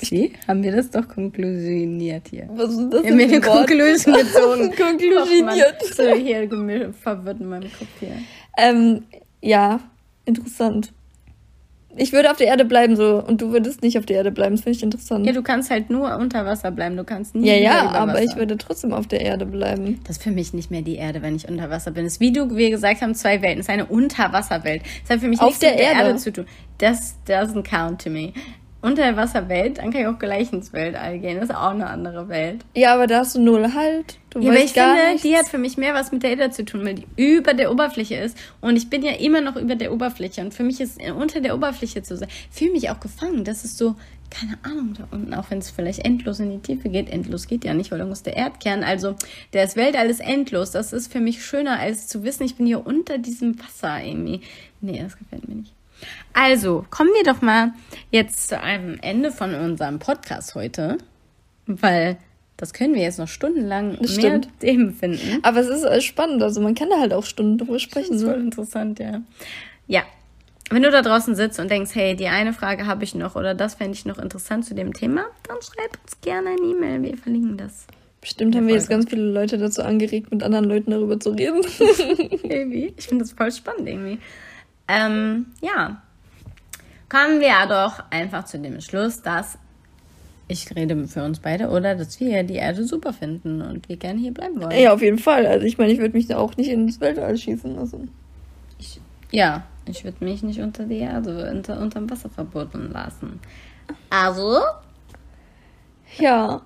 Sie? 0.00 0.32
Haben 0.46 0.62
wir 0.62 0.74
das 0.74 0.90
doch 0.90 1.06
konklusioniert 1.08 2.28
hier. 2.28 2.48
Was 2.52 2.70
ist 2.70 2.90
das? 2.90 3.02
Wir 3.04 3.12
haben 3.12 3.20
eine 3.20 3.40
Konklusion 3.40 4.14
gezogen. 4.14 4.74
Konklusioniert. 4.76 5.82
So 5.94 6.14
hier 6.14 6.92
verwirrt 6.92 7.40
in 7.40 7.48
meinem 7.48 7.70
Kopf 7.72 7.88
hier. 8.00 8.16
Ähm, 8.58 9.04
ja, 9.40 9.80
interessant. 10.24 10.92
Ich 11.96 12.12
würde 12.12 12.30
auf 12.30 12.36
der 12.36 12.46
Erde 12.46 12.64
bleiben 12.64 12.94
so 12.94 13.22
und 13.22 13.42
du 13.42 13.50
würdest 13.52 13.82
nicht 13.82 13.98
auf 13.98 14.06
der 14.06 14.18
Erde 14.18 14.30
bleiben. 14.30 14.54
Das 14.54 14.62
finde 14.62 14.76
ich 14.76 14.82
interessant. 14.82 15.26
Ja, 15.26 15.32
du 15.32 15.42
kannst 15.42 15.70
halt 15.70 15.90
nur 15.90 16.16
unter 16.16 16.46
Wasser 16.46 16.70
bleiben. 16.70 16.96
Du 16.96 17.02
kannst 17.02 17.34
nie. 17.34 17.48
Ja, 17.48 17.56
ja, 17.56 17.90
aber 17.90 18.12
Wasser. 18.12 18.22
ich 18.22 18.36
würde 18.36 18.56
trotzdem 18.56 18.92
auf 18.92 19.08
der 19.08 19.22
Erde 19.22 19.44
bleiben. 19.44 20.00
Das 20.06 20.18
ist 20.18 20.22
für 20.22 20.30
mich 20.30 20.54
nicht 20.54 20.70
mehr 20.70 20.82
die 20.82 20.94
Erde, 20.94 21.20
wenn 21.20 21.34
ich 21.34 21.48
unter 21.48 21.68
Wasser 21.68 21.90
bin. 21.90 22.04
Das 22.04 22.14
ist 22.14 22.20
wie 22.20 22.32
du, 22.32 22.56
wie 22.56 22.70
gesagt 22.70 23.02
haben, 23.02 23.14
zwei 23.16 23.42
Welten. 23.42 23.58
Das 23.58 23.66
ist 23.66 23.70
eine 23.70 23.86
Unterwasserwelt. 23.86 24.82
Das 25.02 25.16
hat 25.16 25.20
für 25.20 25.28
mich 25.28 25.40
auf 25.40 25.46
nichts 25.46 25.60
der 25.60 25.70
mit 25.70 25.80
der 25.80 25.86
Erde. 25.88 26.00
Erde 26.08 26.18
zu 26.18 26.32
tun. 26.32 26.46
Das 26.78 27.16
doesn't 27.26 27.68
count 27.68 28.02
to 28.02 28.10
me. 28.10 28.32
Unterwasserwelt, 28.82 29.78
dann 29.78 29.92
kann 29.92 30.00
ich 30.00 30.06
auch 30.06 30.18
gleich 30.18 30.52
ins 30.52 30.72
Weltall 30.72 31.18
gehen. 31.18 31.36
Das 31.38 31.50
ist 31.50 31.54
auch 31.54 31.70
eine 31.70 31.86
andere 31.88 32.28
Welt. 32.28 32.64
Ja, 32.74 32.94
aber 32.94 33.06
da 33.06 33.18
hast 33.18 33.34
du 33.34 33.40
null 33.40 33.74
Halt. 33.74 34.18
Du 34.30 34.40
ja, 34.40 34.50
aber 34.50 34.60
ich 34.60 34.72
finde, 34.72 34.94
nichts. 35.10 35.22
die 35.22 35.36
hat 35.36 35.48
für 35.48 35.58
mich 35.58 35.76
mehr 35.76 35.92
was 35.92 36.12
mit 36.12 36.22
der 36.22 36.30
Erde 36.30 36.50
zu 36.50 36.64
tun, 36.64 36.84
weil 36.84 36.94
die 36.94 37.06
über 37.16 37.52
der 37.52 37.70
Oberfläche 37.70 38.14
ist. 38.16 38.38
Und 38.60 38.76
ich 38.76 38.88
bin 38.88 39.02
ja 39.02 39.12
immer 39.12 39.40
noch 39.42 39.56
über 39.56 39.74
der 39.74 39.92
Oberfläche. 39.92 40.40
Und 40.40 40.54
für 40.54 40.62
mich 40.62 40.80
ist 40.80 40.98
unter 41.12 41.40
der 41.40 41.54
Oberfläche 41.54 42.02
zu 42.02 42.16
sein, 42.16 42.28
fühle 42.50 42.72
mich 42.72 42.88
auch 42.90 43.00
gefangen. 43.00 43.44
Das 43.44 43.64
ist 43.64 43.76
so, 43.76 43.96
keine 44.30 44.56
Ahnung, 44.62 44.94
da 44.96 45.08
unten, 45.10 45.34
auch 45.34 45.50
wenn 45.50 45.58
es 45.58 45.70
vielleicht 45.70 46.04
endlos 46.04 46.40
in 46.40 46.50
die 46.50 46.58
Tiefe 46.58 46.88
geht. 46.88 47.10
Endlos 47.10 47.48
geht 47.48 47.64
ja 47.64 47.74
nicht, 47.74 47.90
weil 47.90 47.98
da 47.98 48.06
muss 48.06 48.22
der 48.22 48.36
Erdkern. 48.36 48.84
Also, 48.84 49.16
das 49.50 49.76
Weltall 49.76 50.08
ist 50.08 50.20
endlos. 50.20 50.70
Das 50.70 50.92
ist 50.92 51.12
für 51.12 51.20
mich 51.20 51.44
schöner, 51.44 51.78
als 51.80 52.06
zu 52.08 52.22
wissen, 52.22 52.44
ich 52.44 52.54
bin 52.54 52.66
hier 52.66 52.86
unter 52.86 53.18
diesem 53.18 53.58
Wasser 53.60 54.02
irgendwie. 54.02 54.40
Nee, 54.80 55.02
das 55.02 55.18
gefällt 55.18 55.46
mir 55.48 55.56
nicht. 55.56 55.74
Also, 56.32 56.84
kommen 56.90 57.10
wir 57.14 57.32
doch 57.32 57.42
mal 57.42 57.72
jetzt 58.10 58.48
zu 58.48 58.60
einem 58.60 58.98
Ende 59.00 59.32
von 59.32 59.54
unserem 59.54 59.98
Podcast 59.98 60.54
heute, 60.54 60.98
weil 61.66 62.18
das 62.56 62.74
können 62.74 62.94
wir 62.94 63.02
jetzt 63.02 63.18
noch 63.18 63.28
stundenlang 63.28 63.96
das 64.00 64.16
mehr 64.16 64.40
Themen 64.60 64.94
finden. 64.94 65.40
Aber 65.42 65.60
es 65.60 65.68
ist 65.68 65.84
äh, 65.84 66.00
spannend, 66.00 66.42
also 66.42 66.60
man 66.60 66.74
kann 66.74 66.90
da 66.90 67.00
halt 67.00 67.12
auch 67.12 67.24
Stunden 67.24 67.58
drüber 67.58 67.78
sprechen. 67.78 68.12
Das 68.12 68.22
ist 68.22 68.28
voll 68.28 68.40
interessant, 68.40 68.98
ja. 68.98 69.22
Ja, 69.86 70.02
wenn 70.70 70.82
du 70.82 70.90
da 70.90 71.02
draußen 71.02 71.34
sitzt 71.34 71.58
und 71.58 71.70
denkst, 71.70 71.90
hey, 71.94 72.14
die 72.14 72.28
eine 72.28 72.52
Frage 72.52 72.86
habe 72.86 73.02
ich 73.02 73.14
noch 73.14 73.34
oder 73.34 73.54
das 73.54 73.74
fände 73.74 73.94
ich 73.94 74.06
noch 74.06 74.18
interessant 74.18 74.64
zu 74.64 74.74
dem 74.74 74.92
Thema, 74.92 75.24
dann 75.48 75.56
schreib 75.62 75.98
uns 76.02 76.20
gerne 76.20 76.50
eine 76.50 76.60
E-Mail, 76.60 77.02
wir 77.02 77.16
verlinken 77.16 77.56
das. 77.56 77.86
Bestimmt 78.20 78.54
haben 78.54 78.68
wir 78.68 78.74
jetzt 78.74 78.90
ganz 78.90 79.08
viele 79.08 79.32
Leute 79.32 79.56
dazu 79.56 79.82
angeregt, 79.82 80.30
mit 80.30 80.42
anderen 80.42 80.66
Leuten 80.66 80.90
darüber 80.90 81.18
zu 81.18 81.30
reden. 81.30 81.62
irgendwie. 82.44 82.92
Ich 82.96 83.08
finde 83.08 83.24
das 83.24 83.32
voll 83.32 83.50
spannend 83.50 83.88
irgendwie. 83.88 84.18
Ähm, 84.86 85.46
ja, 85.62 86.02
kommen 87.10 87.40
wir 87.40 87.66
doch 87.68 88.02
einfach 88.10 88.44
zu 88.44 88.58
dem 88.58 88.80
Schluss, 88.80 89.20
dass 89.20 89.58
ich 90.50 90.74
rede 90.74 91.06
für 91.06 91.22
uns 91.22 91.38
beide, 91.38 91.68
oder 91.68 91.94
dass 91.94 92.18
wir 92.18 92.42
die 92.42 92.56
Erde 92.56 92.84
super 92.84 93.12
finden 93.12 93.62
und 93.62 93.88
wir 93.88 93.96
gerne 93.96 94.18
hier 94.18 94.34
bleiben 94.34 94.60
wollen. 94.60 94.76
Ja, 94.78 94.92
auf 94.92 95.00
jeden 95.00 95.18
Fall. 95.18 95.46
Also 95.46 95.64
ich 95.64 95.78
meine, 95.78 95.92
ich 95.92 96.00
würde 96.00 96.16
mich 96.16 96.26
da 96.26 96.38
auch 96.38 96.56
nicht 96.56 96.70
ins 96.70 97.00
Weltall 97.00 97.36
schießen 97.36 97.76
lassen. 97.76 98.10
Ich, 98.78 99.00
ja, 99.30 99.62
ich 99.86 100.02
würde 100.02 100.24
mich 100.24 100.42
nicht 100.42 100.60
unter 100.60 100.84
die 100.84 100.98
Erde, 100.98 101.48
unter, 101.52 101.80
unterm 101.80 102.10
Wasser 102.10 102.30
verboten 102.30 102.90
lassen. 102.90 103.38
Also? 104.10 104.58
Ja. 106.18 106.62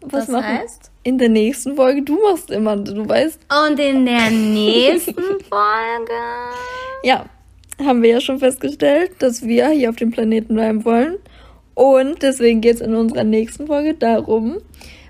Was 0.00 0.26
das 0.26 0.28
machen? 0.28 0.58
heißt? 0.58 0.90
In 1.04 1.18
der 1.18 1.28
nächsten 1.28 1.76
Folge, 1.76 2.02
du 2.02 2.20
machst 2.28 2.50
immer, 2.50 2.76
du 2.76 3.08
weißt. 3.08 3.40
Und 3.68 3.78
in 3.78 4.04
der 4.04 4.30
nächsten 4.30 5.14
Folge? 5.48 6.12
Ja, 7.04 7.26
haben 7.78 8.02
wir 8.02 8.10
ja 8.10 8.20
schon 8.20 8.38
festgestellt, 8.38 9.12
dass 9.18 9.42
wir 9.42 9.68
hier 9.70 9.90
auf 9.90 9.96
dem 9.96 10.10
Planeten 10.10 10.54
bleiben 10.54 10.84
wollen. 10.84 11.18
Und 11.74 12.22
deswegen 12.22 12.60
geht 12.60 12.76
es 12.76 12.80
in 12.80 12.94
unserer 12.94 13.24
nächsten 13.24 13.66
Folge 13.66 13.94
darum, 13.94 14.58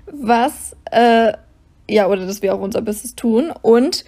was, 0.05 0.75
äh, 0.91 1.33
ja, 1.89 2.07
oder 2.07 2.25
dass 2.25 2.41
wir 2.41 2.55
auch 2.55 2.61
unser 2.61 2.81
Bestes 2.81 3.15
tun 3.15 3.51
und 3.61 4.05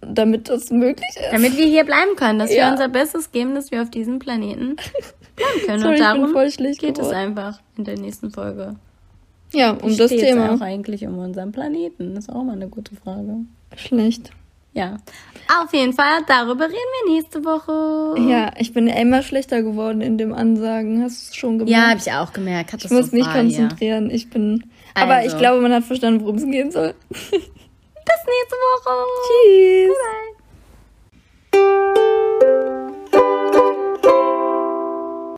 damit 0.00 0.48
das 0.48 0.70
möglich 0.70 1.06
ist. 1.08 1.32
Damit 1.32 1.56
wir 1.56 1.66
hier 1.66 1.84
bleiben 1.84 2.16
können, 2.16 2.38
dass 2.38 2.54
ja. 2.54 2.66
wir 2.66 2.72
unser 2.72 2.88
Bestes 2.88 3.32
geben, 3.32 3.54
dass 3.54 3.70
wir 3.70 3.82
auf 3.82 3.90
diesem 3.90 4.18
Planeten 4.18 4.76
bleiben 5.36 5.66
können. 5.66 5.80
Sorry, 5.80 5.94
und 5.94 6.00
darum 6.00 6.34
geht 6.34 6.78
geworden. 6.78 7.00
es 7.00 7.10
einfach 7.10 7.60
in 7.76 7.84
der 7.84 7.98
nächsten 7.98 8.30
Folge. 8.30 8.76
Ja, 9.52 9.72
um 9.72 9.96
das 9.96 10.10
Thema. 10.10 10.54
auch 10.54 10.60
eigentlich 10.60 11.06
um 11.06 11.18
unseren 11.18 11.52
Planeten? 11.52 12.14
Das 12.14 12.24
ist 12.24 12.30
auch 12.30 12.42
mal 12.42 12.52
eine 12.52 12.68
gute 12.68 12.94
Frage. 12.96 13.36
Schlecht. 13.76 14.30
Ja. 14.74 14.98
Auf 15.62 15.72
jeden 15.72 15.92
Fall, 15.92 16.22
darüber 16.26 16.64
reden 16.64 16.74
wir 16.74 17.14
nächste 17.14 17.44
Woche. 17.44 18.18
Ja, 18.28 18.52
ich 18.58 18.72
bin 18.72 18.88
immer 18.88 19.22
schlechter 19.22 19.62
geworden 19.62 20.00
in 20.00 20.18
dem 20.18 20.32
Ansagen. 20.32 21.02
Hast 21.02 21.28
du 21.28 21.30
es 21.30 21.36
schon 21.36 21.58
gemerkt? 21.58 21.70
Ja, 21.70 21.90
habe 21.90 22.00
ich 22.00 22.12
auch 22.12 22.32
gemerkt. 22.32 22.72
Hat 22.72 22.84
ich 22.84 22.90
muss 22.90 23.12
mich 23.12 23.26
konzentrieren. 23.30 24.08
Ja. 24.08 24.16
Ich 24.16 24.30
bin. 24.30 24.64
Also. 24.94 25.06
Aber 25.06 25.20
ich 25.20 25.26
also. 25.26 25.38
glaube, 25.38 25.60
man 25.60 25.72
hat 25.72 25.84
verstanden, 25.84 26.22
worum 26.22 26.36
es 26.36 26.44
gehen 26.44 26.70
soll. 26.70 26.94
Bis 27.08 27.20
nächste 27.30 28.56
Woche. 28.56 29.06
Tschüss. 29.26 29.94
Bye 31.52 31.60
bye. 31.60 32.04